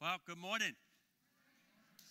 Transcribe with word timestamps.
Well, 0.00 0.18
good 0.28 0.38
morning. 0.38 0.74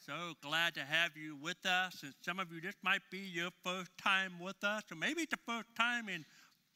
So 0.06 0.34
glad 0.42 0.76
to 0.76 0.82
have 0.82 1.16
you 1.16 1.38
with 1.42 1.66
us. 1.66 2.04
And 2.04 2.14
some 2.22 2.38
of 2.38 2.52
you, 2.52 2.60
this 2.60 2.76
might 2.84 3.00
be 3.10 3.20
your 3.20 3.50
first 3.64 3.92
time 3.98 4.34
with 4.42 4.62
us, 4.62 4.84
or 4.92 4.98
maybe 4.98 5.22
it's 5.22 5.32
the 5.32 5.40
first 5.48 5.70
time 5.74 6.10
in 6.10 6.26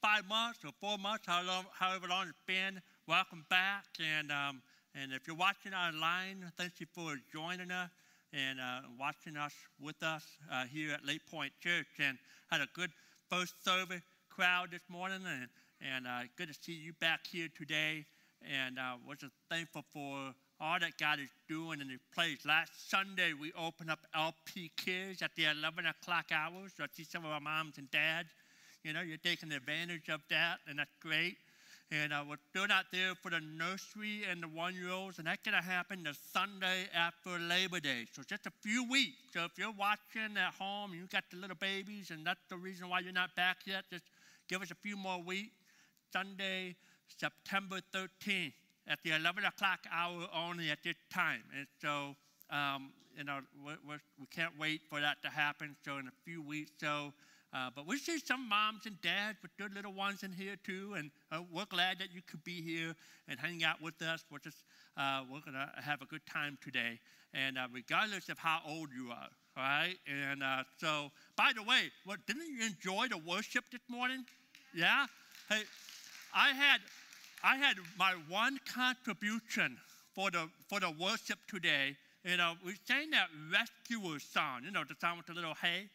five 0.01 0.25
months 0.29 0.59
or 0.63 0.71
four 0.79 0.97
months, 0.97 1.25
however 1.25 2.07
long 2.07 2.29
it's 2.29 2.37
been. 2.47 2.81
Welcome 3.07 3.45
back. 3.49 3.87
And, 3.99 4.31
um, 4.31 4.61
and 4.95 5.11
if 5.11 5.27
you're 5.27 5.35
watching 5.35 5.73
online, 5.73 6.49
thank 6.57 6.79
you 6.79 6.85
for 6.93 7.17
joining 7.33 7.71
us 7.71 7.89
and 8.31 8.61
uh, 8.61 8.87
watching 8.97 9.35
us 9.35 9.51
with 9.81 10.01
us 10.03 10.23
uh, 10.49 10.63
here 10.63 10.93
at 10.93 11.05
Lake 11.05 11.27
Point 11.29 11.51
Church. 11.59 11.87
And 11.99 12.17
had 12.49 12.61
a 12.61 12.67
good 12.73 12.91
first 13.29 13.65
service 13.65 14.03
crowd 14.29 14.71
this 14.71 14.83
morning, 14.87 15.23
and, 15.27 15.49
and 15.81 16.07
uh, 16.07 16.21
good 16.37 16.47
to 16.47 16.53
see 16.53 16.71
you 16.71 16.93
back 17.01 17.27
here 17.29 17.49
today. 17.53 18.05
And 18.49 18.79
uh, 18.79 18.95
was 19.05 19.17
just 19.17 19.33
thankful 19.49 19.83
for 19.93 20.33
all 20.61 20.79
that 20.79 20.95
God 20.99 21.19
is 21.19 21.29
doing 21.49 21.81
in 21.81 21.87
this 21.87 22.05
place. 22.13 22.45
Last 22.45 22.89
Sunday, 22.89 23.33
we 23.33 23.51
opened 23.57 23.89
up 23.89 23.99
LP 24.15 24.71
Kids 24.77 25.23
at 25.23 25.31
the 25.35 25.45
11 25.45 25.87
o'clock 25.87 26.25
hour. 26.31 26.69
So 26.77 26.83
I 26.83 26.87
see 26.93 27.03
some 27.03 27.25
of 27.25 27.31
our 27.31 27.41
moms 27.41 27.79
and 27.79 27.89
dads, 27.89 28.29
you 28.83 28.93
know, 28.93 29.01
you're 29.01 29.17
taking 29.17 29.51
advantage 29.51 30.09
of 30.09 30.21
that, 30.29 30.57
and 30.67 30.77
that's 30.77 30.93
great. 31.01 31.37
And 31.91 32.13
uh, 32.13 32.23
we're 32.29 32.37
still 32.51 32.67
not 32.67 32.85
there 32.93 33.15
for 33.15 33.31
the 33.31 33.41
nursery 33.41 34.21
and 34.29 34.41
the 34.41 34.47
one 34.47 34.75
year 34.75 34.91
olds, 34.91 35.17
and 35.17 35.27
that's 35.27 35.41
going 35.43 35.57
to 35.57 35.67
happen 35.67 36.03
the 36.03 36.15
Sunday 36.31 36.85
after 36.95 37.37
Labor 37.39 37.79
Day. 37.79 38.05
So 38.13 38.21
just 38.21 38.45
a 38.45 38.51
few 38.61 38.87
weeks. 38.89 39.17
So 39.33 39.43
if 39.43 39.57
you're 39.57 39.73
watching 39.77 40.37
at 40.37 40.53
home, 40.53 40.91
and 40.91 41.01
you 41.01 41.07
got 41.07 41.23
the 41.31 41.37
little 41.37 41.57
babies, 41.59 42.11
and 42.11 42.25
that's 42.25 42.45
the 42.49 42.57
reason 42.57 42.87
why 42.87 42.99
you're 42.99 43.11
not 43.11 43.35
back 43.35 43.57
yet, 43.65 43.85
just 43.91 44.05
give 44.47 44.61
us 44.61 44.69
a 44.69 44.75
few 44.75 44.95
more 44.95 45.21
weeks. 45.21 45.55
Sunday, 46.13 46.75
September 47.17 47.79
13th 47.93 48.53
at 48.87 48.99
the 49.03 49.11
11 49.11 49.45
o'clock 49.45 49.79
hour 49.91 50.27
only 50.33 50.69
at 50.69 50.79
this 50.83 50.95
time. 51.13 51.43
And 51.57 51.67
so, 51.81 52.15
um, 52.49 52.91
you 53.17 53.23
know, 53.23 53.39
we're, 53.65 53.77
we're, 53.87 54.01
we 54.19 54.25
can 54.27 54.45
not 54.45 54.53
wait 54.59 54.81
for 54.89 54.99
that 54.99 55.21
to 55.23 55.29
happen. 55.29 55.75
So, 55.83 55.97
in 55.97 56.07
a 56.07 56.13
few 56.25 56.41
weeks, 56.41 56.71
so. 56.79 57.13
Uh, 57.53 57.69
but 57.75 57.85
we 57.85 57.97
see 57.97 58.17
some 58.17 58.47
moms 58.47 58.85
and 58.85 58.95
dads 59.01 59.37
with 59.41 59.51
their 59.57 59.67
little 59.75 59.91
ones 59.91 60.23
in 60.23 60.31
here 60.31 60.55
too, 60.65 60.93
and 60.95 61.11
uh, 61.33 61.41
we're 61.51 61.65
glad 61.65 61.99
that 61.99 62.07
you 62.13 62.21
could 62.21 62.41
be 62.45 62.61
here 62.61 62.95
and 63.27 63.37
hang 63.37 63.61
out 63.61 63.81
with 63.81 64.01
us. 64.01 64.23
We're 64.31 64.39
just 64.39 64.63
uh, 64.95 65.23
we're 65.29 65.41
gonna 65.41 65.69
have 65.75 66.01
a 66.01 66.05
good 66.05 66.25
time 66.25 66.57
today, 66.63 66.97
and 67.33 67.57
uh, 67.57 67.67
regardless 67.73 68.29
of 68.29 68.37
how 68.37 68.61
old 68.65 68.87
you 68.95 69.11
are, 69.11 69.27
right. 69.57 69.95
And 70.07 70.41
uh, 70.41 70.63
so, 70.77 71.11
by 71.35 71.51
the 71.53 71.61
way, 71.61 71.91
what 72.05 72.25
didn't 72.25 72.47
you 72.47 72.65
enjoy 72.65 73.07
the 73.09 73.17
worship 73.17 73.65
this 73.69 73.81
morning? 73.89 74.23
Yeah. 74.73 75.07
Hey, 75.49 75.63
I 76.33 76.53
had 76.53 76.79
I 77.43 77.57
had 77.57 77.77
my 77.97 78.13
one 78.29 78.59
contribution 78.73 79.77
for 80.13 80.31
the, 80.31 80.49
for 80.67 80.79
the 80.79 80.91
worship 80.91 81.39
today. 81.47 81.95
You 82.23 82.37
know, 82.37 82.53
we 82.65 82.75
sang 82.85 83.09
that 83.11 83.29
rescuer 83.51 84.19
song, 84.19 84.61
you 84.65 84.71
know, 84.71 84.83
the 84.87 84.95
song 84.99 85.17
with 85.17 85.25
the 85.25 85.33
little 85.33 85.55
hay. 85.55 85.89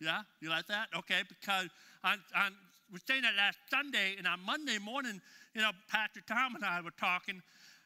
Yeah, 0.00 0.22
you 0.40 0.48
like 0.48 0.66
that? 0.68 0.88
Okay, 0.96 1.22
because 1.28 1.68
on, 2.04 2.18
on, 2.36 2.52
we 2.92 2.98
sang 3.06 3.22
that 3.22 3.34
last 3.36 3.58
Sunday, 3.68 4.14
and 4.16 4.26
on 4.26 4.40
Monday 4.44 4.78
morning, 4.78 5.20
you 5.54 5.60
know, 5.60 5.70
Pastor 5.88 6.20
Tom 6.26 6.54
and 6.54 6.64
I 6.64 6.80
were 6.80 6.92
talking, 6.98 7.42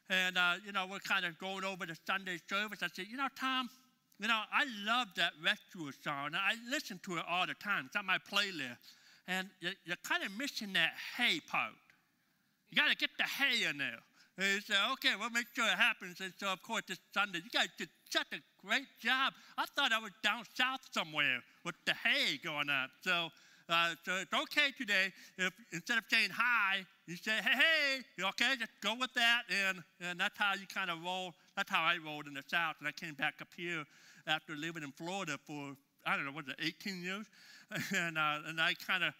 and, 0.09 0.37
uh, 0.37 0.55
you 0.65 0.71
know, 0.71 0.85
we're 0.89 0.99
kind 0.99 1.25
of 1.25 1.37
going 1.39 1.63
over 1.63 1.85
the 1.85 1.97
Sunday 2.05 2.37
service. 2.49 2.79
I 2.83 2.87
said, 2.93 3.07
you 3.09 3.17
know, 3.17 3.27
Tom, 3.39 3.69
you 4.19 4.27
know, 4.27 4.41
I 4.51 4.65
love 4.85 5.07
that 5.17 5.33
rescuer 5.43 5.91
song. 6.03 6.31
I 6.33 6.55
listen 6.69 6.99
to 7.05 7.17
it 7.17 7.23
all 7.27 7.47
the 7.47 7.55
time. 7.55 7.85
It's 7.87 7.95
on 7.95 8.05
my 8.05 8.17
playlist. 8.17 8.77
And 9.27 9.49
you're, 9.59 9.73
you're 9.85 9.97
kind 10.03 10.23
of 10.23 10.31
missing 10.37 10.73
that 10.73 10.91
hay 11.17 11.39
part. 11.39 11.71
You 12.73 12.81
got 12.81 12.89
to 12.89 12.97
get 12.97 13.11
the 13.19 13.23
hay 13.23 13.69
in 13.69 13.77
there. 13.77 14.01
And 14.35 14.47
he 14.47 14.59
said, 14.61 14.77
okay, 14.93 15.13
we'll 15.19 15.29
make 15.29 15.45
sure 15.53 15.63
it 15.63 15.77
happens. 15.77 16.19
And 16.21 16.33
so, 16.39 16.47
of 16.47 16.63
course, 16.63 16.81
this 16.87 16.97
Sunday, 17.13 17.37
you 17.37 17.51
guys 17.51 17.67
did 17.77 17.87
such 18.09 18.25
a 18.33 18.41
great 18.65 18.87
job. 18.99 19.33
I 19.59 19.65
thought 19.75 19.91
I 19.93 19.99
was 19.99 20.09
down 20.23 20.43
south 20.57 20.79
somewhere 20.89 21.41
with 21.63 21.75
the 21.85 21.93
hay 21.93 22.39
going 22.43 22.71
on. 22.71 22.89
So, 23.03 23.29
uh, 23.69 23.93
so 24.03 24.15
it's 24.15 24.33
okay 24.33 24.73
today 24.75 25.13
if 25.37 25.53
instead 25.71 25.99
of 25.99 26.05
saying 26.09 26.31
hi, 26.33 26.83
you 27.05 27.15
say, 27.15 27.33
hey, 27.43 27.53
hey, 28.17 28.23
okay? 28.23 28.55
Just 28.57 28.71
go 28.81 28.95
with 28.99 29.13
that. 29.13 29.43
And, 29.67 29.83
and 30.01 30.19
that's 30.19 30.39
how 30.39 30.55
you 30.55 30.65
kind 30.65 30.89
of 30.89 31.03
roll. 31.03 31.35
That's 31.55 31.69
how 31.69 31.83
I 31.83 31.97
rolled 32.03 32.25
in 32.25 32.33
the 32.33 32.43
South. 32.47 32.77
And 32.79 32.87
I 32.87 32.91
came 32.91 33.13
back 33.13 33.35
up 33.39 33.49
here 33.55 33.83
after 34.25 34.55
living 34.55 34.81
in 34.81 34.93
Florida 34.93 35.37
for, 35.45 35.75
I 36.07 36.15
don't 36.15 36.25
know, 36.25 36.31
was 36.31 36.47
it 36.47 36.55
18 36.59 37.03
years? 37.03 37.27
And, 37.95 38.17
uh, 38.17 38.37
and 38.47 38.61
I 38.61 38.73
kind 38.85 39.03
of, 39.03 39.13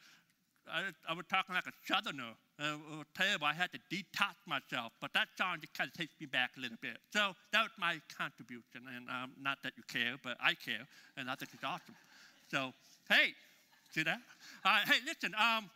I, 0.71 0.89
I 1.09 1.13
was 1.13 1.25
talking 1.27 1.55
like 1.55 1.65
a 1.65 1.71
Southerner 1.87 2.33
uh, 2.59 2.77
terrible. 3.15 3.47
I 3.47 3.53
had 3.53 3.71
to 3.73 3.79
detox 3.91 4.35
myself. 4.45 4.93
But 5.01 5.13
that 5.13 5.27
song 5.37 5.57
just 5.61 5.73
kind 5.73 5.89
of 5.89 5.93
takes 5.93 6.13
me 6.19 6.27
back 6.27 6.51
a 6.57 6.61
little 6.61 6.77
bit. 6.81 6.97
So 7.11 7.33
that 7.51 7.61
was 7.61 7.71
my 7.79 7.99
contribution. 8.15 8.85
And 8.95 9.09
um, 9.09 9.31
not 9.41 9.57
that 9.63 9.73
you 9.77 9.83
care, 9.87 10.15
but 10.23 10.37
I 10.39 10.53
care. 10.53 10.85
And 11.17 11.29
I 11.29 11.35
think 11.35 11.51
it's 11.53 11.63
awesome. 11.63 11.95
So, 12.51 12.73
hey, 13.09 13.33
see 13.91 14.03
that? 14.03 14.19
Uh, 14.63 14.79
hey, 14.85 14.99
listen, 15.05 15.33
um, 15.39 15.69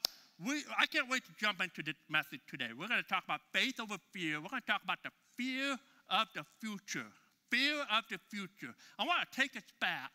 we, 0.46 0.64
I 0.78 0.86
can't 0.86 1.10
wait 1.10 1.26
to 1.26 1.32
jump 1.40 1.62
into 1.62 1.82
this 1.82 1.96
message 2.10 2.42
today. 2.50 2.70
We're 2.78 2.88
going 2.88 3.02
to 3.02 3.10
talk 3.10 3.24
about 3.24 3.42
faith 3.54 3.80
over 3.80 3.96
fear. 4.12 4.40
We're 4.40 4.50
going 4.50 4.62
to 4.62 4.72
talk 4.72 4.84
about 4.84 5.00
the 5.04 5.10
fear 5.36 5.78
of 6.10 6.28
the 6.36 6.44
future. 6.62 7.08
Fear 7.50 7.82
of 7.92 8.04
the 8.10 8.20
future. 8.30 8.74
I 9.00 9.06
want 9.06 9.20
to 9.30 9.42
take 9.42 9.56
us 9.56 9.64
back 9.80 10.12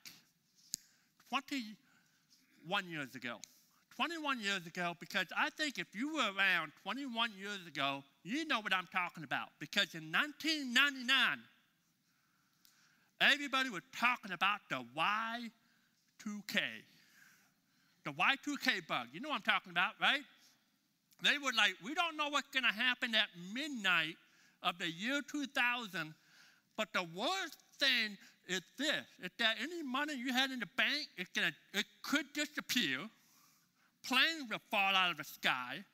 21 1.31 2.89
years 2.89 3.15
ago. 3.15 3.39
21 3.97 4.41
years 4.41 4.67
ago 4.67 4.95
because 5.01 5.27
I 5.37 5.51
think 5.51 5.79
if 5.79 5.95
you 5.95 6.15
were 6.15 6.31
around 6.37 6.73
21 6.83 7.31
years 7.39 7.67
ago, 7.67 8.03
you 8.25 8.47
know 8.47 8.61
what 8.61 8.73
I'm 8.73 8.89
talking 8.93 9.25
about. 9.25 9.49
Because 9.59 9.95
in 9.95 10.11
1999, 10.13 11.39
everybody 13.21 13.71
was 13.71 13.83
talking 13.99 14.33
about 14.33 14.61
the 14.71 14.85
Y2K. 14.97 16.61
The 18.05 18.11
Y2K 18.13 18.87
bug. 18.89 19.09
You 19.13 19.21
know 19.21 19.29
what 19.29 19.37
I'm 19.37 19.43
talking 19.43 19.71
about, 19.73 19.93
right? 20.01 20.23
They 21.23 21.39
were 21.39 21.53
like, 21.57 21.75
we 21.85 21.95
don't 21.95 22.17
know 22.17 22.29
what's 22.31 22.49
going 22.49 22.65
to 22.65 22.73
happen 22.73 23.15
at 23.15 23.29
midnight 23.55 24.17
of 24.63 24.79
the 24.79 24.91
year 24.91 25.21
2000, 25.31 26.15
but 26.77 26.89
the 26.93 27.07
worst 27.15 27.59
thing 27.79 28.17
is 28.49 28.61
this: 28.79 29.05
is 29.23 29.31
that 29.39 29.57
any 29.61 29.83
money 29.83 30.15
you 30.15 30.33
had 30.33 30.51
in 30.51 30.59
the 30.59 30.69
bank, 30.77 31.07
it's 31.17 31.31
gonna, 31.31 31.53
it 31.75 31.85
could 32.03 32.27
disappear 32.33 32.99
planes 34.07 34.51
will 34.51 34.61
fall 34.71 34.95
out 34.95 35.11
of 35.11 35.17
the 35.17 35.25
sky, 35.25 35.85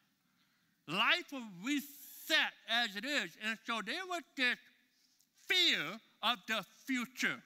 life 0.86 1.32
will 1.32 1.48
reset 1.64 2.52
as 2.68 2.96
it 2.96 3.04
is. 3.04 3.36
And 3.46 3.58
so 3.66 3.80
there 3.84 4.06
was 4.08 4.22
this 4.36 4.56
fear 5.46 5.98
of 6.22 6.38
the 6.46 6.64
future. 6.86 7.42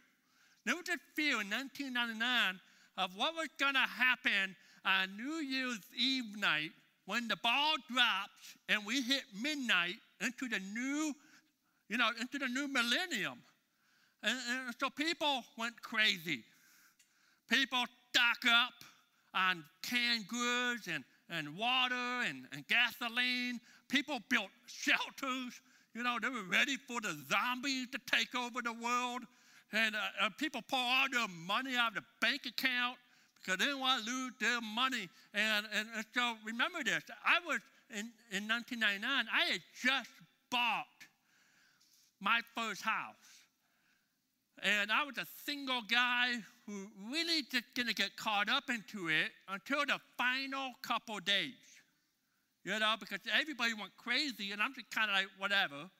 There 0.65 0.77
was 0.77 0.85
this 0.87 1.01
fear 1.15 1.41
in 1.41 1.51
1999 1.51 2.61
of 2.99 3.11
what 3.17 3.35
was 3.35 3.49
going 3.59 3.75
to 3.75 3.81
happen 3.81 4.55
on 4.85 5.17
New 5.17 5.37
Year's 5.37 5.81
Eve 5.97 6.37
night 6.39 6.71
when 7.07 7.29
the 7.29 7.37
ball 7.37 7.75
drops 7.93 8.57
and 8.69 8.85
we 8.87 9.03
hit 9.03 9.23
midnight 9.41 9.97
into 10.21 10.49
the 10.49 10.61
new, 10.61 11.13
you 11.89 11.97
know, 11.97 12.11
into 12.21 12.39
the 12.39 12.49
new 12.49 12.69
millennium. 12.69 13.39
And, 14.23 14.39
and 14.51 14.75
so 14.79 14.89
people 14.91 15.43
went 15.59 15.81
crazy. 15.83 16.45
People 17.49 17.85
stock 18.11 18.39
up 18.49 18.73
on 19.35 19.65
canned 19.83 20.29
goods 20.29 20.89
and, 20.89 21.05
and 21.31 21.57
water 21.57 21.95
and, 21.95 22.45
and 22.53 22.67
gasoline. 22.69 23.61
People 23.89 24.19
built 24.29 24.51
shelters. 24.67 25.61
You 25.95 26.03
know, 26.03 26.19
they 26.21 26.29
were 26.29 26.45
ready 26.51 26.77
for 26.77 27.01
the 27.01 27.17
zombies 27.29 27.89
to 27.93 27.99
take 28.11 28.35
over 28.35 28.63
the 28.63 28.73
world. 28.73 29.23
And 29.73 29.95
uh, 29.95 29.99
uh, 30.27 30.31
people 30.39 30.63
pour 30.69 30.79
all 30.79 31.07
their 31.11 31.29
money 31.29 31.77
out 31.77 31.89
of 31.89 31.95
the 31.97 32.05
bank 32.21 32.43
account 32.47 32.97
because 33.41 33.59
they 33.59 33.65
didn't 33.65 33.81
want 33.81 34.05
to 34.05 34.11
lose 34.11 34.33
their 34.41 34.61
money. 34.61 35.09
And, 35.35 35.67
and, 35.75 35.89
and 35.97 36.05
so 36.15 36.35
remember 36.45 36.83
this 36.85 37.03
I 37.25 37.39
was 37.47 37.61
in, 37.91 38.11
in 38.31 38.49
1999, 38.49 39.27
I 39.29 39.53
had 39.53 39.61
just 39.83 40.11
bought 40.51 40.87
my 42.21 42.41
first 42.55 42.83
house. 42.83 43.33
And 44.63 44.93
I 44.93 45.05
was 45.05 45.19
a 45.19 45.27
single 45.45 45.83
guy 45.91 46.35
who 46.73 47.11
really 47.13 47.43
just 47.51 47.65
going 47.75 47.89
to 47.89 47.95
get 47.95 48.17
caught 48.17 48.49
up 48.49 48.65
into 48.71 49.09
it 49.09 49.31
until 49.49 49.85
the 49.85 49.99
final 50.17 50.71
couple 50.83 51.19
days. 51.21 51.53
You 52.65 52.79
know, 52.79 52.95
because 52.99 53.19
everybody 53.39 53.75
went 53.75 53.91
crazy, 53.97 54.53
and 54.53 54.63
I'm 54.63 54.73
just 54.75 54.91
kind 54.91 55.11
of 55.11 55.17
like, 55.17 55.27
whatever. 55.39 55.91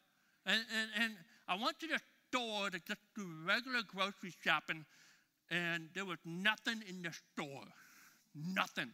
And, 0.47 0.61
and, 0.79 1.05
and 1.05 1.13
I 1.49 1.57
went 1.63 1.79
to 1.81 1.89
the 1.89 2.01
store 2.29 2.71
to 2.71 2.79
just 2.87 3.01
do 3.17 3.27
regular 3.47 3.81
grocery 3.87 4.33
shopping, 4.45 4.85
and 5.51 5.89
there 5.95 6.05
was 6.05 6.19
nothing 6.25 6.83
in 6.89 7.03
the 7.03 7.13
store. 7.13 7.65
Nothing. 8.35 8.91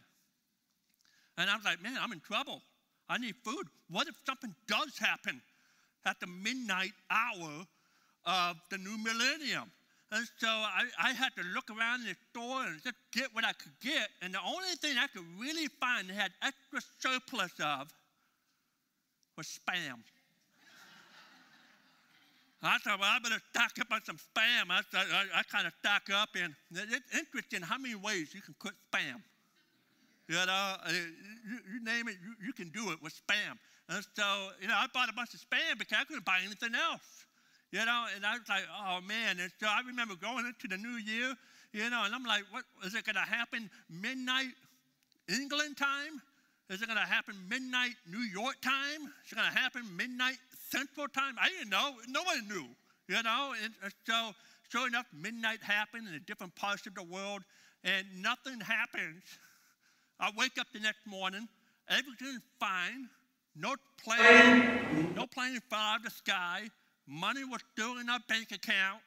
And 1.37 1.49
I 1.49 1.55
was 1.55 1.63
like, 1.63 1.81
man, 1.81 1.97
I'm 2.01 2.11
in 2.11 2.19
trouble. 2.19 2.61
I 3.07 3.17
need 3.17 3.35
food. 3.45 3.67
What 3.89 4.07
if 4.07 4.15
something 4.25 4.53
does 4.67 4.97
happen 4.99 5.41
at 6.05 6.19
the 6.19 6.27
midnight 6.27 6.93
hour 7.09 7.65
of 8.25 8.57
the 8.69 8.77
new 8.77 8.97
millennium. 8.97 9.71
And 10.11 10.27
so 10.39 10.47
I, 10.47 10.85
I, 10.99 11.13
had 11.13 11.35
to 11.35 11.43
look 11.53 11.69
around 11.69 12.03
the 12.03 12.15
store 12.31 12.65
and 12.65 12.81
just 12.81 12.95
get 13.13 13.27
what 13.33 13.45
I 13.45 13.53
could 13.53 13.77
get. 13.79 14.09
And 14.23 14.33
the 14.33 14.39
only 14.41 14.73
thing 14.81 14.97
I 14.97 15.05
could 15.05 15.25
really 15.39 15.67
find 15.79 16.09
that 16.09 16.15
had 16.15 16.31
extra 16.41 16.81
surplus 16.99 17.53
of 17.63 17.93
was 19.37 19.59
spam. 19.59 20.01
I 22.61 22.77
thought, 22.79 22.99
well, 22.99 23.09
I 23.09 23.19
better 23.19 23.39
stock 23.51 23.71
up 23.79 23.87
on 23.91 24.03
some 24.03 24.17
spam. 24.17 24.69
I, 24.69 24.81
I, 24.93 25.25
I 25.39 25.43
kind 25.43 25.65
of 25.65 25.73
stock 25.79 26.09
up, 26.13 26.29
and 26.35 26.53
it's 26.71 27.15
interesting 27.15 27.61
how 27.61 27.77
many 27.77 27.95
ways 27.95 28.33
you 28.33 28.41
can 28.41 28.55
cook 28.59 28.73
spam. 28.91 29.21
You 30.27 30.35
know, 30.35 30.43
uh, 30.49 30.77
you, 30.91 31.57
you 31.73 31.83
name 31.83 32.09
it, 32.09 32.17
you, 32.21 32.47
you, 32.47 32.53
can 32.53 32.69
do 32.69 32.91
it 32.91 33.01
with 33.01 33.13
spam. 33.13 33.57
And 33.87 34.05
so, 34.13 34.49
you 34.61 34.67
know, 34.67 34.75
I 34.75 34.87
bought 34.93 35.09
a 35.09 35.13
bunch 35.13 35.33
of 35.33 35.39
spam 35.39 35.79
because 35.79 35.97
I 36.01 36.03
couldn't 36.03 36.25
buy 36.25 36.39
anything 36.43 36.75
else. 36.75 37.25
You 37.71 37.85
know, 37.85 38.05
and 38.15 38.25
I 38.25 38.33
was 38.33 38.49
like, 38.49 38.63
oh 38.67 38.99
man. 39.01 39.39
And 39.39 39.51
so 39.59 39.67
I 39.67 39.81
remember 39.85 40.15
going 40.15 40.45
into 40.45 40.67
the 40.67 40.77
new 40.77 40.97
year, 40.97 41.35
you 41.71 41.89
know, 41.89 42.03
and 42.03 42.15
I'm 42.15 42.23
like, 42.23 42.43
what 42.51 42.63
is 42.85 42.95
it 42.95 43.05
going 43.05 43.15
to 43.15 43.21
happen 43.21 43.69
midnight 43.89 44.53
England 45.27 45.77
time? 45.77 46.21
Is 46.69 46.81
it 46.81 46.87
going 46.87 46.99
to 46.99 47.05
happen 47.05 47.35
midnight 47.49 47.93
New 48.09 48.19
York 48.19 48.55
time? 48.61 49.11
Is 49.25 49.31
it 49.31 49.35
going 49.35 49.51
to 49.51 49.57
happen 49.57 49.81
midnight 49.95 50.37
Central 50.69 51.07
time? 51.07 51.35
I 51.39 51.49
didn't 51.49 51.69
know. 51.69 51.95
No 52.07 52.23
one 52.23 52.47
knew, 52.47 52.67
you 53.07 53.23
know. 53.23 53.53
And 53.63 53.73
so, 54.05 54.31
sure 54.69 54.87
enough, 54.87 55.05
midnight 55.13 55.63
happened 55.63 56.07
in 56.07 56.21
different 56.27 56.55
parts 56.55 56.85
of 56.85 56.93
the 56.95 57.03
world, 57.03 57.43
and 57.83 58.05
nothing 58.21 58.59
happens. 58.59 59.23
I 60.19 60.31
wake 60.37 60.59
up 60.59 60.67
the 60.73 60.79
next 60.79 61.07
morning, 61.07 61.47
everything's 61.87 62.41
fine. 62.59 63.09
No 63.55 63.75
plane, 64.03 65.13
no 65.15 65.25
plane 65.25 65.59
fell 65.69 65.79
out 65.79 65.97
of 65.97 66.03
the 66.03 66.11
sky. 66.11 66.69
Money 67.09 67.43
was 67.43 67.61
still 67.73 67.97
in 67.97 68.07
our 68.07 68.19
bank 68.29 68.51
account. 68.51 69.01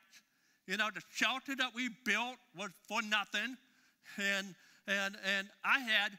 You 0.66 0.76
know, 0.76 0.88
the 0.92 1.02
shelter 1.14 1.54
that 1.56 1.72
we 1.72 1.88
built 2.04 2.36
was 2.56 2.70
for 2.88 3.00
nothing. 3.02 3.56
And, 4.18 4.54
and, 4.88 5.16
and 5.36 5.48
I 5.64 5.78
had 5.78 6.10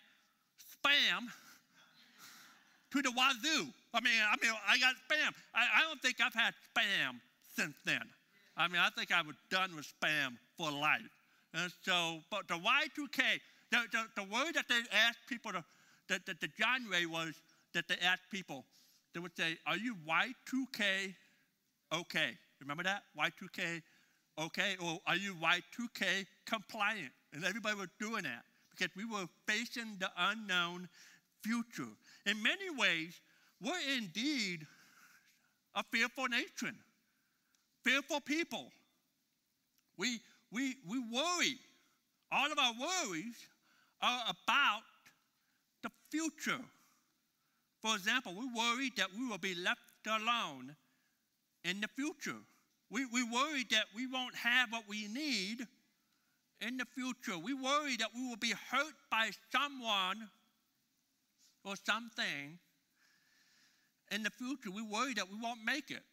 spam 0.57 1.27
to 2.91 3.01
the 3.01 3.11
wazoo. 3.11 3.67
I 3.93 3.99
mean, 3.99 4.13
I 4.25 4.35
mean, 4.41 4.53
I 4.67 4.77
got 4.77 4.95
spam. 4.95 5.33
I, 5.53 5.65
I 5.77 5.81
don't 5.81 6.01
think 6.01 6.17
I've 6.23 6.33
had 6.33 6.53
spam 6.73 7.19
since 7.55 7.75
then. 7.85 8.03
I 8.55 8.67
mean, 8.69 8.79
I 8.79 8.89
think 8.89 9.11
I 9.11 9.21
was 9.21 9.35
done 9.49 9.75
with 9.75 9.85
spam 9.99 10.37
for 10.57 10.71
life. 10.71 11.01
And 11.53 11.71
so, 11.83 12.19
but 12.31 12.47
the 12.47 12.55
Y2K, 12.55 13.21
the, 13.71 13.79
the, 13.91 14.21
the 14.21 14.23
word 14.23 14.53
that 14.55 14.69
they 14.69 14.81
asked 14.91 15.19
people 15.27 15.51
to, 15.51 15.63
that, 16.07 16.25
that 16.27 16.39
the 16.39 16.49
genre 16.59 16.97
was 17.09 17.33
that 17.73 17.87
they 17.87 17.95
asked 18.03 18.29
people, 18.31 18.63
they 19.13 19.19
would 19.19 19.35
say, 19.35 19.57
Are 19.67 19.77
you 19.77 19.95
Y2K 20.07 21.13
okay? 21.93 22.31
Remember 22.59 22.83
that? 22.83 23.03
Y2K 23.17 23.81
okay? 24.39 24.75
Or 24.81 24.99
are 25.07 25.15
you 25.15 25.35
Y2K 25.35 26.25
compliant? 26.45 27.11
And 27.33 27.43
everybody 27.43 27.75
was 27.75 27.89
doing 27.99 28.23
that 28.23 28.43
because 28.71 28.95
we 28.95 29.05
were 29.05 29.25
facing 29.47 29.97
the 29.99 30.09
unknown 30.17 30.87
future. 31.43 31.89
In 32.25 32.41
many 32.41 32.69
ways, 32.77 33.19
we're 33.61 33.97
indeed 33.97 34.65
a 35.75 35.83
fearful 35.83 36.27
nation, 36.27 36.75
fearful 37.83 38.21
people. 38.21 38.71
We, 39.97 40.19
we, 40.51 40.75
we 40.87 40.99
worry. 40.99 41.57
All 42.31 42.51
of 42.51 42.57
our 42.57 42.73
worries 42.73 43.35
are 44.01 44.23
about 44.29 44.81
the 45.83 45.89
future. 46.09 46.61
For 47.81 47.95
example, 47.95 48.33
we 48.33 48.45
worry 48.55 48.91
that 48.97 49.07
we 49.17 49.27
will 49.27 49.37
be 49.37 49.55
left 49.55 49.79
alone 50.07 50.75
in 51.63 51.81
the 51.81 51.87
future. 51.87 52.37
We, 52.89 53.05
we 53.05 53.23
worry 53.23 53.65
that 53.71 53.85
we 53.95 54.07
won't 54.07 54.35
have 54.35 54.71
what 54.71 54.83
we 54.87 55.07
need 55.07 55.65
in 56.61 56.77
the 56.77 56.85
future. 56.85 57.37
We 57.37 57.53
worry 57.53 57.95
that 57.97 58.09
we 58.15 58.27
will 58.27 58.37
be 58.37 58.53
hurt 58.69 58.93
by 59.09 59.31
someone 59.51 60.29
or 61.65 61.75
something 61.75 62.59
in 64.11 64.23
the 64.23 64.29
future. 64.29 64.69
We 64.69 64.81
worry 64.81 65.13
that 65.15 65.29
we 65.29 65.37
won't 65.41 65.63
make 65.65 65.89
it 65.89 66.03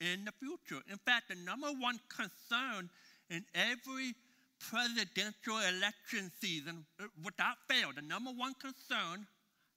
in 0.00 0.24
the 0.24 0.32
future. 0.32 0.82
In 0.90 0.98
fact, 0.98 1.28
the 1.28 1.36
number 1.36 1.68
one 1.68 1.98
concern 2.08 2.90
in 3.30 3.44
every 3.54 4.14
presidential 4.58 5.58
election 5.58 6.30
season, 6.40 6.84
uh, 7.00 7.04
without 7.24 7.56
fail, 7.68 7.90
the 7.94 8.02
number 8.02 8.30
one 8.30 8.54
concern 8.54 9.26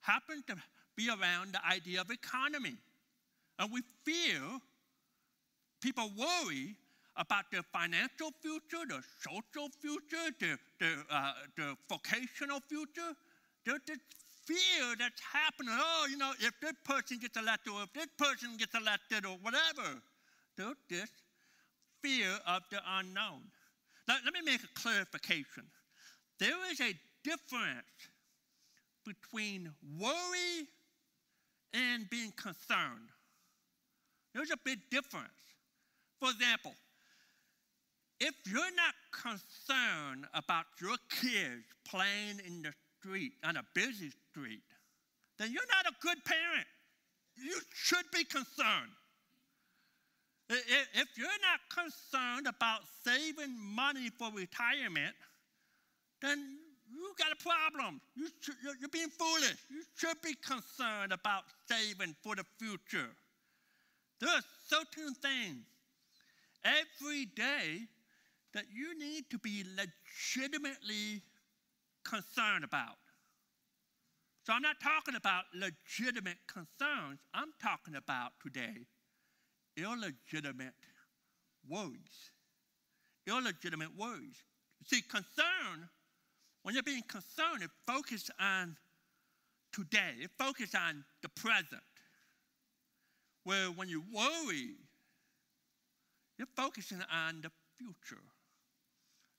happens 0.00 0.44
to 0.46 0.56
be 0.96 1.08
around 1.08 1.52
the 1.52 1.60
idea 1.66 2.00
of 2.00 2.10
economy. 2.10 2.76
And 3.58 3.70
we 3.70 3.82
fear 4.04 4.40
people 5.80 6.10
worry 6.16 6.76
about 7.16 7.50
their 7.50 7.62
financial 7.72 8.30
future, 8.40 8.86
their 8.88 9.02
social 9.20 9.68
future, 9.80 10.34
their, 10.40 10.58
their, 10.78 11.04
uh, 11.10 11.32
their 11.56 11.74
vocational 11.88 12.60
future. 12.68 13.12
There's 13.66 13.80
this 13.86 13.98
fear 14.46 14.94
that's 14.98 15.20
happening. 15.20 15.74
Oh, 15.76 16.06
you 16.10 16.16
know, 16.16 16.32
if 16.40 16.52
this 16.60 16.74
person 16.84 17.18
gets 17.18 17.36
elected 17.36 17.72
or 17.72 17.82
if 17.82 17.92
this 17.92 18.08
person 18.18 18.56
gets 18.56 18.74
elected 18.74 19.26
or 19.26 19.36
whatever. 19.42 20.00
There's 20.56 20.76
this 20.88 21.10
fear 22.02 22.30
of 22.46 22.62
the 22.70 22.80
unknown. 22.98 23.42
Now, 24.08 24.16
let 24.24 24.34
me 24.34 24.40
make 24.44 24.62
a 24.62 24.80
clarification. 24.80 25.64
There 26.38 26.70
is 26.70 26.80
a 26.80 26.94
difference 27.22 27.84
between 29.04 29.70
worry 29.98 30.66
and 31.72 32.08
being 32.10 32.32
concerned. 32.32 33.08
There's 34.34 34.50
a 34.50 34.58
big 34.64 34.78
difference. 34.90 35.39
For 36.20 36.30
example, 36.30 36.74
if 38.20 38.34
you're 38.46 38.76
not 38.76 38.94
concerned 39.10 40.26
about 40.34 40.66
your 40.80 40.96
kids 41.08 41.64
playing 41.88 42.40
in 42.46 42.62
the 42.62 42.72
street, 42.98 43.32
on 43.42 43.56
a 43.56 43.62
busy 43.74 44.10
street, 44.30 44.60
then 45.38 45.50
you're 45.50 45.62
not 45.74 45.90
a 45.90 45.96
good 46.02 46.22
parent. 46.26 46.66
You 47.36 47.58
should 47.74 48.04
be 48.12 48.24
concerned. 48.24 48.92
If 50.50 51.08
you're 51.16 51.28
not 51.28 51.60
concerned 51.72 52.46
about 52.46 52.80
saving 53.04 53.56
money 53.58 54.10
for 54.18 54.30
retirement, 54.34 55.14
then 56.20 56.58
you 56.92 57.14
got 57.16 57.32
a 57.32 57.42
problem. 57.42 58.00
You 58.14 58.28
you're 58.80 58.88
being 58.90 59.08
foolish. 59.08 59.56
You 59.70 59.82
should 59.96 60.20
be 60.22 60.34
concerned 60.34 61.12
about 61.12 61.44
saving 61.66 62.14
for 62.22 62.34
the 62.34 62.44
future. 62.58 63.08
There 64.20 64.28
are 64.28 64.42
certain 64.68 65.14
things 65.14 65.64
every 66.64 67.26
day 67.26 67.86
that 68.54 68.64
you 68.72 68.98
need 68.98 69.30
to 69.30 69.38
be 69.38 69.64
legitimately 69.76 71.22
concerned 72.04 72.64
about. 72.64 72.96
So 74.44 74.52
I'm 74.52 74.62
not 74.62 74.76
talking 74.82 75.14
about 75.14 75.44
legitimate 75.54 76.38
concerns, 76.48 77.20
I'm 77.34 77.52
talking 77.62 77.94
about 77.94 78.32
today 78.42 78.86
illegitimate 79.76 80.74
worries. 81.68 82.30
Illegitimate 83.26 83.96
worries. 83.96 84.36
See, 84.86 85.02
concern, 85.02 85.88
when 86.62 86.74
you're 86.74 86.82
being 86.82 87.02
concerned, 87.08 87.62
it 87.62 87.70
focuses 87.86 88.30
on 88.40 88.76
today, 89.72 90.14
it 90.20 90.30
focuses 90.38 90.74
on 90.74 91.04
the 91.22 91.28
present. 91.28 91.82
Where 93.44 93.68
when 93.68 93.88
you 93.88 94.02
worry, 94.12 94.74
you're 96.40 96.48
focusing 96.56 97.02
on 97.12 97.42
the 97.42 97.50
future. 97.76 98.22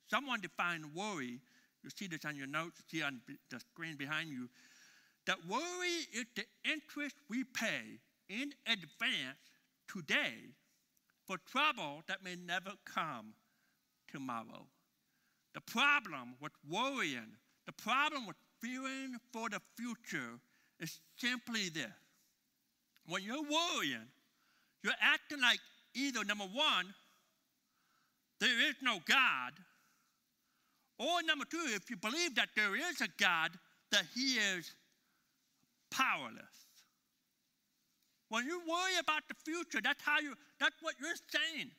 Someone 0.08 0.40
defined 0.40 0.86
worry, 0.94 1.40
you 1.84 1.90
see 1.90 2.06
this 2.06 2.26
on 2.26 2.36
your 2.36 2.46
notes, 2.46 2.84
see 2.92 3.02
on 3.02 3.20
the 3.50 3.60
screen 3.60 3.96
behind 3.98 4.30
you, 4.30 4.48
that 5.26 5.38
worry 5.50 6.06
is 6.14 6.26
the 6.36 6.44
interest 6.64 7.16
we 7.28 7.44
pay 7.44 7.98
in 8.30 8.54
advance 8.68 9.40
today 9.92 10.54
for 11.26 11.38
trouble 11.52 12.04
that 12.08 12.24
may 12.24 12.36
never 12.36 12.74
come 12.86 13.34
tomorrow. 14.08 14.68
The 15.56 15.62
problem 15.62 16.36
with 16.40 16.52
worrying, 16.70 17.34
the 17.66 17.72
problem 17.72 18.28
with 18.28 18.36
fearing 18.62 19.16
for 19.34 19.50
the 19.50 19.60
future 19.76 20.38
is 20.80 21.00
simply 21.18 21.70
this. 21.70 21.90
When 23.08 23.24
you're 23.24 23.42
worrying, 23.42 24.06
you're 24.84 24.94
acting 25.02 25.42
like 25.42 25.60
either 25.96 26.24
number 26.24 26.46
one, 26.46 26.94
there 28.40 28.70
is 28.70 28.76
no 28.82 29.00
God, 29.08 29.54
or 30.98 31.24
number 31.24 31.46
two, 31.46 31.64
if 31.70 31.90
you 31.90 31.98
believe 31.98 32.36
that 32.36 32.50
there 32.56 32.76
is 32.76 33.02
a 33.02 33.08
God, 33.18 33.52
that 33.92 34.06
he 34.14 34.36
is 34.36 34.72
powerless. 35.90 36.62
When 38.30 38.46
you 38.46 38.60
worry 38.60 38.98
about 39.00 39.24
the 39.28 39.36
future, 39.44 39.82
that's 39.84 40.02
how 40.04 40.20
you 40.20 40.36
that's 40.60 40.76
what 40.82 40.96
you're 41.02 41.10
saying. 41.28 41.70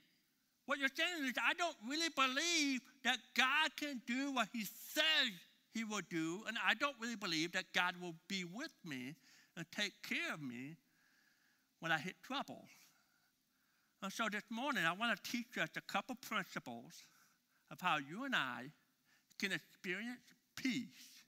What 0.66 0.78
you're 0.78 0.90
saying 0.94 1.24
is 1.24 1.32
I 1.42 1.54
don't 1.54 1.76
really 1.88 2.10
believe 2.14 2.80
that 3.04 3.18
God 3.34 3.70
can 3.76 4.02
do 4.06 4.32
what 4.32 4.48
he 4.52 4.64
says 4.64 5.32
he 5.72 5.84
will 5.84 6.02
do, 6.10 6.42
and 6.46 6.56
I 6.64 6.74
don't 6.74 6.96
really 7.00 7.16
believe 7.16 7.52
that 7.52 7.64
God 7.74 7.94
will 8.00 8.14
be 8.28 8.44
with 8.44 8.72
me 8.84 9.14
and 9.56 9.64
take 9.74 9.94
care 10.02 10.34
of 10.34 10.42
me 10.42 10.76
when 11.80 11.90
I 11.90 11.98
hit 11.98 12.16
trouble. 12.22 12.66
And 14.02 14.12
so 14.12 14.28
this 14.30 14.42
morning, 14.50 14.84
I 14.84 14.92
want 14.92 15.16
to 15.16 15.30
teach 15.30 15.58
us 15.58 15.68
a 15.76 15.80
couple 15.80 16.16
principles 16.16 16.92
of 17.70 17.80
how 17.80 17.98
you 17.98 18.24
and 18.24 18.34
I 18.34 18.64
can 19.38 19.52
experience 19.52 20.20
peace, 20.56 21.22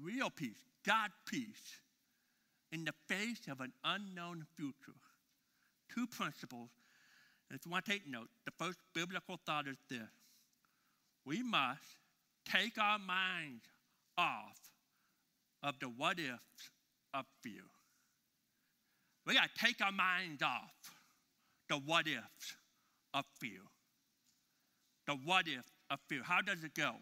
real 0.00 0.30
peace, 0.30 0.58
God 0.84 1.10
peace, 1.26 1.80
in 2.72 2.84
the 2.84 2.92
face 3.08 3.48
of 3.50 3.60
an 3.60 3.72
unknown 3.84 4.44
future. 4.56 4.98
Two 5.94 6.06
principles 6.06 6.70
if 7.52 7.66
you 7.66 7.70
want 7.70 7.84
to 7.84 7.90
take 7.92 8.08
note, 8.08 8.28
the 8.46 8.52
first 8.58 8.78
biblical 8.94 9.38
thought 9.44 9.68
is 9.68 9.76
this 9.88 10.00
we 11.24 11.42
must 11.42 11.96
take 12.50 12.78
our 12.78 12.98
minds 12.98 13.64
off 14.18 14.58
of 15.62 15.78
the 15.78 15.86
what 15.86 16.18
ifs 16.18 16.70
of 17.14 17.24
fear. 17.42 17.62
We 19.26 19.34
got 19.34 19.50
to 19.54 19.64
take 19.64 19.80
our 19.80 19.92
minds 19.92 20.42
off 20.42 20.72
the 21.72 21.78
what 21.86 22.06
ifs 22.06 22.56
of 23.14 23.24
fear. 23.40 23.62
The 25.06 25.14
what 25.24 25.46
if 25.48 25.64
of 25.90 25.98
fear. 26.06 26.20
How 26.22 26.42
does 26.42 26.62
it 26.64 26.74
go? 26.74 26.92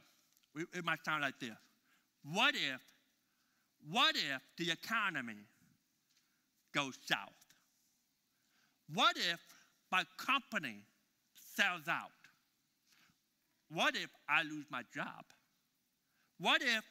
It 0.54 0.84
might 0.84 1.04
sound 1.04 1.22
like 1.22 1.40
this. 1.40 1.58
What 2.22 2.54
if, 2.54 2.80
what 3.90 4.14
if 4.14 4.40
the 4.58 4.70
economy 4.70 5.42
goes 6.72 6.96
south? 7.04 7.18
What 8.94 9.16
if 9.16 9.40
my 9.90 10.04
company 10.24 10.84
sells 11.56 11.88
out? 11.88 12.10
What 13.72 13.96
if 13.96 14.10
I 14.28 14.44
lose 14.44 14.66
my 14.70 14.82
job? 14.94 15.24
What 16.38 16.62
if 16.62 16.84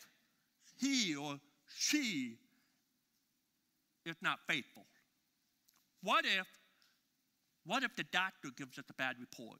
he 0.81 1.15
or 1.15 1.35
she 1.77 2.39
is 4.05 4.17
not 4.21 4.39
faithful? 4.49 4.85
What 6.03 6.25
if, 6.25 6.47
what 7.69 7.83
if 7.83 7.95
the 7.95 8.05
doctor 8.11 8.49
gives 8.57 8.79
us 8.79 8.85
a 8.89 8.93
bad 8.93 9.17
report? 9.19 9.59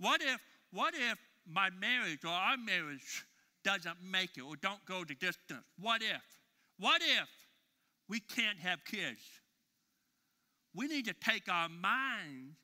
What 0.00 0.20
if, 0.20 0.40
what 0.72 0.92
if 0.92 1.16
my 1.46 1.70
marriage 1.70 2.24
or 2.24 2.32
our 2.32 2.56
marriage 2.56 3.24
doesn't 3.64 4.02
make 4.02 4.30
it 4.36 4.40
or 4.40 4.56
don't 4.56 4.84
go 4.84 5.04
the 5.04 5.14
distance? 5.14 5.62
What 5.78 6.02
if? 6.02 6.20
What 6.80 7.00
if 7.00 7.28
we 8.08 8.18
can't 8.18 8.58
have 8.58 8.84
kids? 8.84 9.20
We 10.74 10.88
need 10.88 11.04
to 11.04 11.14
take 11.14 11.48
our 11.48 11.68
mind 11.68 12.54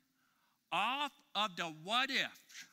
off 0.73 1.13
of 1.33 1.55
the 1.55 1.73
what 1.85 2.09
ifs. 2.09 2.65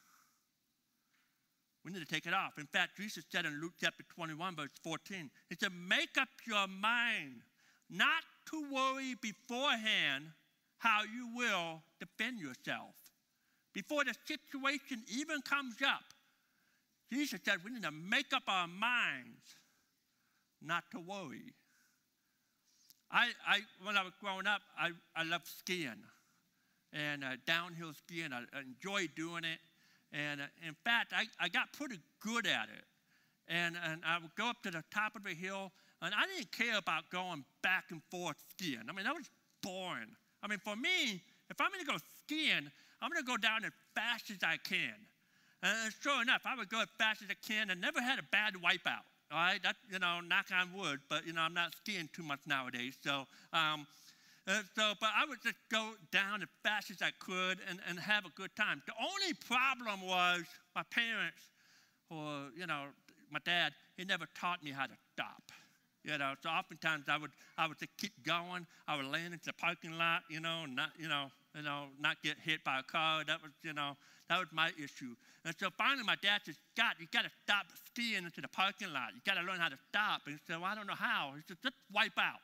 We 1.84 1.92
need 1.92 2.00
to 2.00 2.12
take 2.12 2.26
it 2.26 2.34
off. 2.34 2.58
In 2.58 2.66
fact, 2.66 2.96
Jesus 2.96 3.24
said 3.30 3.46
in 3.46 3.60
Luke 3.60 3.74
chapter 3.80 4.02
21, 4.12 4.56
verse 4.56 4.70
14, 4.82 5.30
He 5.48 5.54
said, 5.54 5.70
Make 5.88 6.18
up 6.20 6.28
your 6.48 6.66
mind 6.66 7.42
not 7.88 8.24
to 8.50 8.74
worry 8.74 9.14
beforehand 9.22 10.24
how 10.82 11.02
you 11.04 11.28
will 11.36 11.80
defend 12.00 12.40
yourself. 12.40 12.90
Before 13.72 14.04
the 14.04 14.14
situation 14.26 15.04
even 15.08 15.40
comes 15.42 15.76
up, 15.86 16.02
Jesus 17.12 17.40
said 17.44 17.58
we 17.64 17.70
need 17.70 17.84
to 17.84 17.92
make 17.92 18.32
up 18.34 18.42
our 18.48 18.66
minds 18.66 19.40
not 20.60 20.82
to 20.90 20.98
worry. 20.98 21.54
I, 23.12 23.28
I 23.46 23.60
when 23.84 23.96
I 23.96 24.02
was 24.02 24.12
growing 24.20 24.48
up, 24.48 24.60
I, 24.76 24.90
I 25.14 25.22
loved 25.22 25.46
skiing 25.46 26.02
and 26.92 27.22
uh, 27.22 27.36
downhill 27.46 27.92
skiing. 27.94 28.32
I, 28.32 28.40
I 28.56 28.62
enjoyed 28.62 29.10
doing 29.14 29.44
it. 29.44 29.60
And 30.12 30.40
uh, 30.40 30.46
in 30.66 30.74
fact, 30.84 31.12
I, 31.14 31.26
I 31.38 31.48
got 31.48 31.72
pretty 31.72 32.00
good 32.20 32.46
at 32.46 32.68
it. 32.76 32.84
And, 33.46 33.76
and 33.84 34.02
I 34.04 34.18
would 34.18 34.34
go 34.34 34.48
up 34.48 34.62
to 34.64 34.70
the 34.70 34.82
top 34.92 35.14
of 35.14 35.24
the 35.24 35.34
hill, 35.34 35.72
and 36.00 36.14
I 36.14 36.26
didn't 36.26 36.52
care 36.52 36.78
about 36.78 37.10
going 37.10 37.44
back 37.62 37.84
and 37.90 38.00
forth 38.10 38.36
skiing. 38.50 38.82
I 38.88 38.92
mean, 38.92 39.04
that 39.04 39.14
was 39.14 39.28
boring. 39.62 40.16
I 40.42 40.48
mean, 40.48 40.58
for 40.58 40.76
me, 40.76 41.22
if 41.50 41.60
I'm 41.60 41.70
to 41.78 41.84
go 41.84 41.98
skiing, 42.24 42.70
I'm 43.00 43.10
to 43.16 43.22
go 43.22 43.36
down 43.36 43.64
as 43.64 43.72
fast 43.94 44.30
as 44.30 44.38
I 44.42 44.56
can. 44.56 44.94
And 45.62 45.92
sure 46.02 46.20
enough, 46.20 46.42
I 46.44 46.56
would 46.56 46.68
go 46.68 46.80
as 46.80 46.88
fast 46.98 47.22
as 47.22 47.28
I 47.30 47.36
can 47.46 47.70
and 47.70 47.80
never 47.80 48.02
had 48.02 48.18
a 48.18 48.24
bad 48.30 48.54
wipeout. 48.54 49.06
All 49.30 49.38
right, 49.38 49.62
that 49.62 49.76
you 49.90 49.98
know, 49.98 50.20
knock 50.20 50.46
on 50.52 50.74
wood. 50.74 51.00
But 51.08 51.26
you 51.26 51.32
know, 51.32 51.40
I'm 51.40 51.54
not 51.54 51.74
skiing 51.74 52.08
too 52.12 52.22
much 52.22 52.40
nowadays. 52.46 52.96
So, 53.02 53.24
um, 53.52 53.86
uh, 54.46 54.60
so, 54.76 54.92
but 55.00 55.10
I 55.16 55.24
would 55.26 55.40
just 55.42 55.56
go 55.70 55.92
down 56.10 56.42
as 56.42 56.48
fast 56.62 56.90
as 56.90 57.00
I 57.00 57.12
could 57.18 57.58
and, 57.68 57.78
and 57.88 57.98
have 57.98 58.26
a 58.26 58.30
good 58.30 58.54
time. 58.56 58.82
The 58.86 58.92
only 59.00 59.32
problem 59.34 60.06
was 60.06 60.42
my 60.74 60.82
parents, 60.90 61.48
or 62.10 62.48
you 62.58 62.66
know, 62.66 62.86
my 63.30 63.38
dad. 63.44 63.72
He 63.96 64.04
never 64.04 64.26
taught 64.38 64.62
me 64.64 64.70
how 64.70 64.86
to 64.86 64.94
stop. 65.12 65.42
You 66.04 66.18
know, 66.18 66.34
so 66.42 66.48
oftentimes 66.50 67.04
I 67.08 67.16
would 67.16 67.30
I 67.56 67.68
would 67.68 67.78
just 67.78 67.96
keep 67.96 68.12
going. 68.24 68.66
I 68.88 68.96
would 68.96 69.06
land 69.06 69.34
into 69.34 69.46
the 69.46 69.52
parking 69.52 69.96
lot, 69.98 70.22
you 70.28 70.40
know, 70.40 70.66
not 70.66 70.90
you 70.98 71.08
know, 71.08 71.30
you 71.54 71.62
know, 71.62 71.86
not 72.00 72.22
get 72.22 72.36
hit 72.42 72.64
by 72.64 72.80
a 72.80 72.82
car. 72.82 73.24
That 73.24 73.40
was, 73.40 73.52
you 73.62 73.72
know, 73.72 73.96
that 74.28 74.38
was 74.38 74.48
my 74.52 74.70
issue. 74.82 75.14
And 75.44 75.54
so 75.58 75.68
finally 75.76 76.04
my 76.04 76.16
dad 76.22 76.40
said, 76.44 76.54
Scott, 76.74 76.96
you 76.98 77.06
got 77.12 77.22
to 77.22 77.30
stop 77.44 77.66
skiing 77.86 78.24
into 78.24 78.40
the 78.40 78.48
parking 78.48 78.92
lot. 78.92 79.10
You 79.14 79.20
got 79.24 79.40
to 79.40 79.46
learn 79.46 79.60
how 79.60 79.68
to 79.68 79.78
stop. 79.90 80.22
And 80.26 80.34
he 80.34 80.40
said, 80.46 80.60
well, 80.60 80.70
I 80.70 80.74
don't 80.74 80.86
know 80.86 80.98
how. 80.98 81.32
He 81.36 81.42
said, 81.46 81.58
just 81.62 81.76
wipe 81.92 82.18
out. 82.18 82.40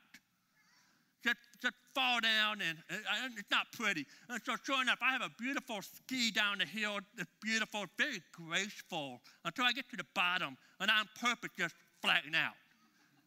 Just, 1.21 1.37
just 1.61 1.75
fall 1.93 2.21
down, 2.21 2.61
and, 2.61 2.77
and 2.89 3.33
it's 3.37 3.51
not 3.51 3.67
pretty. 3.73 4.05
And 4.29 4.39
so, 4.45 4.55
sure 4.63 4.81
enough, 4.81 4.99
I 5.01 5.11
have 5.11 5.21
a 5.21 5.29
beautiful 5.37 5.81
ski 5.81 6.31
down 6.31 6.59
the 6.59 6.65
hill. 6.65 6.99
It's 7.17 7.29
beautiful, 7.41 7.85
very 7.97 8.21
graceful, 8.31 9.19
until 9.43 9.65
I 9.65 9.73
get 9.73 9.89
to 9.89 9.97
the 9.97 10.05
bottom, 10.15 10.55
and 10.79 10.89
I'm 10.89 11.09
perfect, 11.19 11.57
just 11.57 11.75
flatten 12.01 12.35
out. 12.35 12.53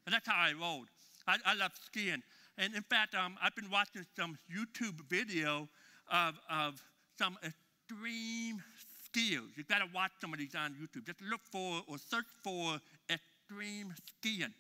And 0.07 0.15
that's 0.15 0.27
how 0.27 0.37
I 0.37 0.53
rolled. 0.53 0.89
I, 1.27 1.37
I 1.45 1.55
love 1.55 1.73
skiing. 1.87 2.23
And 2.59 2.75
in 2.75 2.83
fact, 2.83 3.15
um, 3.15 3.37
I've 3.43 3.55
been 3.55 3.71
watching 3.71 4.05
some 4.17 4.39
YouTube 4.55 5.01
video 5.09 5.69
of, 6.11 6.35
of 6.51 6.83
some 7.19 7.39
extreme 7.45 8.63
skiers. 9.09 9.57
You've 9.57 9.69
got 9.69 9.79
to 9.79 9.89
watch 9.95 10.13
some 10.21 10.33
of 10.33 10.39
these 10.39 10.55
on 10.55 10.75
YouTube. 10.75 11.07
Just 11.07 11.23
look 11.23 11.41
for 11.51 11.83
or 11.87 11.99
search 11.99 12.27
for 12.43 12.79
extreme 13.11 13.95
skiing. 14.19 14.53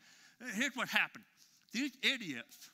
Here's 0.54 0.74
what 0.74 0.88
happened 0.88 1.24
these 1.72 1.92
idiots, 2.02 2.70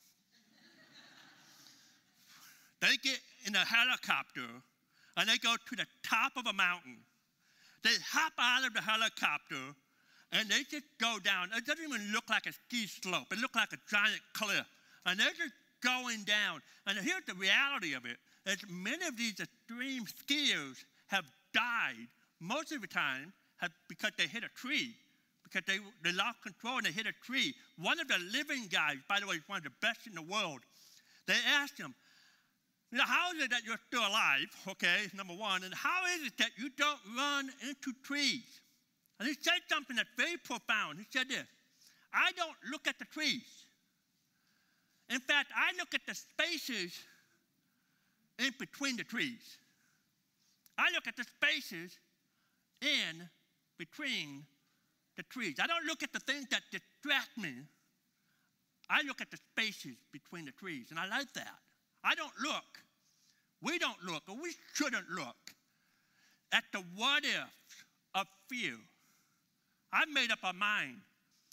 they 2.81 2.97
get 3.03 3.19
in 3.47 3.55
a 3.55 3.65
helicopter 3.65 4.49
and 5.17 5.29
they 5.29 5.39
go 5.39 5.55
to 5.55 5.77
the 5.77 5.87
top 6.03 6.33
of 6.37 6.47
a 6.47 6.53
mountain. 6.53 6.99
They 7.85 7.91
hop 8.11 8.33
out 8.39 8.67
of 8.67 8.75
the 8.75 8.81
helicopter 8.81 9.75
and 10.33 10.49
they 10.49 10.63
just 10.71 10.85
go 11.01 11.19
down. 11.23 11.49
It 11.57 11.65
doesn't 11.67 11.85
even 11.85 12.13
look 12.13 12.29
like 12.29 12.47
a 12.47 12.53
ski 12.53 12.87
slope, 12.87 13.33
it 13.33 13.39
looks 13.39 13.57
like 13.57 13.73
a 13.73 13.79
giant 13.91 14.23
cliff 14.33 14.67
and 15.09 15.19
they're 15.19 15.31
just 15.31 15.55
going 15.83 16.25
down. 16.25 16.61
And 16.87 16.99
here's 16.99 17.25
the 17.27 17.35
reality 17.35 17.95
of 17.95 18.05
it. 18.05 18.19
is 18.47 18.59
many 18.69 19.07
of 19.07 19.17
these 19.17 19.41
extreme 19.41 20.05
skiers 20.05 20.85
have 21.09 21.25
died 21.55 22.09
most 22.41 22.73
of 22.73 22.81
the 22.81 22.87
time 22.87 23.33
have, 23.57 23.71
because 23.89 24.13
they 24.19 24.27
hit 24.27 24.45
a 24.45 24.49
tree, 24.55 24.95
because 25.45 25.63
they, 25.67 25.79
they 26.05 26.13
lost 26.13 26.43
control 26.43 26.77
and 26.77 26.87
they 26.87 26.93
hit 26.93 27.07
a 27.07 27.15
tree. 27.25 27.55
One 27.79 27.99
of 27.99 28.09
the 28.09 28.19
living 28.33 28.69
guys, 28.71 28.97
by 29.09 29.21
the 29.21 29.27
way, 29.27 29.37
is 29.37 29.43
one 29.47 29.59
of 29.59 29.65
the 29.65 29.77
best 29.81 30.07
in 30.07 30.15
the 30.15 30.23
world. 30.23 30.61
They 31.27 31.37
asked 31.47 31.79
him, 31.79 31.95
you 32.91 32.99
know, 32.99 33.05
how 33.05 33.33
is 33.33 33.43
it 33.43 33.51
that 33.51 33.65
you're 33.65 33.81
still 33.87 34.01
alive? 34.01 34.47
Okay, 34.69 35.09
number 35.15 35.35
one. 35.35 35.63
And 35.63 35.75
how 35.75 36.05
is 36.17 36.27
it 36.27 36.39
that 36.39 36.51
you 36.57 36.71
don't 36.71 37.01
run 37.17 37.51
into 37.69 37.93
trees? 38.03 38.61
And 39.19 39.29
he 39.29 39.35
said 39.35 39.61
something 39.69 39.97
that's 39.97 40.09
very 40.17 40.37
profound. 40.37 40.99
He 40.99 41.07
said 41.11 41.29
this 41.29 41.47
I 42.13 42.31
don't 42.37 42.57
look 42.71 42.87
at 42.87 42.99
the 42.99 43.05
trees. 43.07 43.65
In 45.11 45.21
fact, 45.21 45.51
I 45.57 45.77
look 45.79 45.95
at 45.95 46.03
the 46.07 46.15
spaces 46.15 46.93
in 48.39 48.53
between 48.59 48.97
the 48.97 49.05
trees. 49.05 49.59
I 50.77 50.91
look 50.95 51.09
at 51.09 51.17
the 51.17 51.25
spaces 51.25 51.99
in 52.83 53.29
between 53.79 54.45
the 55.17 55.23
trees. 55.25 55.57
I 55.61 55.67
don't 55.67 55.87
look 55.87 56.03
at 56.03 56.13
the 56.13 56.21
things 56.21 56.47
that 56.51 56.63
distract 56.71 57.37
me. 57.37 57.53
I 58.89 59.03
look 59.03 59.21
at 59.21 59.31
the 59.31 59.39
spaces 59.39 59.97
between 60.13 60.45
the 60.45 60.53
trees, 60.53 60.87
and 60.91 60.99
I 60.99 61.09
like 61.09 61.33
that. 61.35 61.59
I 62.05 62.15
don't 62.15 62.33
look. 62.43 62.83
We 63.61 63.79
don't 63.79 64.03
look, 64.05 64.23
or 64.29 64.37
we 64.41 64.53
shouldn't 64.75 65.11
look 65.11 65.37
at 66.53 66.65
the 66.73 66.83
what 66.95 67.25
ifs 67.25 67.85
of 68.15 68.27
fear. 68.49 68.77
I 69.93 70.05
made 70.07 70.31
up 70.31 70.39
my 70.43 70.53
mind. 70.53 70.97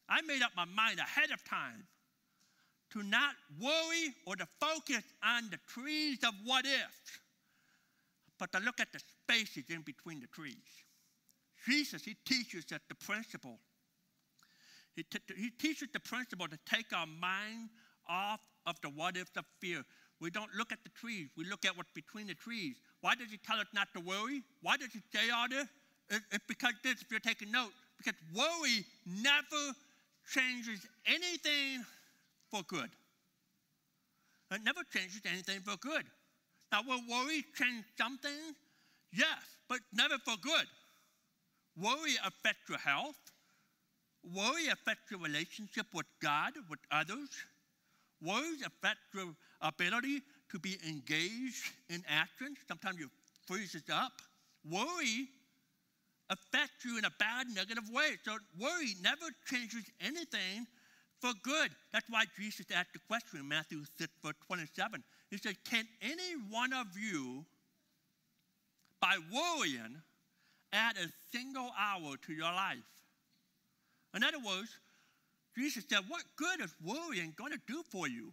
I 0.08 0.22
made 0.22 0.42
up 0.42 0.52
my 0.56 0.66
mind 0.66 1.00
ahead 1.00 1.32
of 1.32 1.44
time 1.44 1.88
to 2.92 3.04
not 3.04 3.34
worry 3.62 4.14
or 4.26 4.36
to 4.36 4.48
focus 4.60 5.04
on 5.24 5.50
the 5.50 5.58
trees 5.68 6.20
of 6.24 6.34
what 6.44 6.66
ifs, 6.66 7.20
but 8.40 8.52
to 8.52 8.60
look 8.60 8.80
at 8.80 8.92
the 8.94 9.00
spaces 9.00 9.66
in 9.70 9.82
between 9.82 10.20
the 10.20 10.28
trees. 10.28 10.56
Jesus, 11.66 12.04
he 12.04 12.16
teaches 12.26 12.66
us 12.72 12.80
the 12.88 12.96
principle. 12.96 13.58
He, 14.96 15.06
he 15.36 15.50
teaches 15.50 15.90
the 15.92 16.00
principle 16.00 16.48
to 16.48 16.58
take 16.66 16.94
our 16.94 17.08
mind 17.08 17.70
off 18.08 18.40
of 18.68 18.80
the 18.82 18.90
what 18.90 19.18
ifs 19.18 19.36
of 19.36 19.46
fear. 19.60 19.84
We 20.22 20.30
don't 20.30 20.54
look 20.56 20.72
at 20.72 20.80
the 20.84 20.92
trees, 20.92 21.30
we 21.36 21.46
look 21.46 21.66
at 21.66 21.76
what's 21.76 21.92
between 21.92 22.28
the 22.28 22.36
trees. 22.36 22.78
Why 23.02 23.16
does 23.16 23.30
he 23.30 23.38
tell 23.38 23.60
us 23.60 23.68
not 23.74 23.88
to 23.96 24.00
worry? 24.00 24.42
Why 24.62 24.78
does 24.78 24.94
he 24.94 25.02
say 25.14 25.30
all 25.32 25.50
this? 25.50 25.68
It's 26.10 26.46
because 26.48 26.74
this, 26.84 27.02
if 27.02 27.10
you're 27.10 27.20
taking 27.20 27.52
note, 27.52 27.72
because 27.98 28.20
worry 28.34 28.86
never 29.06 29.74
changes 30.32 30.86
anything 31.06 31.84
for 32.52 32.62
good. 32.64 32.90
It 34.52 34.62
never 34.64 34.82
changes 34.94 35.22
anything 35.26 35.60
for 35.62 35.76
good. 35.78 36.04
Now, 36.72 36.82
will 36.88 37.02
worry 37.10 37.44
change 37.58 37.86
something? 37.98 38.56
Yes, 39.12 39.44
but 39.70 39.80
never 39.94 40.18
for 40.20 40.36
good. 40.42 40.66
Worry 41.78 42.16
affects 42.26 42.70
your 42.70 42.78
health. 42.78 43.16
Worry 44.34 44.68
affects 44.68 45.12
your 45.12 45.20
relationship 45.20 45.88
with 45.94 46.06
God, 46.22 46.54
with 46.70 46.80
others. 46.92 47.30
Worries 48.22 48.62
affect 48.62 49.00
your 49.14 49.36
ability 49.62 50.22
to 50.52 50.60
be 50.60 50.78
engaged 50.88 51.72
in 51.90 52.04
action. 52.08 52.56
Sometimes 52.68 53.00
you 53.00 53.10
freeze 53.46 53.76
it 53.76 53.90
up. 53.92 54.14
Worry 54.70 55.28
affects 56.30 56.84
you 56.84 56.98
in 56.98 57.06
a 57.06 57.12
bad, 57.20 57.48
negative 57.54 57.90
way. 57.92 58.18
So 58.24 58.38
worry 58.60 58.96
never 59.02 59.26
changes 59.48 59.84
anything 60.02 60.68
for 61.22 61.32
good. 61.44 61.72
That's 61.94 62.10
why 62.10 62.26
Jesus 62.38 62.66
asked 62.74 62.94
the 62.94 63.00
question 63.08 63.40
in 63.40 63.48
Matthew 63.48 63.84
6, 63.98 64.12
verse 64.24 64.34
27. 64.48 65.04
He 65.30 65.38
said, 65.38 65.56
Can 65.70 65.86
any 66.02 66.34
one 66.50 66.74
of 66.74 66.88
you, 66.98 67.46
by 69.02 69.18
worrying, 69.34 70.02
add 70.74 70.98
a 70.98 71.08
single 71.32 71.72
hour 71.78 72.16
to 72.26 72.34
your 72.34 72.52
life? 72.52 72.78
In 74.16 74.24
other 74.24 74.40
words, 74.40 74.70
Jesus 75.58 75.84
said, 75.90 76.00
What 76.08 76.24
good 76.36 76.62
is 76.62 76.76
worrying 76.84 77.34
going 77.38 77.52
to 77.52 77.60
do 77.68 77.84
for 77.90 78.08
you? 78.08 78.32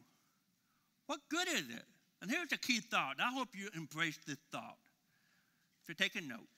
What 1.06 1.20
good 1.30 1.48
is 1.48 1.68
it? 1.68 1.84
And 2.20 2.30
here's 2.30 2.52
a 2.52 2.56
key 2.56 2.80
thought. 2.80 3.16
I 3.20 3.32
hope 3.32 3.48
you 3.54 3.68
embrace 3.74 4.18
this 4.26 4.38
thought. 4.52 4.78
If 5.82 5.88
you're 5.88 6.08
taking 6.08 6.28
notes, 6.28 6.51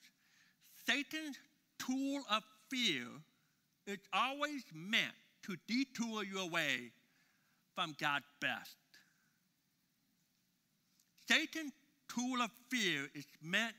Satan's 0.87 1.39
tool 1.79 2.23
of 2.31 2.43
fear 2.71 3.07
is 3.87 3.99
always 4.13 4.65
meant 4.75 5.15
to 5.45 5.57
detour 5.69 6.25
you 6.25 6.41
away 6.41 6.91
from 7.75 7.95
God's 7.99 8.25
best. 8.41 8.77
Satan's 11.29 11.73
tool 12.09 12.41
of 12.43 12.51
fear 12.71 13.09
is 13.15 13.27
meant 13.43 13.75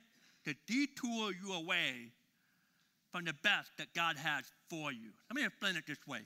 to 0.46 0.54
detour 0.68 1.32
you 1.34 1.54
away 1.54 2.12
from 3.12 3.26
the 3.26 3.34
best 3.44 3.70
that 3.78 3.94
God 3.96 4.18
has 4.18 4.46
for 4.70 4.92
you. 4.92 5.12
Let 5.30 5.36
me 5.36 5.46
explain 5.46 5.76
it 5.76 5.86
this 5.88 6.06
way. 6.08 6.22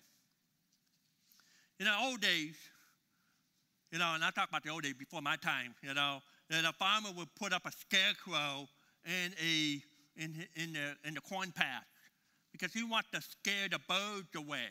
In 1.80 1.86
the 1.86 1.98
old 1.98 2.20
days, 2.20 2.56
you 3.92 4.00
know, 4.00 4.14
and 4.16 4.24
I 4.24 4.32
talk 4.32 4.50
about 4.50 4.64
the 4.64 4.70
old 4.70 4.84
days 4.84 4.96
before 4.96 5.22
my 5.22 5.36
time, 5.38 5.76
you 5.82 5.94
know, 5.94 6.20
that 6.50 6.66
a 6.66 6.74
farmer 6.74 7.10
would 7.16 7.34
put 7.36 7.54
up 7.54 7.66
a 7.66 7.72
scarecrow 7.72 8.68
in, 9.06 9.34
a, 9.42 9.82
in, 10.20 10.46
in, 10.56 10.74
the, 10.74 11.08
in 11.08 11.14
the 11.16 11.22
corn 11.22 11.52
patch 11.56 11.84
because 12.52 12.74
he 12.74 12.84
wants 12.84 13.10
to 13.14 13.22
scare 13.22 13.70
the 13.70 13.80
birds 13.88 14.36
away. 14.36 14.68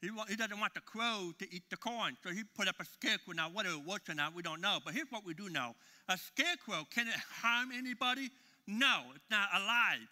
He, 0.00 0.08
he 0.28 0.36
doesn't 0.36 0.58
want 0.58 0.74
the 0.74 0.80
crow 0.80 1.32
to 1.38 1.54
eat 1.54 1.64
the 1.70 1.76
corn, 1.76 2.16
so 2.22 2.30
he 2.30 2.42
put 2.56 2.68
up 2.68 2.76
a 2.80 2.84
scarecrow. 2.84 3.34
Now, 3.34 3.50
whether 3.52 3.70
it 3.70 3.84
works 3.86 4.08
or 4.08 4.14
not, 4.14 4.34
we 4.34 4.42
don't 4.42 4.60
know. 4.60 4.78
But 4.84 4.94
here's 4.94 5.10
what 5.10 5.26
we 5.26 5.34
do 5.34 5.48
know 5.48 5.74
a 6.08 6.16
scarecrow, 6.16 6.86
can 6.94 7.06
it 7.06 7.14
harm 7.42 7.70
anybody? 7.76 8.30
No, 8.66 9.02
it's 9.14 9.30
not 9.30 9.48
alive. 9.54 10.08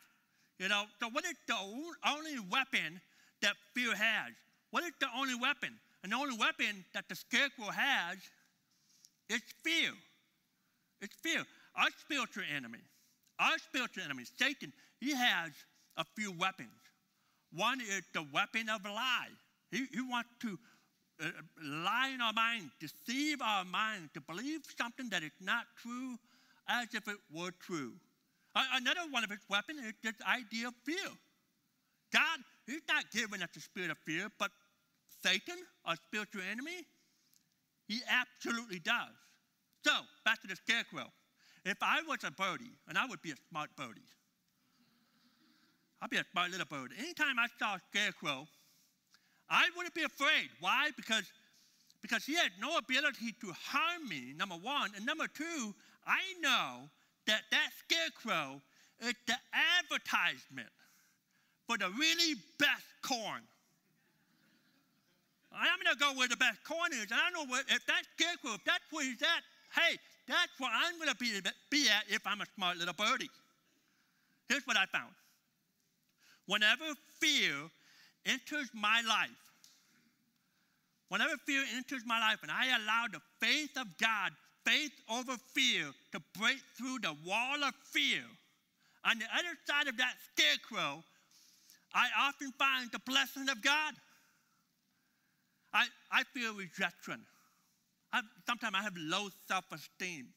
You 0.58 0.68
know, 0.68 0.84
so 1.00 1.08
what 1.10 1.24
is 1.24 1.34
the 1.46 1.54
only 1.54 2.38
weapon 2.50 3.00
that 3.42 3.54
fear 3.74 3.94
has? 3.94 4.32
What 4.70 4.84
is 4.84 4.92
the 5.00 5.06
only 5.16 5.34
weapon? 5.34 5.70
And 6.02 6.12
the 6.12 6.16
only 6.16 6.36
weapon 6.36 6.84
that 6.94 7.08
the 7.08 7.14
scarecrow 7.14 7.70
has 7.70 8.18
is 9.28 9.40
fear. 9.62 9.92
It's 11.00 11.14
fear. 11.22 11.44
Our 11.76 11.88
spiritual 12.00 12.44
enemy, 12.54 12.80
our 13.38 13.58
spiritual 13.58 14.04
enemy, 14.04 14.24
Satan, 14.38 14.72
he 15.00 15.14
has 15.14 15.50
a 15.96 16.04
few 16.16 16.32
weapons. 16.32 16.70
One 17.52 17.80
is 17.80 18.02
the 18.12 18.26
weapon 18.32 18.68
of 18.68 18.84
lie. 18.84 19.28
He, 19.70 19.86
he 19.92 20.00
wants 20.00 20.30
to 20.42 20.58
uh, 21.22 21.30
lie 21.62 22.10
in 22.14 22.20
our 22.20 22.32
mind, 22.32 22.70
deceive 22.80 23.40
our 23.42 23.64
mind 23.64 24.10
to 24.14 24.20
believe 24.20 24.60
something 24.76 25.08
that 25.10 25.22
is 25.22 25.32
not 25.40 25.64
true 25.80 26.16
as 26.68 26.88
if 26.94 27.08
it 27.08 27.16
were 27.32 27.50
true. 27.60 27.92
Uh, 28.54 28.64
another 28.74 29.00
one 29.10 29.24
of 29.24 29.30
his 29.30 29.40
weapons 29.48 29.80
is 29.80 29.94
this 30.02 30.14
idea 30.26 30.68
of 30.68 30.74
fear. 30.84 31.10
God, 32.12 32.40
he's 32.66 32.82
not 32.88 33.04
giving 33.12 33.42
us 33.42 33.48
the 33.54 33.60
spirit 33.60 33.90
of 33.90 33.98
fear, 34.06 34.28
but 34.38 34.50
Satan, 35.22 35.56
our 35.84 35.96
spiritual 35.96 36.42
enemy, 36.50 36.86
he 37.86 38.00
absolutely 38.08 38.78
does. 38.78 39.14
So, 39.84 39.92
back 40.24 40.40
to 40.42 40.48
the 40.48 40.56
scarecrow. 40.56 41.06
If 41.64 41.78
I 41.82 42.02
was 42.06 42.24
a 42.24 42.30
birdie, 42.30 42.76
and 42.88 42.96
I 42.96 43.06
would 43.06 43.22
be 43.22 43.30
a 43.30 43.36
smart 43.50 43.70
birdie, 43.76 44.00
I'd 46.00 46.10
be 46.10 46.16
a 46.16 46.24
smart 46.30 46.50
little 46.50 46.66
bird. 46.66 46.92
Anytime 46.98 47.38
I 47.38 47.46
saw 47.58 47.74
a 47.74 47.80
scarecrow, 47.90 48.46
I 49.50 49.68
wouldn't 49.76 49.94
be 49.94 50.04
afraid. 50.04 50.48
Why? 50.60 50.90
Because, 50.96 51.24
because 52.02 52.24
he 52.24 52.36
had 52.36 52.52
no 52.60 52.76
ability 52.76 53.34
to 53.40 53.52
harm 53.52 54.08
me, 54.08 54.32
number 54.36 54.54
one. 54.54 54.90
And 54.94 55.04
number 55.04 55.26
two, 55.26 55.74
I 56.06 56.20
know 56.40 56.88
that 57.26 57.42
that 57.50 57.70
scarecrow 57.84 58.62
is 59.00 59.14
the 59.26 59.34
advertisement 59.52 60.68
for 61.66 61.76
the 61.76 61.90
really 61.90 62.34
best 62.58 62.86
corn. 63.02 63.42
I'm 65.50 65.78
going 65.82 65.96
to 65.96 65.98
go 65.98 66.12
where 66.18 66.28
the 66.28 66.36
best 66.36 66.62
corn 66.62 66.92
is. 66.92 67.10
And 67.10 67.14
I 67.14 67.30
know 67.30 67.46
what, 67.46 67.64
if 67.68 67.84
that 67.86 68.02
scarecrow, 68.16 68.54
if 68.54 68.64
that's 68.64 68.84
where 68.90 69.04
he's 69.04 69.22
at, 69.22 69.42
hey, 69.74 69.98
that's 70.28 70.52
where 70.58 70.70
I'm 70.70 70.96
going 70.98 71.08
to 71.08 71.16
be, 71.16 71.32
be 71.70 71.88
at 71.88 72.04
if 72.08 72.26
I'm 72.26 72.40
a 72.40 72.46
smart 72.54 72.76
little 72.76 72.94
birdie. 72.94 73.30
Here's 74.48 74.66
what 74.66 74.76
I 74.76 74.86
found. 74.86 75.12
Whenever 76.46 76.84
fear 77.20 77.54
enters 78.26 78.68
my 78.74 79.02
life, 79.06 79.30
whenever 81.08 81.34
fear 81.46 81.64
enters 81.74 82.02
my 82.06 82.20
life 82.20 82.38
and 82.42 82.50
I 82.50 82.76
allow 82.76 83.06
the 83.10 83.20
faith 83.40 83.76
of 83.76 83.86
God, 83.98 84.32
faith 84.64 84.92
over 85.10 85.32
fear, 85.54 85.90
to 86.12 86.20
break 86.38 86.58
through 86.76 87.00
the 87.00 87.14
wall 87.26 87.64
of 87.64 87.74
fear, 87.90 88.22
on 89.04 89.18
the 89.18 89.26
other 89.32 89.56
side 89.66 89.88
of 89.88 89.96
that 89.96 90.14
scarecrow, 90.32 91.02
I 91.94 92.08
often 92.18 92.52
find 92.58 92.90
the 92.92 92.98
blessing 93.00 93.48
of 93.48 93.62
God. 93.62 93.94
I, 95.72 95.86
I 96.12 96.22
feel 96.34 96.54
rejection. 96.54 97.20
I, 98.12 98.20
sometimes 98.46 98.74
I 98.78 98.82
have 98.82 98.94
low 98.96 99.28
self 99.46 99.64
esteem. 99.72 100.28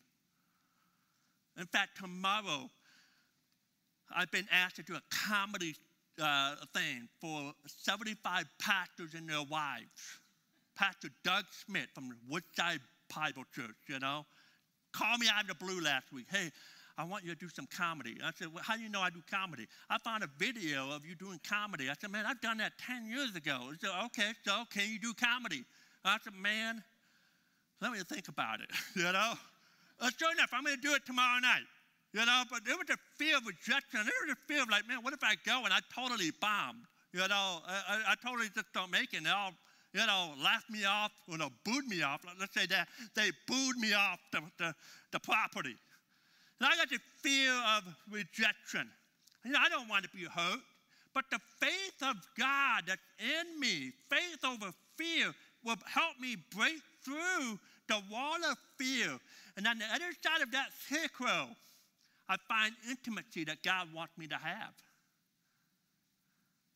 In 1.59 1.65
fact, 1.65 1.97
tomorrow, 1.97 2.69
I've 4.15 4.31
been 4.31 4.47
asked 4.51 4.77
to 4.77 4.83
do 4.83 4.95
a 4.95 5.01
comedy 5.09 5.75
uh, 6.21 6.55
thing 6.73 7.07
for 7.19 7.53
75 7.65 8.45
pastors 8.59 9.13
and 9.13 9.27
their 9.27 9.43
wives. 9.43 10.19
Pastor 10.75 11.09
Doug 11.23 11.45
Smith 11.65 11.87
from 11.93 12.11
Woodside 12.29 12.79
Bible 13.13 13.43
Church, 13.53 13.75
you 13.87 13.99
know, 13.99 14.25
called 14.93 15.19
me 15.19 15.27
out 15.33 15.43
of 15.43 15.47
the 15.47 15.65
blue 15.65 15.81
last 15.81 16.11
week. 16.13 16.25
Hey, 16.29 16.51
I 16.97 17.03
want 17.03 17.23
you 17.23 17.31
to 17.31 17.37
do 17.37 17.49
some 17.49 17.67
comedy. 17.67 18.17
I 18.23 18.31
said, 18.35 18.53
well, 18.53 18.63
how 18.65 18.75
do 18.75 18.83
you 18.83 18.89
know 18.89 19.01
I 19.01 19.09
do 19.09 19.21
comedy? 19.29 19.67
I 19.89 19.97
found 19.97 20.23
a 20.23 20.29
video 20.37 20.91
of 20.91 21.05
you 21.05 21.15
doing 21.15 21.39
comedy. 21.47 21.89
I 21.89 21.93
said, 21.99 22.11
man, 22.11 22.25
I've 22.25 22.41
done 22.41 22.57
that 22.57 22.73
10 22.85 23.05
years 23.09 23.35
ago. 23.35 23.69
He 23.71 23.77
said, 23.79 23.91
okay, 24.05 24.31
so 24.45 24.63
can 24.71 24.89
you 24.89 24.99
do 24.99 25.13
comedy? 25.13 25.63
I 26.03 26.17
said, 26.23 26.33
man, 26.33 26.83
let 27.81 27.91
me 27.91 27.99
think 28.07 28.27
about 28.27 28.61
it, 28.61 28.69
you 28.95 29.11
know? 29.11 29.33
Uh, 29.99 30.09
sure 30.17 30.31
enough, 30.31 30.49
I'm 30.53 30.63
going 30.63 30.75
to 30.75 30.81
do 30.81 30.93
it 30.93 31.05
tomorrow 31.05 31.39
night. 31.39 31.65
You 32.13 32.25
know, 32.25 32.43
but 32.51 32.65
there 32.65 32.75
was 32.75 32.89
a 32.89 32.97
fear 33.15 33.37
of 33.37 33.45
rejection. 33.45 34.01
There 34.03 34.19
was 34.27 34.35
a 34.35 34.47
fear 34.47 34.63
of 34.63 34.69
like, 34.69 34.85
man, 34.87 34.97
what 35.01 35.13
if 35.13 35.23
I 35.23 35.35
go 35.45 35.63
and 35.63 35.73
I 35.73 35.79
totally 35.95 36.31
bombed? 36.41 36.83
You 37.13 37.19
know, 37.19 37.59
I, 37.65 38.01
I 38.09 38.15
totally 38.21 38.49
just 38.53 38.67
don't 38.73 38.91
make 38.91 39.13
it. 39.13 39.17
And 39.17 39.27
they'll, 39.27 39.53
you 39.93 40.05
know, 40.05 40.33
laugh 40.43 40.65
me 40.69 40.83
off, 40.83 41.11
or 41.29 41.37
no, 41.37 41.49
booed 41.63 41.87
me 41.87 42.03
off. 42.03 42.21
Let's 42.37 42.53
say 42.53 42.65
that 42.65 42.89
they 43.15 43.31
booed 43.47 43.77
me 43.77 43.93
off 43.93 44.19
the, 44.33 44.41
the, 44.57 44.73
the 45.13 45.19
property. 45.19 45.75
And 46.59 46.67
I 46.67 46.75
got 46.75 46.89
the 46.89 46.99
fear 47.21 47.53
of 47.77 47.83
rejection. 48.11 48.89
You 49.45 49.51
know, 49.51 49.59
I 49.61 49.69
don't 49.69 49.87
want 49.87 50.03
to 50.03 50.09
be 50.09 50.25
hurt, 50.25 50.59
but 51.13 51.25
the 51.31 51.39
faith 51.59 52.03
of 52.03 52.15
God 52.37 52.83
that's 52.87 53.01
in 53.19 53.59
me, 53.59 53.91
faith 54.09 54.43
over 54.45 54.71
fear, 54.97 55.33
will 55.63 55.77
help 55.85 56.19
me 56.19 56.35
break 56.55 56.81
through 57.03 57.59
the 57.87 58.01
wall 58.11 58.37
of 58.49 58.57
fear. 58.77 59.19
And 59.57 59.67
on 59.67 59.79
the 59.79 59.85
other 59.93 60.11
side 60.23 60.41
of 60.41 60.51
that 60.51 60.69
scarecrow, 60.85 61.49
I 62.29 62.37
find 62.47 62.73
intimacy 62.89 63.43
that 63.45 63.63
God 63.63 63.87
wants 63.93 64.17
me 64.17 64.27
to 64.27 64.35
have. 64.35 64.73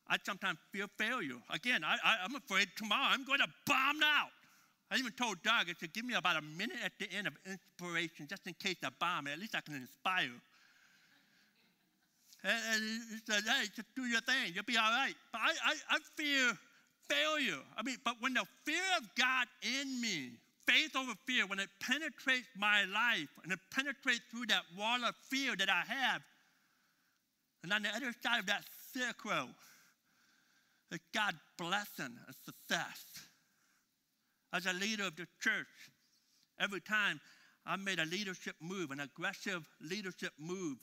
I 0.08 0.18
sometimes 0.24 0.58
fear 0.72 0.86
failure. 0.98 1.36
Again, 1.50 1.82
I, 1.82 2.24
am 2.24 2.36
afraid 2.36 2.68
tomorrow 2.76 3.08
I'm 3.10 3.24
going 3.24 3.40
to 3.40 3.48
bomb 3.66 4.02
out. 4.04 4.30
I 4.90 4.96
even 4.98 5.12
told 5.12 5.42
Doug, 5.42 5.66
I 5.68 5.74
said, 5.80 5.92
give 5.92 6.04
me 6.04 6.14
about 6.14 6.36
a 6.36 6.42
minute 6.42 6.76
at 6.84 6.92
the 7.00 7.10
end 7.10 7.26
of 7.26 7.32
inspiration 7.44 8.28
just 8.28 8.46
in 8.46 8.54
case 8.54 8.76
I 8.84 8.90
bomb. 9.00 9.26
At 9.26 9.38
least 9.40 9.56
I 9.56 9.60
can 9.60 9.74
inspire. 9.74 10.30
And, 12.44 12.58
and 12.72 12.82
he 13.10 13.18
said, 13.26 13.42
hey, 13.44 13.66
just 13.74 13.88
do 13.96 14.02
your 14.02 14.20
thing. 14.20 14.52
You'll 14.54 14.64
be 14.64 14.76
all 14.76 14.90
right. 14.90 15.14
But 15.32 15.40
I, 15.40 15.50
I, 15.64 15.96
I 15.96 15.98
fear 16.16 16.56
failure. 17.08 17.62
I 17.76 17.82
mean, 17.82 17.96
but 18.04 18.14
when 18.20 18.34
the 18.34 18.44
fear 18.64 18.84
of 18.98 19.08
God 19.16 19.46
in 19.62 20.00
me 20.00 20.30
faith 20.66 20.96
over 20.96 21.12
fear, 21.26 21.46
when 21.46 21.58
it 21.58 21.68
penetrates 21.80 22.48
my 22.56 22.84
life 22.84 23.28
and 23.42 23.52
it 23.52 23.58
penetrates 23.74 24.20
through 24.30 24.46
that 24.46 24.62
wall 24.76 25.04
of 25.04 25.14
fear 25.30 25.56
that 25.56 25.68
I 25.68 25.82
have, 25.86 26.22
and 27.62 27.72
on 27.72 27.82
the 27.82 27.88
other 27.90 28.12
side 28.22 28.40
of 28.40 28.46
that 28.46 28.64
circle, 28.94 29.48
it's 30.90 31.04
God's 31.12 31.38
blessing 31.58 32.16
and 32.26 32.36
success. 32.44 33.04
As 34.52 34.66
a 34.66 34.72
leader 34.72 35.04
of 35.04 35.16
the 35.16 35.26
church, 35.40 35.66
every 36.60 36.80
time 36.80 37.20
I 37.66 37.76
made 37.76 37.98
a 37.98 38.04
leadership 38.04 38.54
move, 38.60 38.92
an 38.92 39.00
aggressive 39.00 39.66
leadership 39.80 40.32
move, 40.38 40.78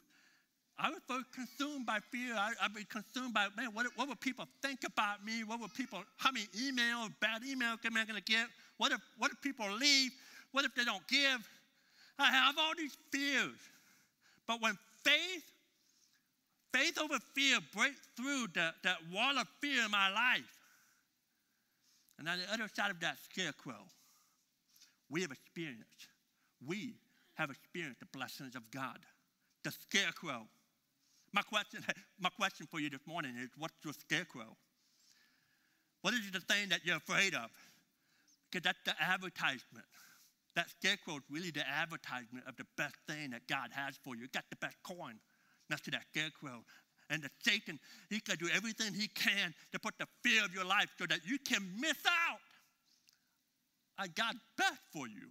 I 0.77 0.89
was 0.89 0.99
so 1.07 1.21
consumed 1.33 1.85
by 1.85 1.99
fear. 2.11 2.33
I, 2.35 2.51
I'd 2.61 2.73
be 2.73 2.83
consumed 2.85 3.33
by, 3.33 3.47
man, 3.55 3.69
what, 3.73 3.85
what 3.95 4.07
would 4.07 4.19
people 4.19 4.45
think 4.61 4.79
about 4.85 5.23
me? 5.23 5.43
What 5.43 5.59
would 5.61 5.73
people, 5.73 6.03
how 6.17 6.31
many 6.31 6.47
emails, 6.47 7.11
bad 7.19 7.43
emails 7.43 7.85
am 7.85 7.95
I 7.95 8.05
going 8.05 8.21
to 8.21 8.31
get? 8.31 8.47
What 8.77 8.91
if, 8.91 8.99
what 9.17 9.31
if 9.31 9.41
people 9.41 9.71
leave? 9.71 10.11
What 10.51 10.65
if 10.65 10.73
they 10.75 10.83
don't 10.83 11.07
give? 11.07 11.47
I 12.17 12.31
have 12.31 12.55
all 12.57 12.73
these 12.77 12.97
fears. 13.11 13.57
But 14.47 14.61
when 14.61 14.77
faith, 15.03 15.43
faith 16.73 16.97
over 16.99 17.19
fear 17.33 17.59
breaks 17.75 17.99
through 18.15 18.47
the, 18.53 18.71
that 18.83 18.97
wall 19.11 19.37
of 19.37 19.47
fear 19.61 19.85
in 19.85 19.91
my 19.91 20.09
life, 20.11 20.57
and 22.19 22.27
on 22.27 22.37
the 22.39 22.53
other 22.53 22.69
side 22.73 22.91
of 22.91 22.99
that 22.99 23.17
scarecrow, 23.29 23.85
we 25.09 25.21
have 25.21 25.31
experienced, 25.31 26.07
we 26.65 26.95
have 27.35 27.49
experienced 27.49 27.99
the 27.99 28.05
blessings 28.07 28.55
of 28.55 28.69
God. 28.71 28.99
The 29.63 29.71
scarecrow. 29.71 30.47
My 31.33 31.41
question, 31.41 31.83
my 32.19 32.29
question 32.29 32.67
for 32.69 32.79
you 32.79 32.89
this 32.89 33.05
morning 33.05 33.35
is 33.37 33.49
what's 33.57 33.73
your 33.83 33.93
scarecrow? 33.93 34.55
What 36.01 36.13
is 36.13 36.31
the 36.31 36.39
thing 36.39 36.69
that 36.69 36.81
you're 36.85 36.97
afraid 36.97 37.33
of? 37.33 37.49
Because 38.51 38.63
that's 38.63 38.79
the 38.85 38.93
advertisement. 39.01 39.85
That 40.55 40.69
scarecrow 40.69 41.15
is 41.15 41.23
really 41.31 41.49
the 41.49 41.67
advertisement 41.67 42.45
of 42.47 42.55
the 42.57 42.65
best 42.77 42.95
thing 43.07 43.31
that 43.31 43.47
God 43.47 43.69
has 43.71 43.97
for 44.03 44.15
you. 44.15 44.23
You 44.23 44.27
got 44.27 44.43
the 44.51 44.57
best 44.57 44.75
coin 44.83 45.15
next 45.69 45.85
to 45.85 45.91
that 45.91 46.03
scarecrow. 46.13 46.63
And 47.09 47.23
the 47.23 47.29
Satan, 47.41 47.79
he 48.09 48.19
can 48.19 48.37
do 48.37 48.47
everything 48.53 48.93
he 48.93 49.07
can 49.07 49.53
to 49.71 49.79
put 49.79 49.97
the 49.97 50.05
fear 50.23 50.45
of 50.45 50.53
your 50.53 50.65
life 50.65 50.89
so 50.99 51.05
that 51.07 51.25
you 51.25 51.39
can 51.39 51.67
miss 51.79 51.97
out 52.05 52.39
on 53.99 54.09
God's 54.15 54.39
best 54.57 54.81
for 54.91 55.07
you. 55.07 55.29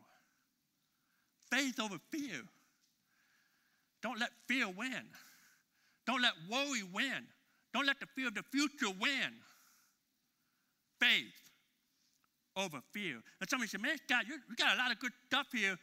Faith 1.51 1.79
over 1.79 1.99
fear. 2.11 2.43
Don't 4.03 4.19
let 4.19 4.31
fear 4.49 4.69
win. 4.69 5.05
Don't 6.12 6.20
let 6.20 6.35
worry 6.51 6.83
win. 6.92 7.25
Don't 7.72 7.87
let 7.87 7.98
the 7.98 8.05
fear 8.14 8.29
of 8.29 8.35
the 8.35 8.42
future 8.53 8.92
win. 9.01 9.33
Faith 11.01 11.33
over 12.55 12.81
fear. 12.92 13.22
And 13.40 13.48
somebody 13.48 13.70
said, 13.70 13.81
Man, 13.81 13.96
God, 14.11 14.25
you, 14.29 14.35
you 14.35 14.57
got 14.57 14.75
a 14.75 14.79
lot 14.79 14.92
of 14.92 14.98
good 14.98 15.12
stuff 15.27 15.46
here, 15.51 15.79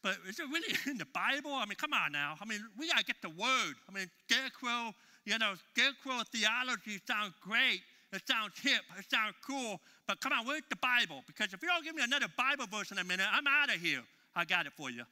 but 0.00 0.18
is 0.28 0.38
it 0.38 0.44
really 0.44 0.72
in 0.86 0.98
the 0.98 1.06
Bible? 1.06 1.52
I 1.52 1.66
mean, 1.66 1.74
come 1.74 1.92
on 1.94 2.12
now. 2.12 2.36
I 2.40 2.44
mean, 2.44 2.60
we 2.78 2.86
got 2.86 2.98
to 2.98 3.04
get 3.04 3.16
the 3.22 3.30
word. 3.30 3.74
I 3.88 3.92
mean, 3.92 4.08
scarecrow, 4.30 4.94
you 5.24 5.36
know, 5.36 5.54
scarecrow 5.74 6.22
theology 6.30 7.00
sounds 7.04 7.34
great. 7.40 7.80
It 8.12 8.22
sounds 8.28 8.52
hip. 8.62 8.82
It 8.96 9.06
sounds 9.10 9.34
cool. 9.44 9.80
But 10.06 10.20
come 10.20 10.32
on, 10.32 10.46
where's 10.46 10.62
the 10.70 10.76
Bible? 10.76 11.24
Because 11.26 11.52
if 11.52 11.60
you 11.60 11.66
don't 11.66 11.82
give 11.82 11.96
me 11.96 12.04
another 12.04 12.28
Bible 12.38 12.66
verse 12.70 12.92
in 12.92 12.98
a 12.98 13.04
minute, 13.04 13.26
I'm 13.32 13.48
out 13.48 13.74
of 13.74 13.80
here. 13.80 14.02
I 14.36 14.44
got 14.44 14.66
it 14.66 14.74
for 14.76 14.90
you. 14.90 15.02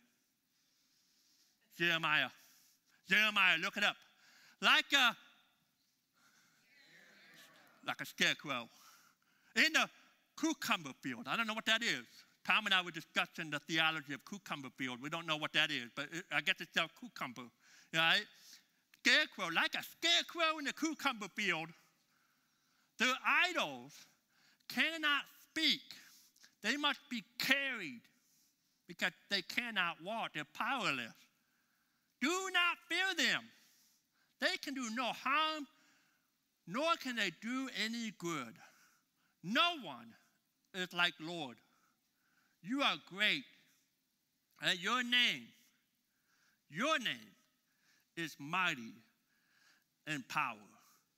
Jeremiah. 1.77 2.29
Jeremiah, 3.09 3.59
look 3.59 3.77
it 3.77 3.83
up. 3.83 3.97
Like 4.63 4.93
a 4.93 5.17
like 7.87 8.01
a 8.01 8.07
scarecrow. 8.07 8.69
In 9.57 9.73
the 9.73 9.89
cucumber 10.39 10.91
field. 11.03 11.27
I 11.27 11.37
don't 11.37 11.47
know 11.47 11.55
what 11.55 11.67
that 11.67 11.83
is. 11.83 12.05
Tom 12.47 12.67
and 12.67 12.75
I 12.75 12.83
were 12.83 12.91
discussing 12.91 13.51
the 13.51 13.59
theology 13.61 14.15
of 14.15 14.25
cucumber 14.25 14.71
field. 14.77 14.99
We 15.03 15.11
don't 15.11 15.27
know 15.27 15.37
what 15.37 15.53
that 15.53 15.71
is, 15.71 15.91
but 15.95 16.07
it, 16.13 16.25
I 16.33 16.41
guess 16.41 16.57
it's 16.61 16.77
a 16.77 16.89
cucumber, 16.99 17.49
right? 17.95 18.25
Scarecrow, 19.05 19.49
like 19.55 19.75
a 19.75 19.83
scarecrow 19.83 20.59
in 20.59 20.65
the 20.65 20.73
cucumber 20.73 21.29
field. 21.35 21.69
Their 22.99 23.15
idols 23.49 23.93
cannot 24.69 25.25
speak. 25.51 25.81
They 26.63 26.77
must 26.77 27.01
be 27.11 27.23
carried 27.39 28.03
because 28.87 29.13
they 29.31 29.43
cannot 29.43 29.97
walk. 30.05 30.33
They're 30.35 30.45
powerless. 30.55 31.15
Do 32.21 32.51
not 32.53 32.77
fear 32.89 33.27
them. 33.27 33.43
They 34.41 34.57
can 34.63 34.75
do 34.75 34.89
no 34.95 35.05
harm, 35.05 35.67
nor 36.67 36.97
can 37.03 37.17
they 37.17 37.31
do 37.43 37.69
any 37.85 38.13
good. 38.19 38.55
No 39.43 39.79
one 39.83 40.15
is 40.75 40.93
like 40.93 41.15
Lord. 41.21 41.57
You 42.63 42.83
are 42.83 42.97
great, 43.15 43.45
and 44.63 44.79
your 44.79 45.03
name, 45.03 45.49
your 46.71 46.99
name 46.99 47.35
is 48.17 48.37
mighty 48.39 48.93
in 50.07 50.25
power. 50.29 50.57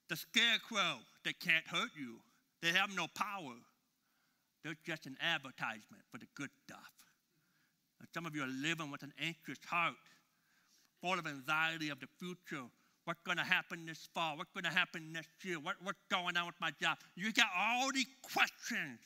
The 0.09 0.17
scarecrow, 0.17 0.99
they 1.25 1.33
can't 1.33 1.67
hurt 1.67 1.91
you. 1.97 2.17
They 2.61 2.69
have 2.69 2.95
no 2.95 3.07
power. 3.15 3.55
They're 4.63 4.77
just 4.87 5.07
an 5.07 5.17
advertisement 5.21 6.03
for 6.11 6.19
the 6.19 6.27
good 6.37 6.51
stuff. 6.65 6.93
And 7.99 8.09
some 8.15 8.27
of 8.27 8.37
you 8.37 8.43
are 8.43 8.49
living 8.63 8.91
with 8.91 9.03
an 9.03 9.13
anxious 9.21 9.59
heart, 9.67 9.95
full 11.01 11.19
of 11.19 11.27
anxiety 11.27 11.89
of 11.89 11.99
the 11.99 12.07
future. 12.19 12.67
What's 13.05 13.21
going 13.23 13.39
to 13.39 13.45
happen 13.45 13.85
this 13.87 14.09
fall? 14.15 14.37
What's 14.37 14.53
going 14.53 14.65
to 14.65 14.71
happen 14.71 15.13
next 15.13 15.45
year? 15.45 15.59
What, 15.59 15.77
what's 15.83 16.03
going 16.11 16.37
on 16.37 16.47
with 16.47 16.61
my 16.61 16.71
job? 16.81 16.99
You 17.17 17.33
got 17.33 17.49
all 17.59 17.91
these 17.93 18.07
questions, 18.23 19.01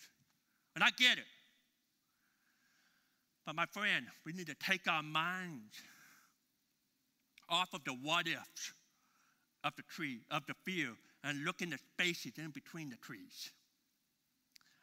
and 0.74 0.85
I 0.85 0.90
get 0.98 1.18
it. 1.18 1.24
But 3.46 3.54
my 3.54 3.66
friend, 3.66 4.06
we 4.26 4.32
need 4.32 4.48
to 4.48 4.54
take 4.54 4.88
our 4.88 5.02
minds 5.02 5.74
off 7.48 7.72
of 7.72 7.85
the 7.85 7.92
what 7.92 8.26
ifs 8.26 8.72
of 9.64 9.74
the 9.76 9.82
tree, 9.82 10.20
of 10.30 10.42
the 10.46 10.54
fear, 10.64 10.90
and 11.24 11.44
look 11.44 11.62
in 11.62 11.70
the 11.70 11.78
spaces 11.78 12.32
in 12.38 12.50
between 12.50 12.90
the 12.90 12.96
trees. 12.96 13.50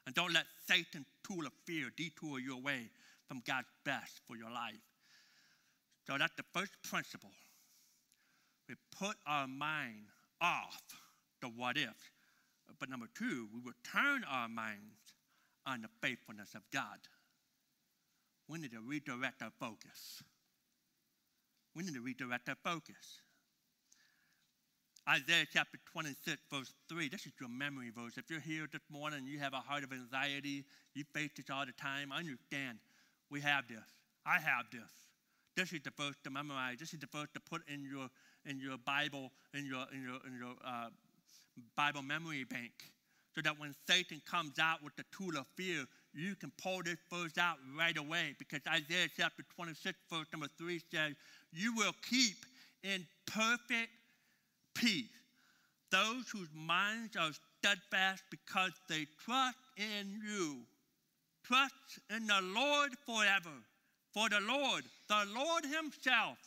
And 0.05 0.15
don't 0.15 0.33
let 0.33 0.45
Satan's 0.67 1.05
tool 1.25 1.45
of 1.45 1.53
fear 1.65 1.89
detour 1.95 2.39
your 2.39 2.61
way 2.61 2.89
from 3.27 3.41
God's 3.45 3.67
best 3.85 4.21
for 4.27 4.35
your 4.35 4.51
life. 4.51 4.73
So 6.07 6.17
that's 6.17 6.35
the 6.35 6.43
first 6.53 6.71
principle. 6.83 7.31
We 8.67 8.75
put 8.97 9.15
our 9.27 9.47
mind 9.47 10.07
off 10.41 10.81
the 11.41 11.47
what 11.47 11.77
ifs. 11.77 12.11
But 12.79 12.89
number 12.89 13.07
two, 13.17 13.47
we 13.53 13.59
will 13.59 13.73
turn 13.83 14.23
our 14.29 14.47
minds 14.47 15.13
on 15.65 15.81
the 15.81 15.89
faithfulness 16.01 16.55
of 16.55 16.61
God. 16.71 16.99
We 18.47 18.59
need 18.59 18.71
to 18.71 18.81
redirect 18.81 19.41
our 19.41 19.51
focus. 19.59 20.23
We 21.75 21.83
need 21.83 21.93
to 21.95 22.01
redirect 22.01 22.49
our 22.49 22.57
focus. 22.63 23.21
Isaiah 25.09 25.45
chapter 25.51 25.77
26, 25.91 26.37
verse 26.49 26.73
3. 26.87 27.09
This 27.09 27.25
is 27.25 27.33
your 27.39 27.49
memory 27.49 27.91
verse. 27.93 28.17
If 28.17 28.29
you're 28.29 28.39
here 28.39 28.67
this 28.71 28.81
morning 28.89 29.19
and 29.19 29.27
you 29.27 29.39
have 29.39 29.53
a 29.53 29.57
heart 29.57 29.83
of 29.83 29.91
anxiety, 29.91 30.63
you 30.93 31.03
face 31.13 31.31
this 31.35 31.49
all 31.49 31.65
the 31.65 31.73
time, 31.73 32.11
I 32.11 32.19
understand 32.19 32.79
we 33.29 33.41
have 33.41 33.67
this. 33.67 33.83
I 34.25 34.39
have 34.39 34.65
this. 34.71 34.89
This 35.57 35.73
is 35.73 35.81
the 35.83 35.91
verse 35.97 36.15
to 36.23 36.29
memorize. 36.29 36.77
This 36.79 36.93
is 36.93 36.99
the 36.99 37.07
verse 37.11 37.27
to 37.33 37.39
put 37.41 37.61
in 37.67 37.83
your 37.83 38.09
in 38.45 38.59
your 38.59 38.77
Bible, 38.77 39.31
in 39.53 39.65
your 39.65 39.85
in 39.93 40.03
your 40.03 40.19
in 40.27 40.37
your 40.37 40.55
uh, 40.65 40.89
Bible 41.75 42.01
memory 42.01 42.43
bank, 42.43 42.71
so 43.35 43.41
that 43.41 43.59
when 43.59 43.73
Satan 43.87 44.21
comes 44.29 44.59
out 44.59 44.83
with 44.83 44.95
the 44.95 45.05
tool 45.15 45.37
of 45.37 45.45
fear, 45.55 45.85
you 46.13 46.35
can 46.35 46.51
pull 46.61 46.83
this 46.83 46.97
verse 47.11 47.37
out 47.37 47.57
right 47.77 47.97
away. 47.97 48.35
Because 48.37 48.61
Isaiah 48.67 49.07
chapter 49.15 49.43
26, 49.55 49.97
verse 50.11 50.27
number 50.31 50.47
3 50.57 50.81
says, 50.91 51.13
You 51.51 51.75
will 51.75 51.93
keep 52.09 52.37
in 52.83 53.05
perfect 53.25 53.89
peace 54.75 55.09
those 55.93 56.27
whose 56.31 56.49
minds 56.55 57.15
are 57.15 57.29
steadfast 57.59 58.23
because 58.31 58.71
they 58.89 59.05
trust 59.23 59.57
in 59.77 60.19
you. 60.25 60.57
Trust 61.43 61.99
in 62.09 62.25
the 62.25 62.41
Lord 62.41 62.91
forever. 63.05 63.53
For 64.11 64.27
the 64.27 64.39
Lord, 64.41 64.83
the 65.07 65.23
Lord 65.35 65.63
Himself, 65.65 66.37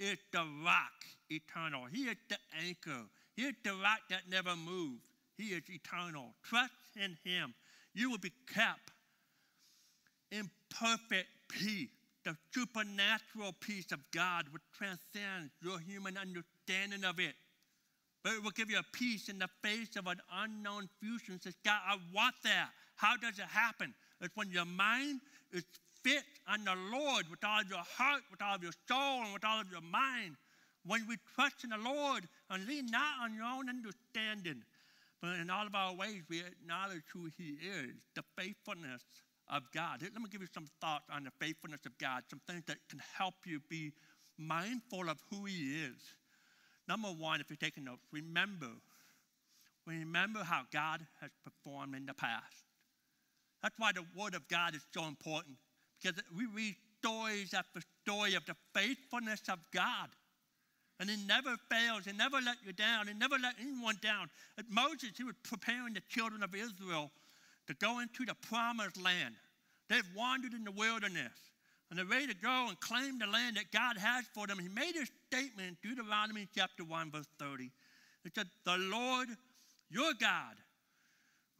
is 0.00 0.18
the 0.32 0.44
rock 0.64 1.04
eternal. 1.30 1.84
He 1.92 2.04
is 2.04 2.16
the 2.28 2.36
anchor. 2.66 3.04
He 3.36 3.42
is 3.42 3.54
the 3.62 3.70
rock 3.70 4.00
that 4.08 4.22
never 4.28 4.56
moves. 4.56 5.02
He 5.36 5.48
is 5.48 5.62
eternal. 5.68 6.34
Trust 6.42 6.72
in 6.96 7.16
Him. 7.24 7.54
You 7.94 8.10
will 8.10 8.18
be 8.18 8.32
kept 8.52 8.90
in 10.32 10.50
perfect 10.70 11.28
peace 11.48 11.90
the 12.24 12.36
supernatural 12.52 13.54
peace 13.60 13.92
of 13.92 14.00
God 14.12 14.46
which 14.52 14.62
transcends 14.76 15.52
your 15.62 15.78
human 15.78 16.16
understanding 16.16 17.04
of 17.04 17.18
it. 17.18 17.34
But 18.22 18.34
it 18.34 18.42
will 18.42 18.50
give 18.50 18.70
you 18.70 18.78
a 18.78 18.84
peace 18.92 19.28
in 19.28 19.38
the 19.38 19.48
face 19.62 19.96
of 19.96 20.06
an 20.06 20.20
unknown 20.42 20.88
future. 21.00 21.32
And 21.32 21.42
says, 21.42 21.56
God, 21.64 21.80
I 21.86 21.96
want 22.14 22.34
that. 22.44 22.68
How 22.96 23.16
does 23.16 23.38
it 23.38 23.46
happen? 23.46 23.94
It's 24.20 24.36
when 24.36 24.50
your 24.50 24.66
mind 24.66 25.20
is 25.52 25.64
fit 26.02 26.24
on 26.48 26.64
the 26.64 26.74
Lord 26.92 27.26
with 27.30 27.44
all 27.44 27.62
your 27.64 27.84
heart, 27.96 28.22
with 28.30 28.42
all 28.42 28.58
your 28.60 28.72
soul, 28.88 29.24
and 29.24 29.32
with 29.32 29.44
all 29.44 29.60
of 29.60 29.70
your 29.70 29.80
mind. 29.80 30.36
When 30.84 31.06
we 31.06 31.16
trust 31.34 31.64
in 31.64 31.70
the 31.70 31.78
Lord 31.78 32.24
and 32.48 32.66
lean 32.66 32.86
not 32.86 33.20
on 33.22 33.34
your 33.34 33.44
own 33.44 33.68
understanding, 33.68 34.62
but 35.20 35.36
in 35.36 35.50
all 35.50 35.66
of 35.66 35.74
our 35.74 35.94
ways 35.94 36.22
we 36.28 36.40
acknowledge 36.40 37.04
who 37.12 37.28
He 37.36 37.58
is, 37.60 37.92
the 38.14 38.24
faithfulness 38.36 39.02
of 39.48 39.62
God. 39.74 40.00
Let 40.00 40.14
me 40.14 40.28
give 40.30 40.40
you 40.40 40.48
some 40.52 40.68
thoughts 40.80 41.04
on 41.12 41.24
the 41.24 41.30
faithfulness 41.38 41.80
of 41.84 41.98
God, 41.98 42.22
some 42.30 42.40
things 42.46 42.62
that 42.66 42.78
can 42.88 43.00
help 43.16 43.34
you 43.44 43.60
be 43.68 43.92
mindful 44.38 45.10
of 45.10 45.18
who 45.30 45.44
He 45.44 45.82
is. 45.82 46.00
Number 46.88 47.08
one, 47.08 47.40
if 47.40 47.50
you're 47.50 47.56
taking 47.56 47.84
notes, 47.84 48.02
remember. 48.10 48.70
Remember 49.86 50.44
how 50.44 50.62
God 50.72 51.06
has 51.20 51.30
performed 51.44 51.94
in 51.94 52.06
the 52.06 52.14
past. 52.14 52.64
That's 53.62 53.74
why 53.78 53.92
the 53.92 54.04
Word 54.16 54.34
of 54.34 54.48
God 54.48 54.74
is 54.74 54.86
so 54.94 55.04
important, 55.04 55.56
because 56.00 56.22
we 56.36 56.46
read 56.46 56.76
stories 56.98 57.54
after 57.54 57.80
story 58.02 58.34
of 58.34 58.44
the 58.46 58.54
faithfulness 58.74 59.42
of 59.48 59.58
God. 59.72 60.08
And 60.98 61.08
he 61.08 61.16
never 61.26 61.56
fails. 61.70 62.04
He 62.04 62.12
never 62.12 62.40
let 62.44 62.56
you 62.64 62.72
down. 62.72 63.08
He 63.08 63.14
never 63.14 63.36
let 63.38 63.54
anyone 63.58 63.96
down. 64.02 64.28
At 64.58 64.66
Moses, 64.70 65.12
he 65.16 65.24
was 65.24 65.34
preparing 65.42 65.94
the 65.94 66.02
children 66.08 66.42
of 66.42 66.54
Israel 66.54 67.10
to 67.68 67.74
go 67.74 68.00
into 68.00 68.26
the 68.26 68.34
promised 68.34 69.00
land. 69.00 69.34
They've 69.88 70.08
wandered 70.14 70.52
in 70.52 70.64
the 70.64 70.72
wilderness. 70.72 71.32
and 71.88 71.98
they're 71.98 72.06
ready 72.06 72.28
to 72.28 72.34
go 72.34 72.66
and 72.68 72.78
claim 72.80 73.18
the 73.18 73.26
land 73.26 73.56
that 73.56 73.72
God 73.72 73.96
has 73.96 74.24
for 74.32 74.46
them, 74.46 74.58
he 74.58 74.68
made 74.68 74.94
a 74.94 75.06
statement 75.26 75.68
in 75.68 75.76
Deuteronomy 75.82 76.46
chapter 76.54 76.84
1, 76.84 77.10
verse 77.10 77.26
30. 77.38 77.70
It 78.24 78.32
said, 78.34 78.46
The 78.64 78.76
Lord 78.76 79.28
your 79.90 80.12
God, 80.20 80.54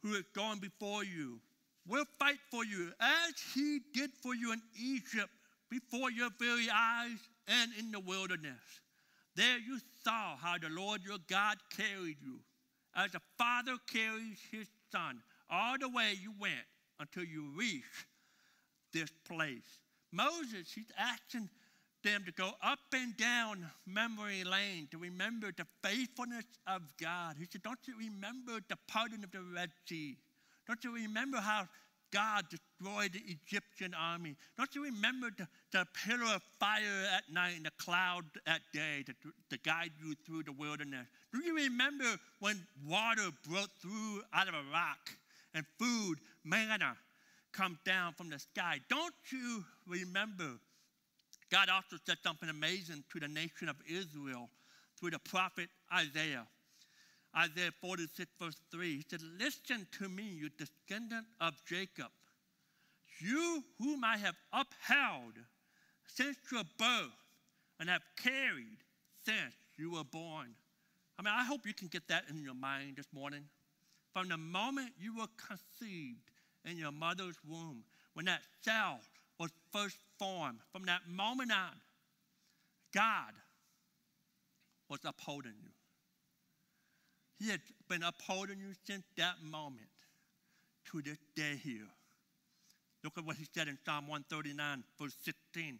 who 0.03 0.13
is 0.13 0.23
going 0.33 0.59
before 0.59 1.03
you, 1.03 1.39
will 1.87 2.05
fight 2.19 2.39
for 2.49 2.63
you 2.63 2.91
as 2.99 3.33
he 3.53 3.79
did 3.93 4.11
for 4.21 4.35
you 4.35 4.53
in 4.53 4.61
Egypt 4.79 5.29
before 5.69 6.11
your 6.11 6.29
very 6.39 6.67
eyes 6.73 7.17
and 7.47 7.71
in 7.79 7.91
the 7.91 7.99
wilderness. 7.99 8.61
There 9.35 9.57
you 9.57 9.79
saw 10.03 10.35
how 10.35 10.57
the 10.57 10.69
Lord 10.69 11.01
your 11.05 11.17
God 11.27 11.57
carried 11.75 12.17
you, 12.21 12.39
as 12.95 13.15
a 13.15 13.21
father 13.37 13.77
carries 13.91 14.37
his 14.51 14.67
son, 14.91 15.21
all 15.49 15.77
the 15.79 15.89
way 15.89 16.13
you 16.21 16.33
went 16.39 16.65
until 16.99 17.23
you 17.23 17.49
reached 17.57 18.05
this 18.93 19.09
place. 19.27 19.79
Moses, 20.11 20.71
he's 20.73 20.91
asking 20.97 21.49
them 22.03 22.23
to 22.25 22.31
go 22.33 22.51
up 22.61 22.79
and 22.93 23.15
down 23.15 23.69
memory 23.85 24.43
lane 24.43 24.87
to 24.91 24.97
remember 24.97 25.51
the 25.55 25.65
faithfulness 25.83 26.45
of 26.67 26.81
God. 26.99 27.35
He 27.37 27.45
said, 27.45 27.61
Don't 27.61 27.79
you 27.85 27.95
remember 27.97 28.59
the 28.67 28.77
parting 28.87 29.23
of 29.23 29.31
the 29.31 29.41
Red 29.55 29.69
Sea? 29.87 30.17
Don't 30.71 30.85
you 30.85 31.03
remember 31.03 31.35
how 31.35 31.67
God 32.13 32.45
destroyed 32.49 33.11
the 33.11 33.21
Egyptian 33.27 33.93
army? 33.93 34.37
Don't 34.57 34.73
you 34.73 34.85
remember 34.85 35.27
the, 35.37 35.45
the 35.73 35.85
pillar 36.05 36.35
of 36.35 36.41
fire 36.61 37.07
at 37.13 37.23
night 37.29 37.57
and 37.57 37.65
the 37.65 37.71
cloud 37.77 38.23
at 38.47 38.61
day 38.73 39.03
to, 39.05 39.13
to 39.49 39.57
guide 39.65 39.91
you 40.01 40.15
through 40.25 40.43
the 40.43 40.53
wilderness? 40.53 41.07
Do 41.33 41.43
you 41.43 41.53
remember 41.57 42.05
when 42.39 42.65
water 42.87 43.31
broke 43.49 43.71
through 43.81 44.21
out 44.33 44.47
of 44.47 44.53
a 44.53 44.63
rock 44.71 45.09
and 45.53 45.65
food, 45.77 46.19
manna, 46.45 46.95
come 47.51 47.77
down 47.85 48.13
from 48.13 48.29
the 48.29 48.39
sky? 48.39 48.79
Don't 48.89 49.13
you 49.29 49.65
remember? 49.85 50.51
God 51.51 51.67
also 51.67 51.97
said 52.05 52.15
something 52.23 52.47
amazing 52.47 53.03
to 53.11 53.19
the 53.19 53.27
nation 53.27 53.67
of 53.67 53.75
Israel 53.89 54.47
through 54.97 55.11
the 55.11 55.19
prophet 55.19 55.67
Isaiah. 55.93 56.47
Isaiah 57.35 57.71
46, 57.79 58.29
verse 58.39 58.57
3. 58.71 58.97
He 58.97 59.05
said, 59.09 59.21
Listen 59.39 59.87
to 59.99 60.09
me, 60.09 60.23
you 60.23 60.49
descendant 60.49 61.25
of 61.39 61.53
Jacob, 61.65 62.11
you 63.19 63.63
whom 63.79 64.03
I 64.03 64.17
have 64.17 64.35
upheld 64.51 65.33
since 66.07 66.37
your 66.51 66.63
birth 66.77 67.09
and 67.79 67.89
have 67.89 68.01
carried 68.21 68.77
since 69.25 69.55
you 69.77 69.91
were 69.91 70.03
born. 70.03 70.47
I 71.17 71.21
mean, 71.21 71.33
I 71.35 71.43
hope 71.43 71.65
you 71.65 71.73
can 71.73 71.87
get 71.87 72.07
that 72.09 72.25
in 72.29 72.43
your 72.43 72.53
mind 72.53 72.95
this 72.97 73.07
morning. 73.13 73.43
From 74.13 74.27
the 74.27 74.37
moment 74.37 74.91
you 74.99 75.15
were 75.15 75.27
conceived 75.37 76.31
in 76.65 76.77
your 76.77 76.91
mother's 76.91 77.37
womb, 77.47 77.83
when 78.13 78.25
that 78.25 78.41
cell 78.61 78.99
was 79.39 79.51
first 79.71 79.97
formed, 80.19 80.59
from 80.71 80.83
that 80.85 81.01
moment 81.07 81.51
on, 81.51 81.79
God 82.93 83.33
was 84.89 84.99
upholding 85.05 85.53
you. 85.61 85.69
He 87.41 87.49
has 87.49 87.59
been 87.89 88.03
upholding 88.03 88.59
you 88.59 88.73
since 88.85 89.03
that 89.17 89.41
moment 89.43 89.87
to 90.91 91.01
this 91.01 91.17
day 91.35 91.59
here. 91.63 91.87
Look 93.03 93.17
at 93.17 93.25
what 93.25 93.35
he 93.35 93.47
said 93.51 93.67
in 93.67 93.79
Psalm 93.83 94.07
139, 94.07 94.83
verse 94.99 95.15
16. 95.23 95.79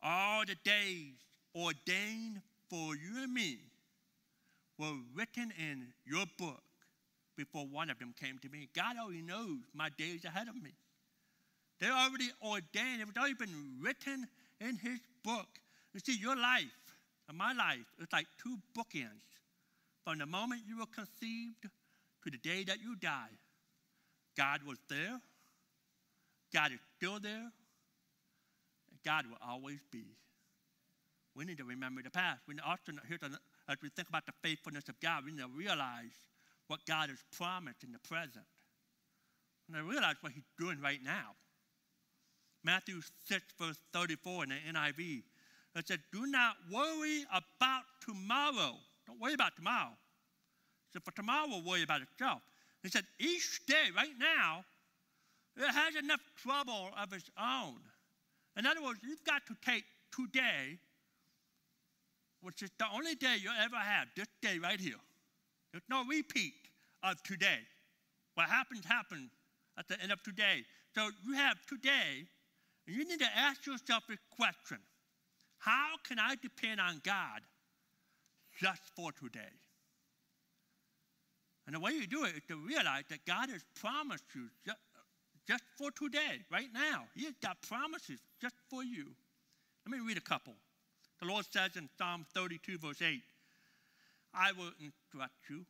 All 0.00 0.44
the 0.46 0.54
days 0.62 1.14
ordained 1.56 2.40
for 2.70 2.94
you 2.94 3.20
and 3.20 3.34
me 3.34 3.58
were 4.78 4.94
written 5.12 5.52
in 5.58 5.88
your 6.06 6.24
book 6.38 6.62
before 7.36 7.66
one 7.66 7.90
of 7.90 7.98
them 7.98 8.14
came 8.20 8.38
to 8.38 8.48
me. 8.48 8.68
God 8.72 8.94
already 8.96 9.22
knows 9.22 9.58
my 9.74 9.88
days 9.98 10.24
ahead 10.24 10.46
of 10.46 10.54
me. 10.54 10.70
They're 11.80 11.90
already 11.90 12.30
ordained, 12.40 13.00
it 13.00 13.08
was 13.08 13.16
already 13.18 13.34
been 13.34 13.78
written 13.80 14.28
in 14.60 14.76
his 14.76 15.00
book. 15.24 15.48
You 15.94 16.00
see, 16.00 16.16
your 16.16 16.36
life 16.36 16.70
and 17.28 17.36
my 17.36 17.52
life 17.54 17.86
is 18.00 18.06
like 18.12 18.26
two 18.40 18.56
bookends. 18.78 19.32
From 20.04 20.18
the 20.18 20.26
moment 20.26 20.62
you 20.66 20.78
were 20.78 20.86
conceived 20.86 21.62
to 21.62 22.30
the 22.30 22.38
day 22.38 22.64
that 22.64 22.80
you 22.80 22.96
die, 22.96 23.30
God 24.36 24.60
was 24.66 24.78
there, 24.88 25.20
God 26.52 26.72
is 26.72 26.78
still 26.96 27.20
there, 27.20 27.50
God 29.04 29.26
will 29.26 29.38
always 29.46 29.80
be. 29.90 30.04
We 31.34 31.44
need 31.44 31.58
to 31.58 31.64
remember 31.64 32.02
the 32.02 32.10
past. 32.10 32.40
We 32.46 32.56
also, 32.64 32.92
here's 33.08 33.20
as 33.68 33.76
we 33.82 33.88
think 33.90 34.08
about 34.08 34.26
the 34.26 34.32
faithfulness 34.42 34.88
of 34.88 35.00
God, 35.00 35.24
we 35.24 35.32
need 35.32 35.40
to 35.40 35.48
realize 35.48 36.12
what 36.66 36.80
God 36.86 37.08
has 37.08 37.18
promised 37.36 37.84
in 37.84 37.92
the 37.92 37.98
present. 38.00 38.44
And 39.68 39.76
I 39.76 39.80
realize 39.80 40.16
what 40.20 40.32
He's 40.32 40.48
doing 40.58 40.80
right 40.80 41.00
now. 41.02 41.34
Matthew 42.64 43.00
6, 43.28 43.42
verse 43.58 43.78
34 43.92 44.44
in 44.44 44.50
the 44.50 44.78
NIV, 44.78 45.22
it 45.74 45.88
said, 45.88 46.00
Do 46.12 46.26
not 46.26 46.56
worry 46.70 47.24
about 47.32 47.82
tomorrow 48.04 48.76
don't 49.06 49.20
worry 49.20 49.34
about 49.34 49.56
tomorrow. 49.56 49.90
So 50.92 51.00
for 51.00 51.12
tomorrow 51.12 51.48
will 51.48 51.62
worry 51.62 51.82
about 51.82 52.02
itself. 52.02 52.42
He 52.82 52.88
said, 52.88 53.04
each 53.18 53.60
day, 53.66 53.90
right 53.94 54.12
now, 54.18 54.64
it 55.56 55.70
has 55.70 55.96
enough 55.96 56.20
trouble 56.42 56.90
of 57.00 57.12
its 57.12 57.30
own. 57.38 57.76
In 58.56 58.66
other 58.66 58.82
words, 58.82 59.00
you've 59.02 59.24
got 59.24 59.42
to 59.46 59.56
take 59.64 59.84
today, 60.14 60.78
which 62.42 62.62
is 62.62 62.70
the 62.78 62.86
only 62.92 63.14
day 63.14 63.36
you'll 63.40 63.52
ever 63.60 63.76
have, 63.76 64.08
this 64.16 64.28
day 64.40 64.58
right 64.58 64.80
here. 64.80 65.00
There's 65.72 65.84
no 65.88 66.04
repeat 66.04 66.54
of 67.02 67.22
today. 67.22 67.60
What 68.34 68.48
happens, 68.48 68.84
happens 68.84 69.30
at 69.78 69.88
the 69.88 70.00
end 70.02 70.12
of 70.12 70.22
today. 70.22 70.64
So 70.94 71.08
you 71.24 71.34
have 71.34 71.56
today, 71.66 72.26
and 72.86 72.96
you 72.96 73.06
need 73.08 73.20
to 73.20 73.36
ask 73.36 73.64
yourself 73.66 74.04
a 74.10 74.16
question 74.36 74.78
How 75.58 75.94
can 76.06 76.18
I 76.18 76.36
depend 76.36 76.80
on 76.80 77.00
God 77.04 77.40
just 78.62 78.82
for 78.94 79.10
today. 79.10 79.52
And 81.66 81.74
the 81.74 81.80
way 81.80 81.92
you 81.92 82.06
do 82.06 82.24
it 82.24 82.36
is 82.36 82.42
to 82.48 82.56
realize 82.56 83.04
that 83.10 83.26
God 83.26 83.50
has 83.50 83.64
promised 83.74 84.24
you 84.34 84.48
just, 84.64 84.78
just 85.48 85.64
for 85.76 85.90
today, 85.90 86.44
right 86.50 86.68
now. 86.72 87.04
He 87.14 87.24
has 87.24 87.34
got 87.42 87.60
promises 87.62 88.20
just 88.40 88.54
for 88.70 88.84
you. 88.84 89.06
Let 89.84 89.98
me 89.98 90.06
read 90.06 90.16
a 90.16 90.20
couple. 90.20 90.54
The 91.20 91.26
Lord 91.26 91.44
says 91.50 91.76
in 91.76 91.88
Psalm 91.98 92.24
32, 92.34 92.78
verse 92.78 93.02
8, 93.02 93.20
I 94.34 94.52
will 94.52 94.72
instruct 94.80 95.50
you. 95.50 95.64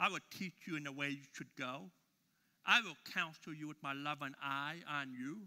I 0.00 0.08
will 0.08 0.20
teach 0.38 0.54
you 0.66 0.76
in 0.76 0.84
the 0.84 0.92
way 0.92 1.10
you 1.10 1.26
should 1.32 1.54
go. 1.58 1.90
I 2.64 2.80
will 2.80 2.96
counsel 3.12 3.54
you 3.54 3.66
with 3.66 3.82
my 3.82 3.92
loving 3.92 4.34
eye 4.42 4.76
on 4.88 5.12
you. 5.12 5.38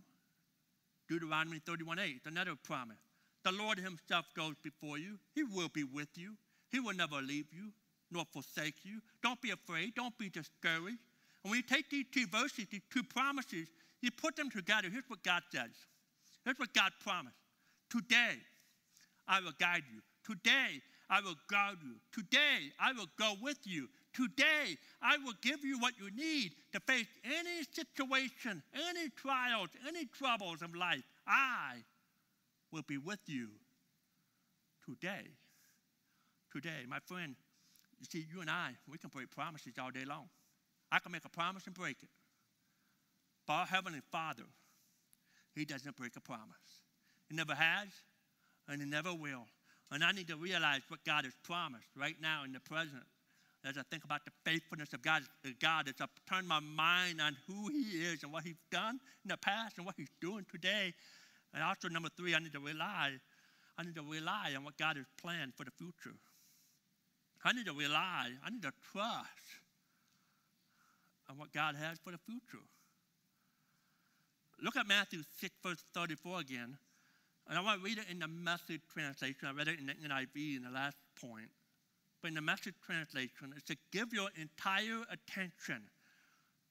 Deuteronomy 1.07 1.59
31, 1.65 1.99
8, 1.99 2.21
another 2.25 2.55
promise. 2.61 2.97
The 3.43 3.51
Lord 3.51 3.79
Himself 3.79 4.25
goes 4.35 4.55
before 4.63 4.97
you. 4.97 5.17
He 5.33 5.43
will 5.43 5.69
be 5.69 5.83
with 5.83 6.09
you. 6.15 6.35
He 6.69 6.79
will 6.79 6.93
never 6.93 7.21
leave 7.21 7.47
you 7.51 7.71
nor 8.11 8.25
forsake 8.31 8.75
you. 8.83 9.01
Don't 9.23 9.41
be 9.41 9.51
afraid. 9.51 9.95
Don't 9.95 10.17
be 10.17 10.29
discouraged. 10.29 10.99
And 11.43 11.49
when 11.49 11.55
you 11.55 11.63
take 11.63 11.89
these 11.89 12.05
two 12.13 12.27
verses, 12.27 12.65
these 12.69 12.81
two 12.91 13.03
promises, 13.03 13.67
you 14.01 14.11
put 14.11 14.35
them 14.35 14.49
together. 14.49 14.89
Here's 14.91 15.09
what 15.09 15.23
God 15.23 15.43
says. 15.51 15.71
Here's 16.43 16.59
what 16.59 16.73
God 16.73 16.91
promised. 17.03 17.37
Today, 17.89 18.35
I 19.27 19.39
will 19.39 19.53
guide 19.59 19.83
you. 19.93 20.01
Today, 20.25 20.81
I 21.09 21.21
will 21.21 21.35
guard 21.49 21.77
you. 21.83 21.95
Today, 22.11 22.71
I 22.79 22.93
will 22.93 23.07
go 23.17 23.33
with 23.41 23.59
you. 23.63 23.87
Today, 24.13 24.77
I 25.01 25.17
will 25.17 25.33
give 25.41 25.63
you 25.63 25.79
what 25.79 25.93
you 25.99 26.09
need 26.15 26.51
to 26.73 26.79
face 26.81 27.07
any 27.23 27.63
situation, 27.71 28.61
any 28.73 29.09
trials, 29.09 29.69
any 29.87 30.05
troubles 30.05 30.61
of 30.61 30.75
life. 30.75 31.03
I 31.27 31.75
will 32.71 32.83
be 32.87 32.97
with 32.97 33.19
you 33.27 33.49
today. 34.85 35.27
Today, 36.51 36.85
my 36.87 36.99
friend, 37.05 37.35
you 37.99 38.05
see, 38.09 38.25
you 38.33 38.41
and 38.41 38.49
I, 38.49 38.71
we 38.89 38.97
can 38.97 39.09
break 39.09 39.31
promises 39.31 39.73
all 39.79 39.91
day 39.91 40.05
long. 40.05 40.27
I 40.91 40.99
can 40.99 41.11
make 41.11 41.23
a 41.25 41.29
promise 41.29 41.65
and 41.67 41.75
break 41.75 41.97
it. 42.01 42.09
But 43.47 43.53
our 43.53 43.65
Heavenly 43.65 44.01
Father, 44.11 44.43
He 45.55 45.65
doesn't 45.65 45.95
break 45.95 46.15
a 46.17 46.21
promise. 46.21 46.81
He 47.29 47.35
never 47.35 47.55
has, 47.55 47.87
and 48.67 48.81
He 48.81 48.87
never 48.87 49.13
will. 49.13 49.45
And 49.91 50.03
I 50.03 50.11
need 50.11 50.27
to 50.27 50.35
realize 50.37 50.81
what 50.87 51.03
God 51.05 51.25
has 51.25 51.33
promised 51.43 51.87
right 51.97 52.15
now 52.21 52.43
in 52.43 52.53
the 52.53 52.59
present. 52.59 53.03
As 53.63 53.77
I 53.77 53.83
think 53.91 54.03
about 54.03 54.25
the 54.25 54.31
faithfulness 54.43 54.91
of 54.93 55.03
God, 55.03 55.21
God 55.61 55.87
as 55.87 55.93
I 56.01 56.05
turn 56.27 56.47
my 56.47 56.59
mind 56.59 57.21
on 57.21 57.37
who 57.47 57.69
He 57.69 58.03
is 58.03 58.23
and 58.23 58.31
what 58.31 58.43
He's 58.43 58.61
done 58.71 58.99
in 59.23 59.29
the 59.29 59.37
past 59.37 59.77
and 59.77 59.85
what 59.85 59.95
He's 59.97 60.11
doing 60.19 60.45
today, 60.51 60.93
and 61.53 61.63
also, 61.63 61.89
number 61.89 62.09
three, 62.15 62.33
I 62.33 62.39
need 62.39 62.53
to 62.53 62.59
rely. 62.59 63.11
I 63.77 63.83
need 63.83 63.95
to 63.95 64.03
rely 64.03 64.53
on 64.55 64.63
what 64.63 64.77
God 64.77 64.97
has 64.97 65.05
planned 65.21 65.53
for 65.55 65.63
the 65.63 65.71
future. 65.71 66.15
I 67.43 67.53
need 67.53 67.65
to 67.65 67.73
rely, 67.73 68.29
I 68.45 68.49
need 68.49 68.61
to 68.61 68.71
trust 68.91 69.47
on 71.29 71.37
what 71.37 71.51
God 71.51 71.75
has 71.75 71.97
for 72.03 72.11
the 72.11 72.19
future. 72.19 72.63
Look 74.61 74.75
at 74.75 74.87
Matthew 74.87 75.23
6, 75.39 75.55
verse 75.63 75.83
34 75.95 76.41
again. 76.41 76.77
And 77.49 77.57
I 77.57 77.61
want 77.61 77.79
to 77.79 77.85
read 77.85 77.97
it 77.97 78.05
in 78.09 78.19
the 78.19 78.27
message 78.27 78.81
translation. 78.93 79.47
I 79.47 79.51
read 79.51 79.67
it 79.67 79.79
in 79.79 79.87
the 79.87 79.93
NIV 79.93 80.57
in 80.57 80.63
the 80.63 80.69
last 80.69 80.97
point. 81.19 81.49
But 82.21 82.29
in 82.29 82.35
the 82.35 82.41
message 82.41 82.75
translation, 82.85 83.53
it's 83.55 83.65
to 83.65 83.77
give 83.91 84.13
your 84.13 84.29
entire 84.39 85.01
attention 85.09 85.81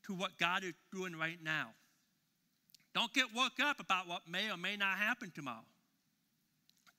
to 0.06 0.14
what 0.14 0.38
God 0.38 0.62
is 0.62 0.74
doing 0.92 1.16
right 1.16 1.38
now. 1.42 1.70
Don't 2.94 3.12
get 3.12 3.26
worked 3.36 3.60
up 3.60 3.78
about 3.80 4.08
what 4.08 4.22
may 4.28 4.50
or 4.50 4.56
may 4.56 4.76
not 4.76 4.96
happen 4.98 5.30
tomorrow. 5.34 5.64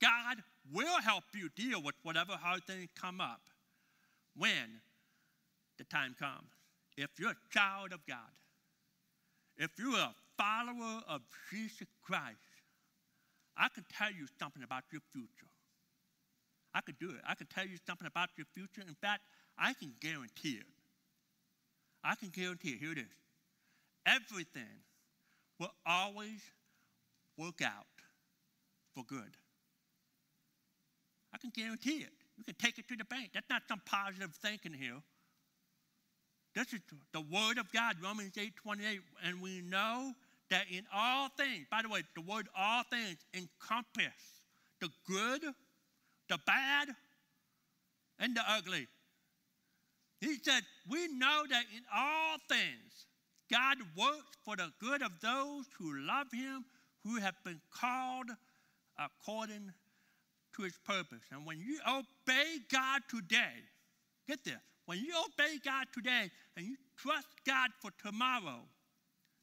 God 0.02 0.38
will 0.74 1.02
help 1.02 1.24
you 1.34 1.50
deal 1.56 1.82
with 1.82 1.96
whatever 2.04 2.34
hard 2.34 2.64
things 2.66 2.90
come 3.00 3.20
up 3.22 3.42
when 4.36 4.82
the 5.78 5.84
time 5.84 6.16
comes. 6.18 6.50
If 6.98 7.10
you're 7.20 7.32
a 7.32 7.54
child 7.54 7.92
of 7.94 8.00
God, 8.08 8.18
if 9.58 9.72
you're 9.78 9.98
a 9.98 10.16
follower 10.38 11.02
of 11.08 11.22
Jesus 11.52 11.88
Christ, 12.04 12.38
I 13.58 13.68
can 13.74 13.86
tell 13.96 14.12
you 14.12 14.26
something 14.40 14.64
about 14.64 14.84
your 14.92 15.02
future. 15.12 15.52
I 16.74 16.82
can 16.82 16.96
do 17.00 17.10
it. 17.10 17.22
I 17.28 17.36
can 17.36 17.48
tell 17.48 17.66
you 17.66 17.78
something 17.86 18.08
about 18.08 18.30
your 18.38 18.46
future. 18.54 18.82
In 18.88 18.96
fact, 18.96 19.22
I 19.58 19.74
can 19.74 19.94
guarantee 20.00 20.58
it. 20.60 20.66
I 22.04 22.16
can 22.16 22.30
guarantee 22.30 22.70
it. 22.70 22.80
Here 22.80 22.94
it 22.94 22.98
is. 22.98 23.16
Everything 24.06 24.82
will 25.62 25.72
always 25.86 26.42
work 27.38 27.62
out 27.64 27.86
for 28.96 29.04
good. 29.08 29.38
I 31.34 31.38
can 31.38 31.52
guarantee 31.56 32.00
it. 32.00 32.10
You 32.36 32.44
can 32.44 32.56
take 32.56 32.80
it 32.80 32.88
to 32.88 32.96
the 32.98 33.06
bank. 33.06 33.30
That's 33.34 33.50
not 33.50 33.62
some 33.70 33.82
positive 33.86 34.32
thinking 34.42 34.74
here. 34.74 34.98
This 36.56 36.74
is 36.74 36.80
the 37.14 37.22
word 37.22 37.60
of 37.60 37.72
God, 37.72 37.96
Romans 38.04 38.34
8 38.38 38.56
28. 38.56 39.00
And 39.24 39.42
we 39.42 39.62
know 39.62 40.14
that 40.50 40.64
in 40.70 40.84
all 40.94 41.30
things, 41.38 41.68
by 41.70 41.84
the 41.84 41.90
way, 41.90 42.02
the 42.16 42.22
word 42.22 42.48
all 42.58 42.84
things 42.90 43.18
encompass 43.34 44.42
the 44.82 44.90
good, 45.08 45.42
the 46.28 46.40
bad, 46.46 46.90
and 48.20 48.36
the 48.36 48.42
ugly. 48.50 48.88
He 50.20 50.38
said, 50.42 50.64
We 50.90 51.08
know 51.08 51.44
that 51.50 51.64
in 51.76 51.84
all 51.96 52.38
things, 52.50 53.06
God 53.52 53.78
works 53.98 54.38
for 54.46 54.56
the 54.56 54.72
good 54.80 55.02
of 55.02 55.20
those 55.22 55.66
who 55.78 56.00
love 56.08 56.28
him, 56.34 56.64
who 57.04 57.18
have 57.18 57.36
been 57.44 57.60
called 57.72 58.30
according 58.98 59.72
to 60.56 60.64
his 60.64 60.78
purpose. 60.86 61.24
And 61.32 61.46
when 61.46 61.60
you 61.60 61.80
obey 61.88 62.60
God 62.72 63.02
today, 63.10 63.60
get 64.28 64.44
this, 64.44 64.56
when 64.86 65.00
you 65.00 65.14
obey 65.26 65.58
God 65.64 65.88
today 65.94 66.30
and 66.56 66.66
you 66.66 66.76
trust 66.98 67.28
God 67.46 67.72
for 67.82 67.92
tomorrow, 68.02 68.62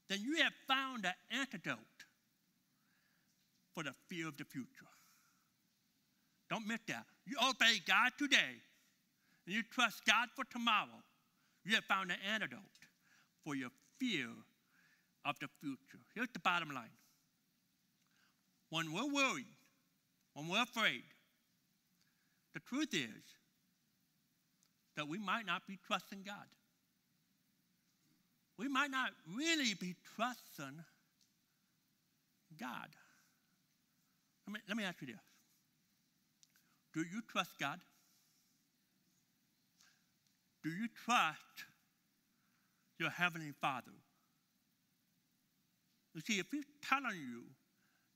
then 0.09 0.21
you 0.23 0.42
have 0.42 0.53
found 0.66 1.05
an 1.05 1.12
antidote 1.31 1.79
for 3.75 3.83
the 3.83 3.92
fear 4.09 4.29
of 4.29 4.37
the 4.37 4.44
future. 4.44 4.66
Don't 6.51 6.66
miss 6.66 6.81
that. 6.88 7.05
You 7.27 7.37
obey 7.47 7.81
God 7.87 8.12
today 8.18 8.57
and 9.47 9.55
you 9.55 9.62
trust 9.71 10.05
God 10.07 10.29
for 10.35 10.44
tomorrow, 10.51 11.03
you 11.64 11.75
have 11.75 11.85
found 11.85 12.11
an 12.11 12.18
antidote 12.33 12.61
for 13.44 13.55
your 13.55 13.71
fear 13.98 14.28
of 15.24 15.38
the 15.40 15.48
future. 15.61 16.02
Here's 16.14 16.28
the 16.32 16.38
bottom 16.40 16.70
line 16.70 16.90
when 18.70 18.92
we're 18.92 19.12
worried, 19.12 19.46
when 20.34 20.48
we're 20.48 20.62
afraid, 20.62 21.02
the 22.54 22.61
truth 22.61 22.92
is 22.92 23.24
that 24.96 25.08
we 25.08 25.18
might 25.18 25.46
not 25.46 25.66
be 25.66 25.78
trusting 25.87 26.22
God. 26.24 26.46
We 28.58 28.68
might 28.68 28.90
not 28.90 29.11
really 29.37 29.74
be 29.74 29.94
trusting 30.16 30.82
God. 32.58 32.88
Let 34.46 34.54
me, 34.54 34.61
let 34.66 34.76
me 34.76 34.84
ask 34.84 35.00
you 35.00 35.06
this 35.06 35.20
Do 36.92 37.00
you 37.00 37.22
trust 37.30 37.52
God? 37.61 37.78
Do 40.64 40.70
you 40.70 40.88
trust 41.04 41.64
your 42.98 43.11
Heavenly 43.11 43.52
Father? 43.61 43.92
You 46.14 46.20
see, 46.20 46.38
if 46.38 46.46
He's 46.50 46.66
telling 46.88 47.16
you 47.16 47.44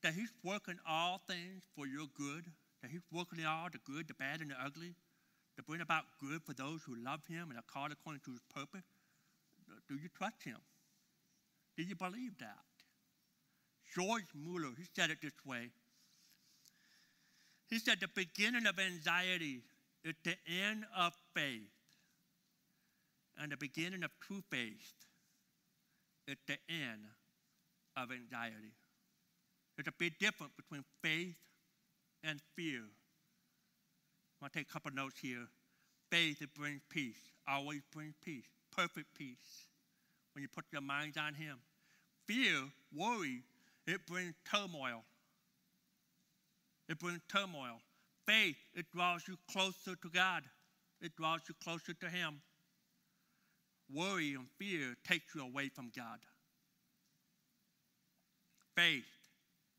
that 0.02 0.14
He's 0.14 0.32
working 0.42 0.78
all 0.88 1.20
things 1.28 1.62
for 1.76 1.86
your 1.86 2.06
good, 2.16 2.44
that 2.82 2.90
He's 2.90 3.06
working 3.12 3.44
all 3.44 3.68
the 3.70 3.78
good, 3.84 4.08
the 4.08 4.14
bad, 4.14 4.40
and 4.40 4.50
the 4.50 4.56
ugly, 4.62 4.94
to 5.56 5.62
bring 5.62 5.80
about 5.80 6.04
good 6.20 6.42
for 6.42 6.54
those 6.54 6.82
who 6.84 6.96
love 6.96 7.20
Him 7.28 7.50
and 7.50 7.58
are 7.58 7.72
called 7.72 7.92
according 7.92 8.22
to 8.24 8.32
His 8.32 8.42
purpose, 8.54 8.86
do 9.88 9.94
you 9.94 10.08
trust 10.16 10.42
Him? 10.44 10.58
Do 11.76 11.82
you 11.82 11.94
believe 11.94 12.38
that? 12.40 12.58
George 13.94 14.24
Mueller, 14.34 14.72
he 14.76 14.84
said 14.94 15.10
it 15.10 15.18
this 15.20 15.32
way. 15.44 15.70
He 17.68 17.78
said, 17.78 18.00
The 18.00 18.08
beginning 18.14 18.66
of 18.66 18.78
anxiety 18.78 19.62
is 20.04 20.14
the 20.24 20.36
end 20.46 20.84
of 20.96 21.12
faith, 21.34 21.70
and 23.40 23.52
the 23.52 23.56
beginning 23.56 24.02
of 24.02 24.10
true 24.20 24.42
faith 24.50 24.92
is 26.28 26.36
the 26.46 26.58
end 26.68 27.06
of 27.96 28.10
anxiety. 28.10 28.72
There's 29.76 29.88
a 29.88 29.98
big 29.98 30.18
difference 30.18 30.52
between 30.56 30.84
faith 31.02 31.36
and 32.24 32.40
fear. 32.54 32.80
I'm 32.80 34.40
going 34.40 34.50
to 34.50 34.58
take 34.58 34.68
a 34.68 34.72
couple 34.72 34.92
notes 34.92 35.18
here. 35.20 35.46
Faith, 36.10 36.42
it 36.42 36.54
brings 36.54 36.80
peace, 36.90 37.18
always 37.48 37.80
brings 37.92 38.14
peace, 38.22 38.44
perfect 38.76 39.06
peace 39.16 39.66
when 40.34 40.42
you 40.42 40.48
put 40.48 40.64
your 40.70 40.82
minds 40.82 41.16
on 41.16 41.34
Him. 41.34 41.58
Fear, 42.26 42.64
worry, 42.94 43.42
it 43.86 44.06
brings 44.06 44.34
turmoil. 44.50 45.02
It 46.88 46.98
brings 46.98 47.20
turmoil. 47.28 47.80
Faith, 48.26 48.56
it 48.74 48.86
draws 48.94 49.26
you 49.26 49.36
closer 49.50 49.96
to 49.96 50.08
God, 50.12 50.42
it 51.00 51.16
draws 51.16 51.40
you 51.48 51.54
closer 51.62 51.94
to 51.94 52.08
Him. 52.08 52.40
Worry 53.94 54.34
and 54.34 54.46
fear 54.58 54.94
takes 55.06 55.34
you 55.34 55.42
away 55.42 55.68
from 55.68 55.90
God. 55.94 56.20
Faith, 58.74 59.04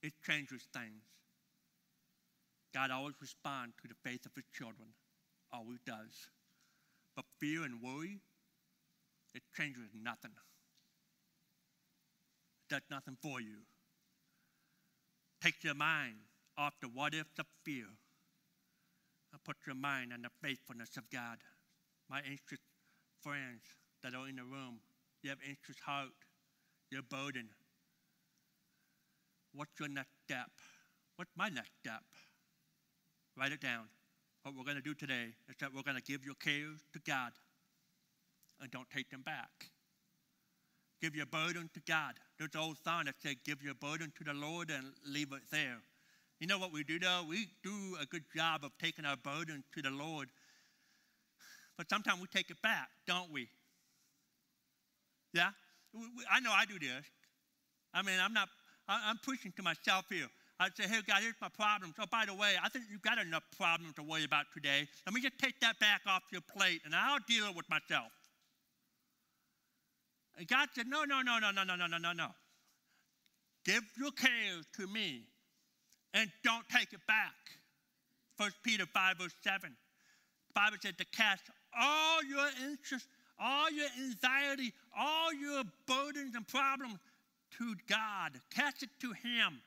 it 0.03 0.13
changes 0.25 0.67
things. 0.71 1.01
God 2.73 2.91
always 2.91 3.15
responds 3.19 3.75
to 3.81 3.87
the 3.87 3.95
faith 4.03 4.25
of 4.25 4.31
his 4.35 4.45
children, 4.53 4.89
always 5.51 5.79
does. 5.85 6.29
But 7.15 7.25
fear 7.39 7.63
and 7.63 7.81
worry, 7.81 8.19
it 9.33 9.43
changes 9.55 9.89
nothing. 9.99 10.31
It 12.61 12.73
does 12.73 12.83
nothing 12.91 13.17
for 13.21 13.41
you. 13.41 13.65
Take 15.41 15.63
your 15.63 15.75
mind 15.75 16.15
off 16.57 16.73
the 16.81 16.87
what 16.87 17.13
ifs 17.13 17.39
of 17.39 17.45
fear 17.65 17.85
and 19.31 19.43
put 19.43 19.57
your 19.65 19.75
mind 19.75 20.13
on 20.13 20.21
the 20.21 20.29
faithfulness 20.41 20.97
of 20.97 21.09
God. 21.09 21.39
My 22.09 22.19
anxious 22.19 22.59
friends 23.21 23.63
that 24.03 24.13
are 24.13 24.27
in 24.27 24.35
the 24.35 24.43
room, 24.43 24.79
you 25.21 25.29
have 25.29 25.39
anxious 25.47 25.79
heart, 25.85 26.09
you're 26.91 27.01
burdened. 27.01 27.49
What's 29.53 29.71
your 29.79 29.89
next 29.89 30.13
step? 30.25 30.49
What's 31.15 31.31
my 31.35 31.49
next 31.49 31.71
step? 31.79 32.03
Write 33.37 33.51
it 33.51 33.61
down. 33.61 33.85
What 34.43 34.55
we're 34.55 34.65
going 34.65 34.77
to 34.77 34.83
do 34.83 34.93
today 34.93 35.33
is 35.49 35.55
that 35.59 35.73
we're 35.73 35.83
going 35.83 35.97
to 35.97 36.03
give 36.03 36.25
your 36.25 36.35
cares 36.35 36.81
to 36.93 36.99
God 37.07 37.31
and 38.61 38.69
don't 38.71 38.89
take 38.89 39.09
them 39.09 39.21
back. 39.21 39.49
Give 41.01 41.15
your 41.15 41.25
burden 41.25 41.69
to 41.73 41.81
God. 41.87 42.13
There's 42.37 42.51
an 42.53 42.61
old 42.61 42.77
song 42.83 43.05
that 43.05 43.15
says, 43.21 43.35
Give 43.45 43.61
your 43.61 43.73
burden 43.73 44.11
to 44.17 44.23
the 44.23 44.33
Lord 44.33 44.69
and 44.69 44.85
leave 45.05 45.31
it 45.33 45.41
there. 45.51 45.79
You 46.39 46.47
know 46.47 46.57
what 46.57 46.73
we 46.73 46.83
do 46.83 46.99
though? 46.99 47.23
We 47.27 47.47
do 47.63 47.95
a 48.01 48.05
good 48.05 48.23
job 48.35 48.63
of 48.63 48.71
taking 48.77 49.05
our 49.05 49.17
burden 49.17 49.63
to 49.75 49.81
the 49.81 49.89
Lord, 49.89 50.29
but 51.77 51.89
sometimes 51.89 52.19
we 52.21 52.27
take 52.27 52.49
it 52.49 52.61
back, 52.61 52.89
don't 53.07 53.31
we? 53.31 53.47
Yeah? 55.33 55.49
I 56.31 56.39
know 56.39 56.51
I 56.51 56.65
do 56.65 56.79
this. 56.79 57.05
I 57.93 58.01
mean, 58.01 58.19
I'm 58.19 58.33
not, 58.33 58.49
I'm 58.87 59.17
preaching 59.23 59.53
to 59.57 59.63
myself 59.63 60.05
here. 60.09 60.27
I'd 60.59 60.75
say, 60.77 60.83
hey, 60.83 61.01
God, 61.05 61.21
here's 61.21 61.35
my 61.41 61.49
problems. 61.49 61.95
Oh, 61.99 62.05
by 62.09 62.25
the 62.25 62.33
way, 62.33 62.53
I 62.61 62.69
think 62.69 62.85
you've 62.89 63.01
got 63.01 63.17
enough 63.17 63.43
problems 63.57 63.95
to 63.95 64.03
worry 64.03 64.23
about 64.23 64.45
today. 64.53 64.87
Let 65.05 65.13
me 65.13 65.21
just 65.21 65.37
take 65.37 65.59
that 65.61 65.79
back 65.79 66.01
off 66.07 66.23
your 66.31 66.41
plate 66.41 66.81
and 66.85 66.95
I'll 66.95 67.19
deal 67.27 67.53
with 67.53 67.69
myself. 67.69 68.11
And 70.37 70.47
God 70.47 70.69
said, 70.73 70.87
no, 70.87 71.03
no, 71.03 71.21
no, 71.21 71.39
no, 71.39 71.51
no, 71.51 71.63
no, 71.63 71.75
no, 71.75 71.87
no, 71.87 71.97
no, 71.97 72.13
no. 72.13 72.27
Give 73.65 73.83
your 73.97 74.11
cares 74.11 74.65
to 74.77 74.87
me 74.87 75.23
and 76.13 76.29
don't 76.43 76.67
take 76.69 76.93
it 76.93 77.05
back. 77.07 77.33
1 78.37 78.51
Peter 78.63 78.85
5, 78.85 79.17
verse 79.17 79.35
7. 79.43 79.69
The 79.69 80.53
Bible 80.53 80.77
said 80.81 80.97
to 80.97 81.05
cast 81.05 81.43
all 81.79 82.23
your 82.23 82.47
interest, 82.69 83.07
all 83.43 83.69
your 83.69 83.87
anxiety, 83.99 84.73
all 84.97 85.33
your 85.33 85.63
burdens 85.85 86.35
and 86.35 86.47
problems 86.47 86.99
to 87.57 87.75
God. 87.89 88.31
Cast 88.49 88.83
it 88.83 88.89
to 89.01 89.11
Him 89.11 89.59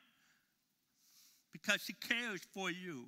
because 1.51 1.83
he 1.85 1.93
cares 1.93 2.41
for 2.53 2.71
you. 2.71 3.05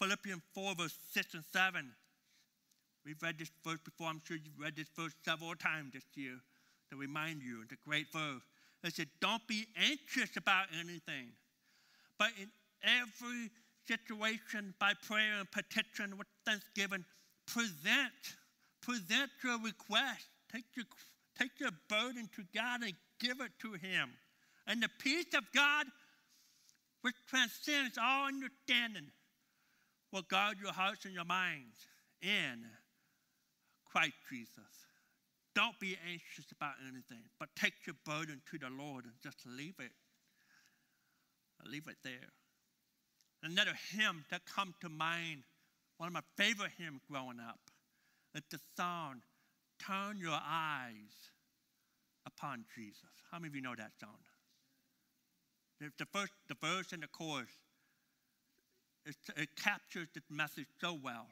Philippians 0.00 0.42
4, 0.54 0.74
verse 0.74 0.96
6 1.12 1.34
and 1.34 1.44
7. 1.52 1.90
We've 3.04 3.22
read 3.22 3.38
this 3.38 3.50
verse 3.64 3.80
before. 3.84 4.08
I'm 4.08 4.20
sure 4.24 4.36
you've 4.36 4.60
read 4.60 4.76
this 4.76 4.88
verse 4.96 5.12
several 5.24 5.54
times 5.54 5.92
this 5.92 6.04
year 6.14 6.34
to 6.90 6.96
remind 6.96 7.42
you. 7.42 7.62
It's 7.62 7.72
a 7.72 7.88
great 7.88 8.06
verse. 8.12 8.42
It 8.84 8.94
said, 8.94 9.08
Don't 9.20 9.46
be 9.48 9.66
anxious 9.76 10.36
about 10.36 10.66
anything, 10.78 11.30
but 12.18 12.28
in 12.40 12.48
every 12.82 13.50
situation, 13.86 14.74
by 14.78 14.92
prayer 15.06 15.38
and 15.38 15.50
petition 15.50 16.16
with 16.18 16.26
thanksgiving, 16.44 17.04
present, 17.46 18.36
present 18.88 19.30
your 19.44 19.58
request. 19.60 20.26
Take 20.50 20.64
your, 20.74 20.86
Take 21.38 21.60
your 21.60 21.70
burden 21.88 22.28
to 22.34 22.42
God 22.54 22.82
and 22.82 22.94
give 23.20 23.40
it 23.40 23.52
to 23.60 23.74
Him. 23.74 24.10
And 24.66 24.82
the 24.82 24.88
peace 24.98 25.32
of 25.34 25.44
God, 25.54 25.86
which 27.02 27.14
transcends 27.28 27.96
all 27.96 28.26
understanding, 28.26 29.06
will 30.12 30.22
guard 30.22 30.56
your 30.60 30.72
hearts 30.72 31.04
and 31.04 31.14
your 31.14 31.24
minds 31.24 31.76
in 32.22 32.64
Christ 33.84 34.14
Jesus. 34.30 34.50
Don't 35.54 35.78
be 35.78 35.96
anxious 36.10 36.46
about 36.50 36.74
anything, 36.82 37.22
but 37.38 37.48
take 37.56 37.74
your 37.86 37.96
burden 38.04 38.40
to 38.50 38.58
the 38.58 38.70
Lord 38.70 39.04
and 39.04 39.14
just 39.22 39.38
leave 39.46 39.74
it. 39.78 39.92
Leave 41.64 41.88
it 41.88 41.96
there. 42.04 42.32
Another 43.42 43.74
hymn 43.92 44.24
that 44.30 44.42
comes 44.46 44.74
to 44.80 44.88
mind, 44.88 45.42
one 45.98 46.08
of 46.08 46.12
my 46.12 46.22
favorite 46.36 46.72
hymns 46.78 47.00
growing 47.08 47.38
up, 47.40 47.58
is 48.34 48.42
the 48.50 48.58
song, 48.76 49.22
Turn 49.84 50.18
Your 50.18 50.38
Eyes 50.42 51.30
Upon 52.26 52.64
Jesus. 52.74 53.10
How 53.30 53.38
many 53.38 53.48
of 53.48 53.54
you 53.54 53.62
know 53.62 53.74
that 53.76 53.92
song? 54.00 54.18
The, 55.80 56.06
first, 56.12 56.32
the 56.48 56.56
verse 56.60 56.92
and 56.92 57.02
the 57.02 57.06
chorus, 57.06 57.50
it, 59.06 59.16
it 59.36 59.48
captures 59.56 60.08
the 60.14 60.20
message 60.28 60.66
so 60.80 60.98
well. 61.02 61.26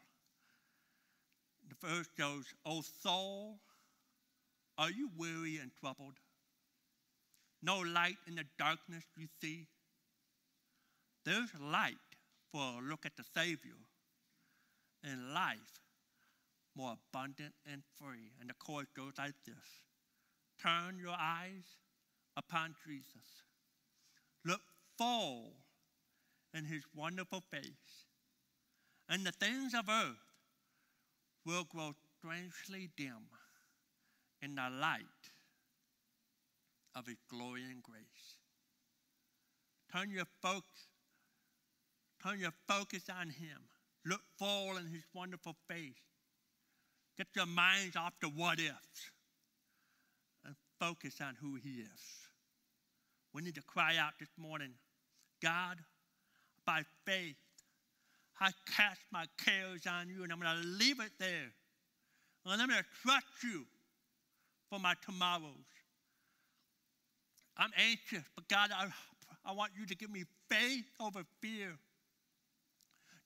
The 1.68 1.86
verse 1.86 2.08
goes, 2.16 2.44
O 2.64 2.82
soul, 3.02 3.56
are 4.78 4.90
you 4.90 5.10
weary 5.16 5.58
and 5.58 5.70
troubled? 5.80 6.14
No 7.62 7.80
light 7.80 8.16
in 8.28 8.36
the 8.36 8.44
darkness 8.58 9.04
you 9.16 9.26
see? 9.40 9.66
There's 11.24 11.50
light 11.60 11.94
for 12.52 12.62
a 12.62 12.88
look 12.88 13.04
at 13.04 13.16
the 13.16 13.24
Savior 13.34 13.74
and 15.02 15.34
life 15.34 15.58
more 16.76 16.96
abundant 17.12 17.54
and 17.70 17.82
free. 17.98 18.32
And 18.40 18.50
the 18.50 18.54
chorus 18.54 18.88
goes 18.96 19.12
like 19.18 19.34
this 19.44 19.82
Turn 20.60 20.98
your 20.98 21.16
eyes 21.18 21.64
upon 22.36 22.74
Jesus. 22.86 23.42
Look 24.44 24.60
full 24.98 25.52
in 26.54 26.64
his 26.64 26.84
wonderful 26.94 27.42
face, 27.50 28.06
and 29.08 29.26
the 29.26 29.32
things 29.32 29.74
of 29.74 29.88
earth 29.88 30.16
will 31.44 31.64
grow 31.64 31.92
strangely 32.18 32.90
dim 32.96 33.28
in 34.42 34.54
the 34.54 34.68
light 34.70 35.02
of 36.94 37.06
his 37.06 37.18
glory 37.30 37.62
and 37.70 37.82
grace. 37.82 38.36
Turn 39.92 40.10
your 40.10 40.26
focus 40.42 40.88
Turn 42.22 42.40
your 42.40 42.54
focus 42.66 43.04
on 43.08 43.28
Him. 43.28 43.68
Look 44.04 44.22
full 44.38 44.76
in 44.78 44.86
His 44.86 45.04
wonderful 45.14 45.56
face. 45.68 45.94
Get 47.16 47.28
your 47.34 47.46
minds 47.46 47.96
off 47.96 48.12
the 48.20 48.28
what 48.28 48.58
ifs 48.58 49.10
and 50.44 50.54
focus 50.78 51.20
on 51.20 51.36
who 51.40 51.54
He 51.54 51.80
is. 51.80 52.00
We 53.32 53.42
need 53.42 53.54
to 53.54 53.62
cry 53.62 53.96
out 53.98 54.12
this 54.18 54.30
morning 54.38 54.72
God, 55.42 55.78
by 56.64 56.82
faith, 57.04 57.36
I 58.40 58.50
cast 58.76 59.00
my 59.12 59.26
cares 59.44 59.86
on 59.86 60.08
you 60.08 60.22
and 60.24 60.32
I'm 60.32 60.40
going 60.40 60.62
to 60.62 60.68
leave 60.68 61.00
it 61.00 61.12
there. 61.18 61.52
And 62.44 62.60
I'm 62.60 62.68
going 62.68 62.80
to 62.80 62.86
trust 63.02 63.26
you 63.42 63.64
for 64.70 64.78
my 64.78 64.94
tomorrows. 65.04 65.52
I'm 67.56 67.70
anxious, 67.76 68.24
but 68.34 68.48
God, 68.48 68.70
I, 68.76 68.88
I 69.44 69.52
want 69.52 69.72
you 69.78 69.86
to 69.86 69.94
give 69.94 70.10
me 70.10 70.24
faith 70.50 70.84
over 71.00 71.22
fear. 71.40 71.72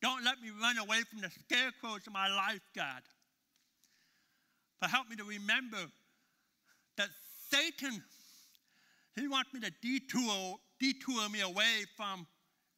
Don't 0.00 0.24
let 0.24 0.40
me 0.40 0.50
run 0.62 0.78
away 0.78 1.02
from 1.10 1.20
the 1.20 1.30
scarecrows 1.30 2.06
of 2.06 2.12
my 2.12 2.28
life, 2.28 2.60
God. 2.74 3.02
But 4.80 4.90
help 4.90 5.08
me 5.08 5.16
to 5.16 5.24
remember 5.24 5.78
that 6.96 7.08
Satan, 7.50 8.02
he 9.16 9.28
wants 9.28 9.52
me 9.52 9.60
to 9.60 9.70
detour, 9.82 10.56
detour 10.78 11.28
me 11.28 11.40
away 11.40 11.84
from 11.96 12.26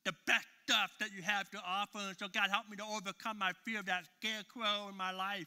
the 0.04 0.12
best 0.26 0.46
stuff 0.64 0.90
that 1.00 1.10
you 1.14 1.22
have 1.22 1.48
to 1.50 1.58
offer. 1.64 1.98
And 1.98 2.16
so, 2.18 2.26
God, 2.28 2.50
help 2.50 2.68
me 2.68 2.76
to 2.76 2.84
overcome 2.84 3.38
my 3.38 3.52
fear 3.64 3.80
of 3.80 3.86
that 3.86 4.04
scarecrow 4.18 4.88
in 4.88 4.96
my 4.96 5.12
life 5.12 5.46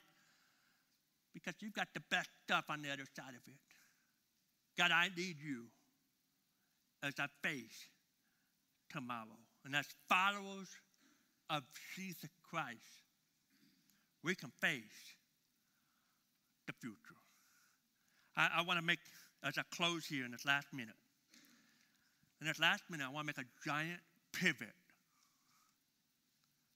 because 1.33 1.53
you've 1.59 1.73
got 1.73 1.89
the 1.93 2.01
best 2.09 2.29
stuff 2.43 2.65
on 2.69 2.81
the 2.81 2.91
other 2.91 3.05
side 3.15 3.35
of 3.35 3.41
it. 3.47 3.59
God, 4.77 4.91
I 4.91 5.09
need 5.15 5.37
you 5.41 5.65
as 7.03 7.13
I 7.19 7.27
face 7.43 7.89
tomorrow. 8.89 9.39
And 9.65 9.75
as 9.75 9.85
followers 10.07 10.69
of 11.49 11.63
Jesus 11.95 12.29
Christ, 12.49 12.79
we 14.23 14.35
can 14.35 14.51
face 14.61 15.15
future. 16.85 17.17
I, 18.37 18.59
I 18.59 18.61
want 18.61 18.79
to 18.79 18.85
make, 18.85 18.99
as 19.43 19.57
I 19.57 19.63
close 19.71 20.05
here 20.05 20.25
in 20.25 20.31
this 20.31 20.45
last 20.45 20.67
minute, 20.71 20.95
in 22.41 22.47
this 22.47 22.59
last 22.59 22.83
minute, 22.89 23.07
I 23.09 23.11
want 23.11 23.27
to 23.27 23.33
make 23.33 23.43
a 23.43 23.67
giant 23.67 24.01
pivot. 24.33 24.75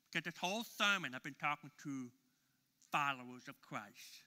Because 0.09 0.25
this 0.25 0.39
whole 0.39 0.63
sermon, 0.77 1.13
I've 1.13 1.21
been 1.21 1.35
talking 1.39 1.69
to 1.83 2.07
followers 2.91 3.43
of 3.47 3.61
Christ. 3.61 4.25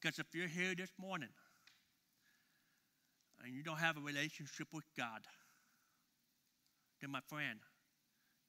Because 0.00 0.18
if 0.18 0.26
you're 0.32 0.48
here 0.48 0.74
this 0.74 0.90
morning 0.98 1.28
and 3.44 3.52
you 3.52 3.62
don't 3.62 3.78
have 3.78 3.98
a 3.98 4.00
relationship 4.00 4.68
with 4.72 4.84
God, 4.96 5.20
then 7.00 7.10
my 7.10 7.20
friend, 7.28 7.58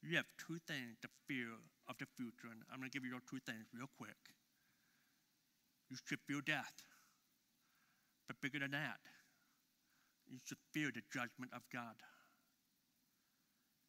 you 0.01 0.15
have 0.15 0.25
two 0.37 0.59
things 0.67 0.95
to 1.01 1.09
fear 1.27 1.49
of 1.89 1.97
the 1.97 2.05
future, 2.15 2.47
and 2.49 2.61
I'm 2.71 2.79
going 2.79 2.89
to 2.89 2.93
give 2.97 3.03
you 3.03 3.11
those 3.11 3.27
two 3.29 3.39
things 3.45 3.65
real 3.73 3.89
quick. 3.97 4.15
You 5.93 5.99
should 6.09 6.25
fear 6.25 6.41
death, 6.41 6.73
but 8.25 8.41
bigger 8.41 8.57
than 8.57 8.71
that, 8.71 8.97
you 10.27 10.39
should 10.43 10.57
fear 10.73 10.89
the 10.89 11.05
judgment 11.13 11.53
of 11.53 11.61
God. 11.71 11.93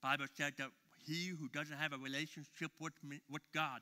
Bible 0.03 0.27
said 0.37 0.53
that 0.59 0.69
he 1.07 1.29
who 1.29 1.49
doesn't 1.49 1.79
have 1.79 1.95
a 1.95 1.97
relationship 1.97 2.73
with, 2.79 2.93
me, 3.03 3.21
with 3.31 3.41
God, 3.55 3.81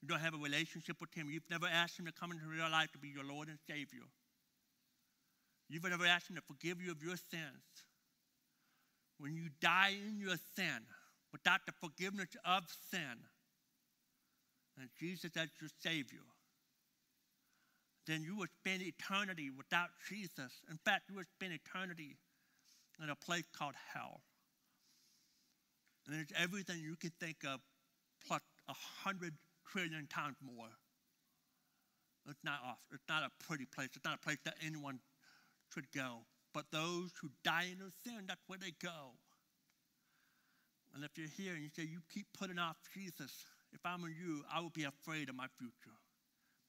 you 0.00 0.08
don't 0.08 0.20
have 0.20 0.32
a 0.32 0.38
relationship 0.38 0.96
with 0.98 1.12
him, 1.12 1.28
you've 1.28 1.50
never 1.50 1.66
asked 1.66 1.98
him 1.98 2.06
to 2.06 2.12
come 2.12 2.32
into 2.32 2.46
your 2.56 2.70
life 2.70 2.90
to 2.92 2.98
be 2.98 3.08
your 3.08 3.24
Lord 3.24 3.48
and 3.48 3.58
Savior. 3.68 4.08
You've 5.68 5.84
never 5.84 6.06
asked 6.06 6.30
him 6.30 6.36
to 6.36 6.42
forgive 6.48 6.80
you 6.80 6.90
of 6.90 7.02
your 7.02 7.16
sins. 7.16 7.68
When 9.18 9.34
you 9.34 9.50
die 9.60 9.92
in 10.08 10.18
your 10.18 10.40
sin, 10.56 10.88
without 11.32 11.60
the 11.66 11.72
forgiveness 11.82 12.32
of 12.46 12.64
sin, 12.90 13.28
and 14.80 14.88
Jesus 14.98 15.32
as 15.36 15.48
your 15.60 15.68
Savior, 15.82 16.24
then 18.06 18.22
you 18.22 18.36
would 18.36 18.50
spend 18.60 18.82
eternity 18.82 19.50
without 19.50 19.88
Jesus. 20.08 20.52
In 20.70 20.78
fact, 20.84 21.08
you 21.08 21.16
would 21.16 21.28
spend 21.36 21.52
eternity 21.52 22.16
in 23.02 23.10
a 23.10 23.16
place 23.16 23.44
called 23.56 23.74
hell. 23.92 24.20
And 26.06 26.20
it's 26.20 26.32
everything 26.36 26.80
you 26.80 26.96
can 26.96 27.12
think 27.20 27.36
of, 27.46 27.60
plus 28.26 28.40
a 28.68 28.74
hundred 29.04 29.34
trillion 29.70 30.06
times 30.08 30.36
more. 30.44 30.68
It's 32.28 32.42
not 32.44 32.60
off. 32.66 32.78
It's 32.92 33.08
not 33.08 33.22
a 33.22 33.30
pretty 33.46 33.66
place. 33.66 33.88
It's 33.94 34.04
not 34.04 34.16
a 34.16 34.24
place 34.24 34.38
that 34.44 34.54
anyone 34.64 35.00
should 35.72 35.90
go. 35.92 36.26
But 36.54 36.66
those 36.70 37.10
who 37.20 37.30
die 37.44 37.68
in 37.72 37.78
their 37.78 37.94
sin, 38.04 38.24
that's 38.26 38.42
where 38.46 38.58
they 38.58 38.72
go. 38.82 39.14
And 40.94 41.04
if 41.04 41.16
you're 41.16 41.28
here 41.36 41.54
and 41.54 41.62
you 41.62 41.70
say, 41.74 41.82
you 41.82 42.00
keep 42.12 42.26
putting 42.38 42.58
off 42.58 42.76
Jesus, 42.94 43.32
if 43.72 43.80
I'm 43.84 44.02
you, 44.02 44.44
I 44.52 44.60
will 44.60 44.70
be 44.70 44.84
afraid 44.84 45.28
of 45.28 45.34
my 45.34 45.46
future. 45.58 45.96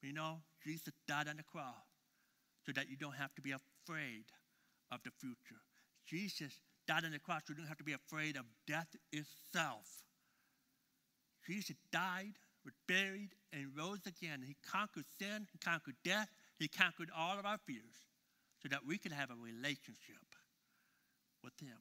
You 0.04 0.12
know, 0.12 0.40
Jesus 0.62 0.92
died 1.08 1.28
on 1.28 1.38
the 1.38 1.42
cross 1.42 1.88
so 2.66 2.72
that 2.72 2.90
you 2.90 2.96
don't 2.96 3.16
have 3.16 3.34
to 3.36 3.42
be 3.42 3.52
afraid 3.52 4.24
of 4.92 5.00
the 5.02 5.10
future. 5.18 5.64
Jesus 6.06 6.52
died 6.86 7.06
on 7.06 7.12
the 7.12 7.18
cross 7.18 7.40
so 7.46 7.52
you 7.52 7.56
don't 7.56 7.68
have 7.68 7.78
to 7.78 7.84
be 7.84 7.94
afraid 7.94 8.36
of 8.36 8.44
death 8.66 8.88
itself. 9.12 9.88
Jesus 11.46 11.76
died, 11.90 12.36
was 12.66 12.74
buried, 12.86 13.30
and 13.54 13.72
rose 13.74 14.04
again. 14.06 14.44
He 14.46 14.56
conquered 14.70 15.06
sin, 15.18 15.46
he 15.50 15.58
conquered 15.58 15.96
death, 16.04 16.28
he 16.58 16.68
conquered 16.68 17.08
all 17.16 17.38
of 17.38 17.46
our 17.46 17.58
fears 17.66 17.96
so 18.62 18.68
that 18.68 18.84
we 18.86 18.98
can 18.98 19.12
have 19.12 19.30
a 19.30 19.40
relationship 19.40 20.24
with 21.42 21.54
him. 21.60 21.80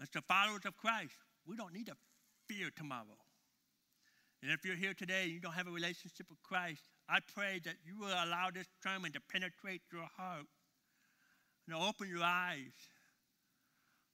As 0.00 0.08
the 0.08 0.22
followers 0.22 0.64
of 0.64 0.76
Christ, 0.78 1.16
we 1.46 1.56
don't 1.56 1.74
need 1.74 1.86
to 1.86 1.96
fear 2.48 2.70
tomorrow. 2.74 3.25
And 4.46 4.54
if 4.54 4.64
you're 4.64 4.76
here 4.76 4.94
today 4.94 5.24
and 5.24 5.32
you 5.32 5.40
don't 5.40 5.54
have 5.54 5.66
a 5.66 5.72
relationship 5.72 6.30
with 6.30 6.40
Christ, 6.40 6.82
I 7.08 7.18
pray 7.34 7.60
that 7.64 7.74
you 7.84 7.98
will 7.98 8.14
allow 8.14 8.46
this 8.54 8.68
sermon 8.80 9.10
to 9.10 9.20
penetrate 9.20 9.82
your 9.92 10.06
heart 10.16 10.46
and 11.66 11.74
open 11.74 12.08
your 12.08 12.22
eyes 12.22 12.70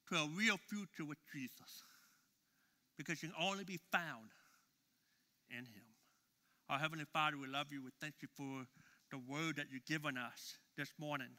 to 0.08 0.16
a 0.16 0.26
real 0.34 0.56
future 0.70 1.04
with 1.04 1.18
Jesus. 1.30 1.84
Because 2.96 3.22
you 3.22 3.28
can 3.28 3.44
only 3.46 3.64
be 3.64 3.78
found 3.92 4.32
in 5.50 5.66
Him. 5.66 5.84
Our 6.70 6.78
Heavenly 6.78 7.04
Father, 7.12 7.36
we 7.36 7.46
love 7.46 7.66
you. 7.70 7.82
We 7.84 7.90
thank 8.00 8.14
you 8.22 8.28
for 8.34 8.64
the 9.10 9.20
word 9.30 9.56
that 9.56 9.66
you've 9.70 9.84
given 9.84 10.16
us 10.16 10.56
this 10.78 10.92
morning. 10.98 11.36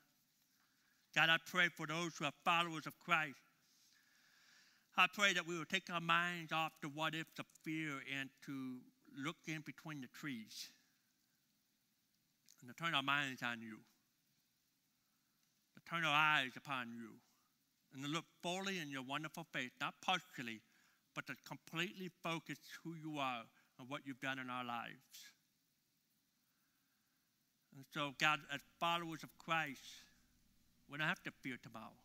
God, 1.16 1.30
I 1.30 1.38
pray 1.48 1.70
for 1.76 1.88
those 1.88 2.16
who 2.20 2.26
are 2.26 2.34
followers 2.46 2.86
of 2.86 2.94
Christ 3.00 3.42
I 4.96 5.08
pray 5.12 5.34
that 5.34 5.48
we 5.48 5.58
will 5.58 5.66
take 5.66 5.90
our 5.92 6.02
minds 6.02 6.52
off 6.52 6.74
the 6.82 6.88
what 6.88 7.16
ifs 7.16 7.40
of 7.40 7.46
fear 7.64 7.94
and 8.20 8.30
to 8.46 8.78
look 9.18 9.38
in 9.48 9.62
between 9.66 10.02
the 10.02 10.08
trees 10.08 10.70
and 12.62 12.70
to 12.70 12.84
turn 12.84 12.94
our 12.94 13.04
minds 13.04 13.42
on 13.42 13.62
you, 13.62 13.78
to 15.76 15.90
turn 15.90 16.06
our 16.06 16.16
eyes 16.16 16.52
upon 16.56 16.92
you, 16.94 17.10
and 17.94 18.04
to 18.04 18.10
look 18.10 18.26
fully 18.44 18.80
in 18.80 18.92
your 18.92 19.02
wonderful 19.02 19.46
face, 19.52 19.72
not 19.82 19.96
partially, 20.02 20.62
but 21.16 21.26
to 21.28 21.34
completely 21.46 22.12
focus 22.22 22.58
who 22.84 22.94
you 22.94 23.18
are 23.18 23.44
and 23.80 23.90
what 23.90 24.02
you've 24.06 24.22
done 24.22 24.38
in 24.38 24.50
our 24.50 24.64
lives. 24.64 25.34
And 27.76 27.86
so, 27.94 28.14
God, 28.20 28.40
as 28.54 28.62
followers 28.80 29.24
of 29.24 29.30
Christ, 29.40 29.82
we 30.88 30.98
don't 31.00 31.08
have 31.08 31.24
to 31.24 31.32
fear 31.42 31.58
tomorrow. 31.62 32.03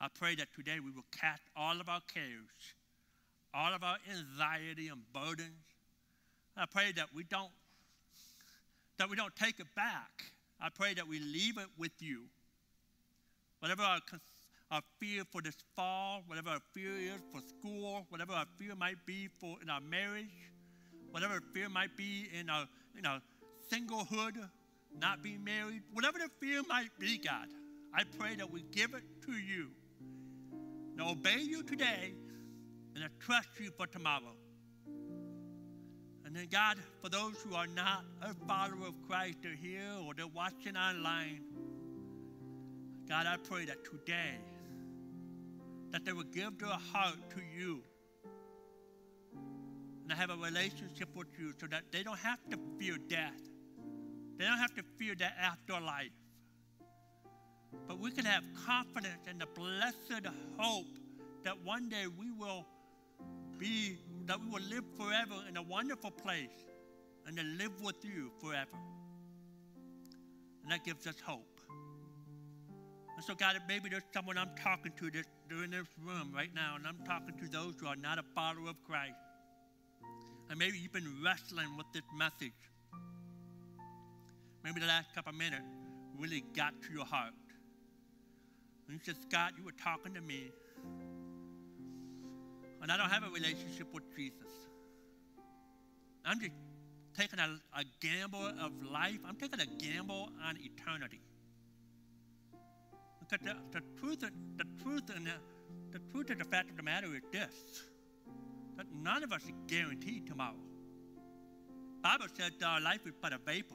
I 0.00 0.08
pray 0.08 0.34
that 0.36 0.48
today 0.54 0.78
we 0.78 0.90
will 0.90 1.06
cast 1.18 1.42
all 1.56 1.80
of 1.80 1.88
our 1.88 2.02
cares, 2.12 2.74
all 3.54 3.74
of 3.74 3.82
our 3.82 3.96
anxiety 4.10 4.88
and 4.88 5.00
burdens. 5.12 5.64
I 6.56 6.66
pray 6.66 6.92
that 6.96 7.08
we 7.14 7.24
don't 7.24 7.50
that 8.98 9.10
we 9.10 9.16
don't 9.16 9.34
take 9.36 9.60
it 9.60 9.66
back. 9.74 10.24
I 10.60 10.70
pray 10.70 10.94
that 10.94 11.06
we 11.06 11.20
leave 11.20 11.58
it 11.58 11.68
with 11.78 11.92
you. 11.98 12.22
Whatever 13.60 13.82
our, 13.82 14.00
our 14.70 14.80
fear 14.98 15.22
for 15.30 15.42
this 15.42 15.56
fall, 15.74 16.22
whatever 16.26 16.50
our 16.50 16.62
fear 16.72 16.92
is 16.92 17.20
for 17.30 17.42
school, 17.42 18.06
whatever 18.08 18.32
our 18.32 18.46
fear 18.58 18.74
might 18.74 19.04
be 19.04 19.28
for 19.28 19.56
in 19.60 19.68
our 19.68 19.82
marriage, 19.82 20.30
whatever 21.10 21.42
fear 21.52 21.68
might 21.68 21.94
be 21.96 22.28
in 22.38 22.48
our, 22.48 22.66
in 22.98 23.04
our 23.04 23.20
singlehood, 23.70 24.48
not 24.98 25.22
being 25.22 25.44
married, 25.44 25.82
whatever 25.92 26.18
the 26.18 26.30
fear 26.40 26.62
might 26.66 26.88
be, 26.98 27.18
God, 27.18 27.48
I 27.94 28.04
pray 28.18 28.34
that 28.36 28.50
we 28.50 28.62
give 28.72 28.94
it 28.94 29.04
to 29.26 29.32
you. 29.32 29.68
To 30.96 31.04
obey 31.04 31.40
you 31.40 31.62
today 31.62 32.14
and 32.94 33.04
to 33.04 33.10
trust 33.26 33.48
you 33.60 33.70
for 33.76 33.86
tomorrow. 33.86 34.34
And 36.24 36.34
then, 36.34 36.48
God, 36.50 36.78
for 37.02 37.08
those 37.08 37.34
who 37.42 37.54
are 37.54 37.66
not 37.66 38.04
a 38.22 38.34
follower 38.48 38.88
of 38.88 38.94
Christ, 39.06 39.38
they're 39.42 39.54
here 39.54 39.92
or 40.04 40.14
they're 40.14 40.26
watching 40.26 40.76
online, 40.76 41.42
God, 43.08 43.26
I 43.26 43.36
pray 43.36 43.66
that 43.66 43.84
today, 43.84 44.38
that 45.92 46.04
they 46.04 46.12
will 46.12 46.24
give 46.24 46.58
their 46.58 46.68
heart 46.68 47.16
to 47.30 47.40
you 47.56 47.82
and 50.02 50.12
have 50.12 50.30
a 50.30 50.36
relationship 50.36 51.08
with 51.14 51.28
you 51.38 51.52
so 51.60 51.66
that 51.66 51.84
they 51.92 52.02
don't 52.02 52.18
have 52.18 52.38
to 52.50 52.58
fear 52.78 52.96
death. 53.08 53.40
They 54.38 54.44
don't 54.44 54.58
have 54.58 54.74
to 54.74 54.82
fear 54.98 55.14
the 55.14 55.26
afterlife. 55.26 56.10
But 57.86 57.98
we 57.98 58.10
can 58.10 58.24
have 58.24 58.44
confidence 58.66 59.26
in 59.30 59.38
the 59.38 59.46
blessed 59.46 60.26
hope 60.58 60.86
that 61.44 61.62
one 61.64 61.88
day 61.88 62.06
we 62.18 62.32
will 62.32 62.66
be, 63.58 63.98
that 64.26 64.40
we 64.40 64.48
will 64.48 64.68
live 64.68 64.84
forever 64.96 65.34
in 65.48 65.56
a 65.56 65.62
wonderful 65.62 66.10
place 66.10 66.64
and 67.26 67.36
to 67.36 67.42
live 67.42 67.80
with 67.80 68.04
you 68.04 68.30
forever. 68.40 68.76
And 70.62 70.72
that 70.72 70.84
gives 70.84 71.06
us 71.06 71.20
hope. 71.24 71.60
And 73.16 73.24
so, 73.24 73.34
God, 73.34 73.56
maybe 73.66 73.88
there's 73.88 74.02
someone 74.12 74.36
I'm 74.36 74.54
talking 74.62 74.92
to 74.98 75.10
this, 75.10 75.24
they're 75.48 75.64
in 75.64 75.70
this 75.70 75.86
room 76.04 76.32
right 76.34 76.54
now, 76.54 76.74
and 76.76 76.86
I'm 76.86 76.98
talking 77.06 77.38
to 77.38 77.48
those 77.48 77.74
who 77.80 77.86
are 77.86 77.96
not 77.96 78.18
a 78.18 78.24
follower 78.34 78.68
of 78.68 78.82
Christ. 78.84 79.14
And 80.50 80.58
maybe 80.58 80.78
you've 80.78 80.92
been 80.92 81.22
wrestling 81.24 81.76
with 81.76 81.86
this 81.92 82.02
message. 82.16 82.52
Maybe 84.62 84.80
the 84.80 84.86
last 84.86 85.14
couple 85.14 85.32
minutes 85.32 85.64
really 86.18 86.44
got 86.54 86.74
to 86.82 86.92
your 86.92 87.06
heart. 87.06 87.32
And 88.88 88.94
you 88.94 89.00
said, 89.04 89.16
Scott, 89.28 89.52
you 89.58 89.64
were 89.64 89.72
talking 89.72 90.14
to 90.14 90.20
me. 90.20 90.52
And 92.82 92.92
I 92.92 92.96
don't 92.96 93.10
have 93.10 93.24
a 93.24 93.30
relationship 93.30 93.92
with 93.92 94.04
Jesus. 94.14 94.46
I'm 96.24 96.38
just 96.40 96.52
taking 97.16 97.38
a, 97.38 97.58
a 97.74 97.84
gamble 98.00 98.46
of 98.60 98.72
life. 98.92 99.18
I'm 99.26 99.36
taking 99.36 99.60
a 99.60 99.66
gamble 99.66 100.28
on 100.46 100.56
eternity. 100.60 101.20
Because 103.20 103.44
the, 103.44 103.56
the 103.72 103.84
truth, 104.00 104.20
the 104.20 104.64
truth, 104.82 105.10
and 105.14 105.26
the, 105.26 105.98
the 105.98 105.98
truth 106.12 106.30
of 106.30 106.38
the 106.38 106.44
fact 106.44 106.70
of 106.70 106.76
the 106.76 106.82
matter 106.82 107.08
is 107.14 107.22
this: 107.32 107.54
that 108.76 108.86
none 108.92 109.24
of 109.24 109.32
us 109.32 109.42
is 109.44 109.52
guaranteed 109.66 110.26
tomorrow. 110.26 110.54
Bible 112.02 112.26
says 112.34 112.52
our 112.64 112.80
life 112.80 113.00
is 113.06 113.14
but 113.20 113.32
a 113.32 113.38
vapor. 113.38 113.74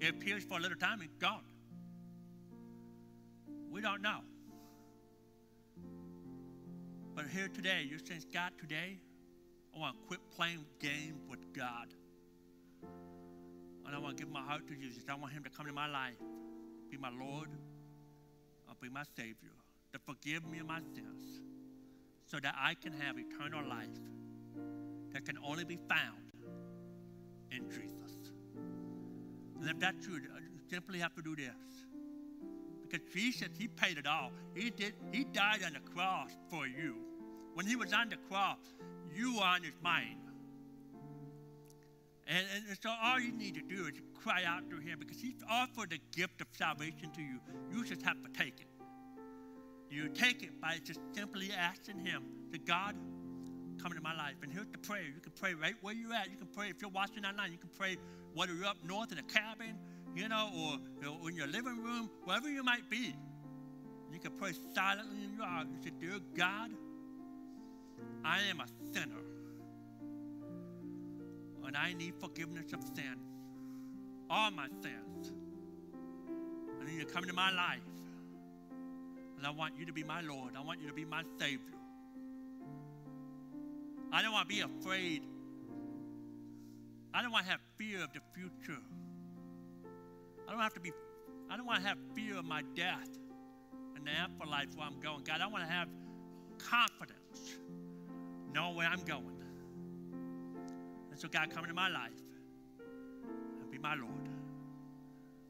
It 0.00 0.10
appears 0.10 0.44
for 0.44 0.58
a 0.58 0.60
little 0.60 0.78
time 0.78 1.00
and 1.00 1.10
gone. 1.20 1.44
We 3.76 3.82
don't 3.82 4.00
know. 4.00 4.20
But 7.14 7.26
here 7.26 7.48
today, 7.48 7.86
you're 7.86 7.98
saying, 7.98 8.22
God, 8.32 8.52
today, 8.58 8.96
I 9.74 9.78
want 9.78 10.00
to 10.00 10.06
quit 10.06 10.20
playing 10.34 10.64
games 10.80 11.20
with 11.28 11.52
God. 11.52 11.88
And 13.84 13.94
I 13.94 13.98
want 13.98 14.16
to 14.16 14.24
give 14.24 14.32
my 14.32 14.40
heart 14.40 14.66
to 14.68 14.74
Jesus. 14.74 15.02
I 15.10 15.14
want 15.14 15.34
Him 15.34 15.44
to 15.44 15.50
come 15.50 15.66
to 15.66 15.74
my 15.74 15.88
life, 15.88 16.14
be 16.90 16.96
my 16.96 17.10
Lord, 17.10 17.50
I'll 18.66 18.78
be 18.80 18.88
my 18.88 19.02
Savior, 19.14 19.52
to 19.92 19.98
forgive 20.06 20.46
me 20.46 20.60
of 20.60 20.66
my 20.66 20.80
sins, 20.94 21.42
so 22.24 22.40
that 22.40 22.54
I 22.58 22.76
can 22.76 22.94
have 22.94 23.18
eternal 23.18 23.68
life 23.68 24.00
that 25.12 25.26
can 25.26 25.36
only 25.46 25.64
be 25.64 25.76
found 25.86 26.30
in 27.50 27.68
Jesus. 27.68 28.32
And 29.60 29.68
if 29.68 29.78
that's 29.78 30.06
true, 30.06 30.16
uh, 30.16 30.38
you 30.38 30.60
simply 30.70 30.98
have 31.00 31.14
to 31.16 31.20
do 31.20 31.36
this. 31.36 31.85
Because 32.96 33.12
Jesus, 33.12 33.48
He 33.58 33.68
paid 33.68 33.98
it 33.98 34.06
all. 34.06 34.30
He 34.54 34.70
did, 34.70 34.94
He 35.12 35.24
died 35.24 35.60
on 35.64 35.74
the 35.74 35.90
cross 35.90 36.30
for 36.50 36.66
you. 36.66 36.96
When 37.54 37.66
He 37.66 37.76
was 37.76 37.92
on 37.92 38.08
the 38.08 38.16
cross, 38.28 38.58
you 39.14 39.36
were 39.36 39.42
on 39.42 39.62
His 39.62 39.74
mind. 39.82 40.18
And, 42.26 42.44
and 42.68 42.78
so 42.82 42.90
all 43.02 43.20
you 43.20 43.32
need 43.32 43.54
to 43.54 43.62
do 43.62 43.86
is 43.86 43.92
cry 44.22 44.42
out 44.44 44.68
to 44.70 44.76
Him 44.78 44.98
because 44.98 45.20
He's 45.20 45.42
offered 45.48 45.90
the 45.90 46.00
gift 46.16 46.40
of 46.40 46.48
salvation 46.52 47.10
to 47.14 47.22
you. 47.22 47.38
You 47.72 47.84
just 47.84 48.02
have 48.02 48.16
to 48.22 48.30
take 48.30 48.60
it. 48.60 48.68
You 49.90 50.08
take 50.08 50.42
it 50.42 50.60
by 50.60 50.78
just 50.82 51.00
simply 51.14 51.50
asking 51.52 52.00
Him, 52.00 52.24
to 52.52 52.58
God, 52.58 52.94
come 53.80 53.92
into 53.92 54.02
my 54.02 54.16
life. 54.16 54.36
And 54.42 54.52
here's 54.52 54.68
the 54.68 54.78
prayer. 54.78 55.02
You 55.02 55.20
can 55.20 55.32
pray 55.32 55.54
right 55.54 55.74
where 55.82 55.94
you're 55.94 56.12
at. 56.12 56.30
You 56.30 56.36
can 56.36 56.48
pray 56.48 56.68
if 56.68 56.80
you're 56.80 56.90
watching 56.90 57.24
online. 57.24 57.52
You 57.52 57.58
can 57.58 57.70
pray 57.76 57.96
whether 58.34 58.54
you're 58.54 58.66
up 58.66 58.78
north 58.84 59.12
in 59.12 59.18
a 59.18 59.22
cabin, 59.22 59.76
you 60.16 60.28
know, 60.30 60.50
or 60.56 60.78
you 61.00 61.02
know, 61.02 61.26
in 61.28 61.36
your 61.36 61.46
living 61.46 61.82
room, 61.82 62.10
wherever 62.24 62.48
you 62.48 62.64
might 62.64 62.88
be. 62.88 63.14
You 64.10 64.18
can 64.18 64.32
pray 64.32 64.52
silently 64.74 65.24
in 65.24 65.34
your 65.36 65.46
heart. 65.46 65.66
You 65.70 65.82
say, 65.82 65.90
Dear 66.00 66.18
God, 66.34 66.70
I 68.24 68.40
am 68.50 68.60
a 68.60 68.66
sinner. 68.94 69.22
And 71.66 71.76
I 71.76 71.92
need 71.92 72.14
forgiveness 72.18 72.72
of 72.72 72.82
sin. 72.94 73.18
All 74.30 74.50
my 74.50 74.68
sins. 74.82 75.32
I 76.80 76.86
need 76.86 76.94
you 76.94 77.04
to 77.04 77.12
come 77.12 77.24
into 77.24 77.34
my 77.34 77.50
life. 77.50 77.80
And 79.36 79.46
I 79.46 79.50
want 79.50 79.74
you 79.78 79.84
to 79.84 79.92
be 79.92 80.02
my 80.02 80.22
Lord. 80.22 80.52
I 80.56 80.62
want 80.62 80.80
you 80.80 80.88
to 80.88 80.94
be 80.94 81.04
my 81.04 81.24
Savior. 81.38 81.60
I 84.12 84.22
don't 84.22 84.32
want 84.32 84.48
to 84.48 84.54
be 84.54 84.62
afraid. 84.62 85.24
I 87.12 87.20
don't 87.20 87.32
want 87.32 87.44
to 87.44 87.50
have 87.50 87.60
fear 87.76 88.02
of 88.02 88.12
the 88.14 88.20
future. 88.32 88.80
I 90.46 90.52
don't 90.52 90.60
have 90.60 90.74
to 90.74 90.80
be, 90.80 90.92
I 91.50 91.56
don't 91.56 91.66
want 91.66 91.82
to 91.82 91.88
have 91.88 91.98
fear 92.14 92.36
of 92.38 92.44
my 92.44 92.62
death 92.74 93.08
and 93.96 94.06
the 94.06 94.10
afterlife 94.10 94.76
where 94.76 94.86
I'm 94.86 95.00
going. 95.00 95.24
God, 95.24 95.40
I 95.40 95.46
want 95.46 95.64
to 95.64 95.72
have 95.72 95.88
confidence, 96.58 97.56
know 98.52 98.72
where 98.72 98.86
I'm 98.86 99.02
going. 99.02 99.36
And 101.10 101.18
so, 101.18 101.28
God, 101.28 101.50
come 101.50 101.64
into 101.64 101.74
my 101.74 101.88
life 101.88 102.12
and 103.60 103.70
be 103.70 103.78
my 103.78 103.94
Lord. 103.94 104.28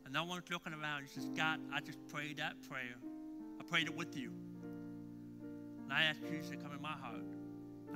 And 0.05 0.15
no 0.15 0.25
one's 0.25 0.49
looking 0.51 0.73
around. 0.73 1.03
He 1.03 1.09
says, 1.09 1.29
God, 1.37 1.59
I 1.75 1.81
just 1.81 1.99
prayed 2.07 2.37
that 2.37 2.55
prayer. 2.69 2.95
I 3.61 3.65
prayed 3.65 3.89
it 3.89 3.97
with 3.97 4.17
you. 4.17 4.31
And 5.83 5.93
I 5.93 6.05
ask 6.05 6.21
Jesus 6.31 6.51
to 6.51 6.57
come 6.57 6.73
in 6.73 6.81
my 6.81 6.93
heart. 6.93 7.25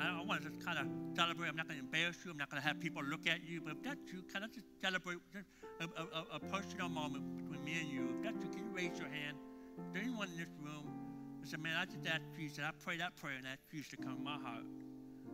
I, 0.01 0.21
I 0.21 0.25
want 0.25 0.43
to 0.43 0.49
just 0.49 0.65
kind 0.65 0.79
of 0.79 0.87
celebrate. 1.15 1.49
I'm 1.49 1.57
not 1.57 1.69
going 1.69 1.79
to 1.79 1.85
embarrass 1.85 2.17
you. 2.25 2.31
I'm 2.31 2.37
not 2.39 2.51
going 2.51 2.63
to 2.63 2.67
have 2.67 2.81
people 2.81 3.03
look 3.05 3.27
at 3.27 3.45
you. 3.45 3.61
But 3.61 3.77
if 3.77 3.83
that's 3.83 4.13
you, 4.13 4.23
kind 4.33 4.45
of 4.45 4.53
just 4.53 4.67
celebrate 4.83 5.19
just 5.33 5.47
a, 5.81 5.85
a, 5.85 6.37
a, 6.37 6.41
personal 6.41 6.89
moment 6.89 7.37
between 7.37 7.65
me 7.65 7.81
and 7.81 7.89
you. 7.89 8.09
If 8.17 8.23
that's 8.25 8.37
you, 8.45 8.51
can 8.51 8.65
you 8.65 8.73
raise 8.73 8.99
your 8.99 9.09
hand? 9.09 9.37
Is 9.79 9.93
there 9.93 10.03
anyone 10.03 10.29
in 10.29 10.39
this 10.39 10.53
room 10.61 10.87
that 11.41 11.49
said, 11.49 11.61
man, 11.61 11.77
I 11.77 11.85
just 11.85 12.07
asked 12.07 12.33
Jesus. 12.37 12.61
I 12.61 12.71
pray 12.85 12.97
that 12.99 13.17
prayer 13.17 13.37
and 13.37 13.47
asked 13.47 13.69
Jesus 13.71 13.89
to 13.91 13.97
come 13.97 14.17
in 14.19 14.25
my 14.25 14.39
heart. 14.39 14.65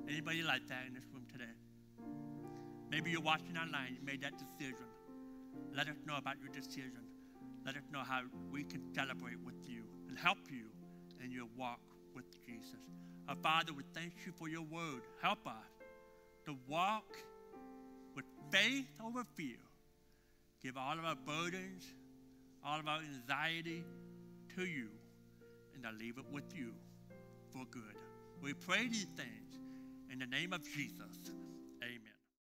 Anybody 0.08 0.42
like 0.42 0.66
that 0.68 0.86
in 0.86 0.94
this 0.94 1.04
room 1.12 1.26
today? 1.30 1.54
Maybe 2.90 3.10
you're 3.10 3.20
watching 3.20 3.56
online. 3.56 3.98
You 3.98 4.04
made 4.04 4.22
that 4.22 4.34
decision. 4.38 4.86
Let 5.74 5.88
us 5.88 5.96
know 6.06 6.16
about 6.16 6.36
your 6.38 6.48
decision. 6.48 7.02
Let 7.64 7.76
us 7.76 7.82
know 7.92 8.02
how 8.06 8.22
we 8.50 8.62
can 8.62 8.82
celebrate 8.94 9.40
with 9.44 9.58
you 9.66 9.82
and 10.08 10.16
help 10.16 10.38
you 10.50 10.70
in 11.22 11.32
your 11.32 11.46
walk 11.58 11.80
with 12.14 12.24
Jesus. 12.46 12.78
Our 13.28 13.36
Father, 13.36 13.72
we 13.72 13.82
thank 13.92 14.12
you 14.24 14.32
for 14.32 14.48
your 14.48 14.62
word. 14.62 15.02
Help 15.20 15.46
us 15.46 15.54
to 16.44 16.56
walk 16.68 17.16
with 18.14 18.24
faith 18.50 18.88
over 19.04 19.24
fear. 19.34 19.56
Give 20.62 20.76
all 20.76 20.98
of 20.98 21.04
our 21.04 21.16
burdens, 21.16 21.84
all 22.64 22.78
of 22.78 22.86
our 22.86 23.00
anxiety 23.00 23.84
to 24.54 24.64
you, 24.64 24.88
and 25.74 25.84
I 25.84 25.90
leave 25.90 26.18
it 26.18 26.24
with 26.32 26.54
you 26.54 26.72
for 27.50 27.64
good. 27.70 27.96
We 28.40 28.54
pray 28.54 28.86
these 28.86 29.06
things 29.16 29.58
in 30.12 30.20
the 30.20 30.26
name 30.26 30.52
of 30.52 30.62
Jesus. 30.62 31.32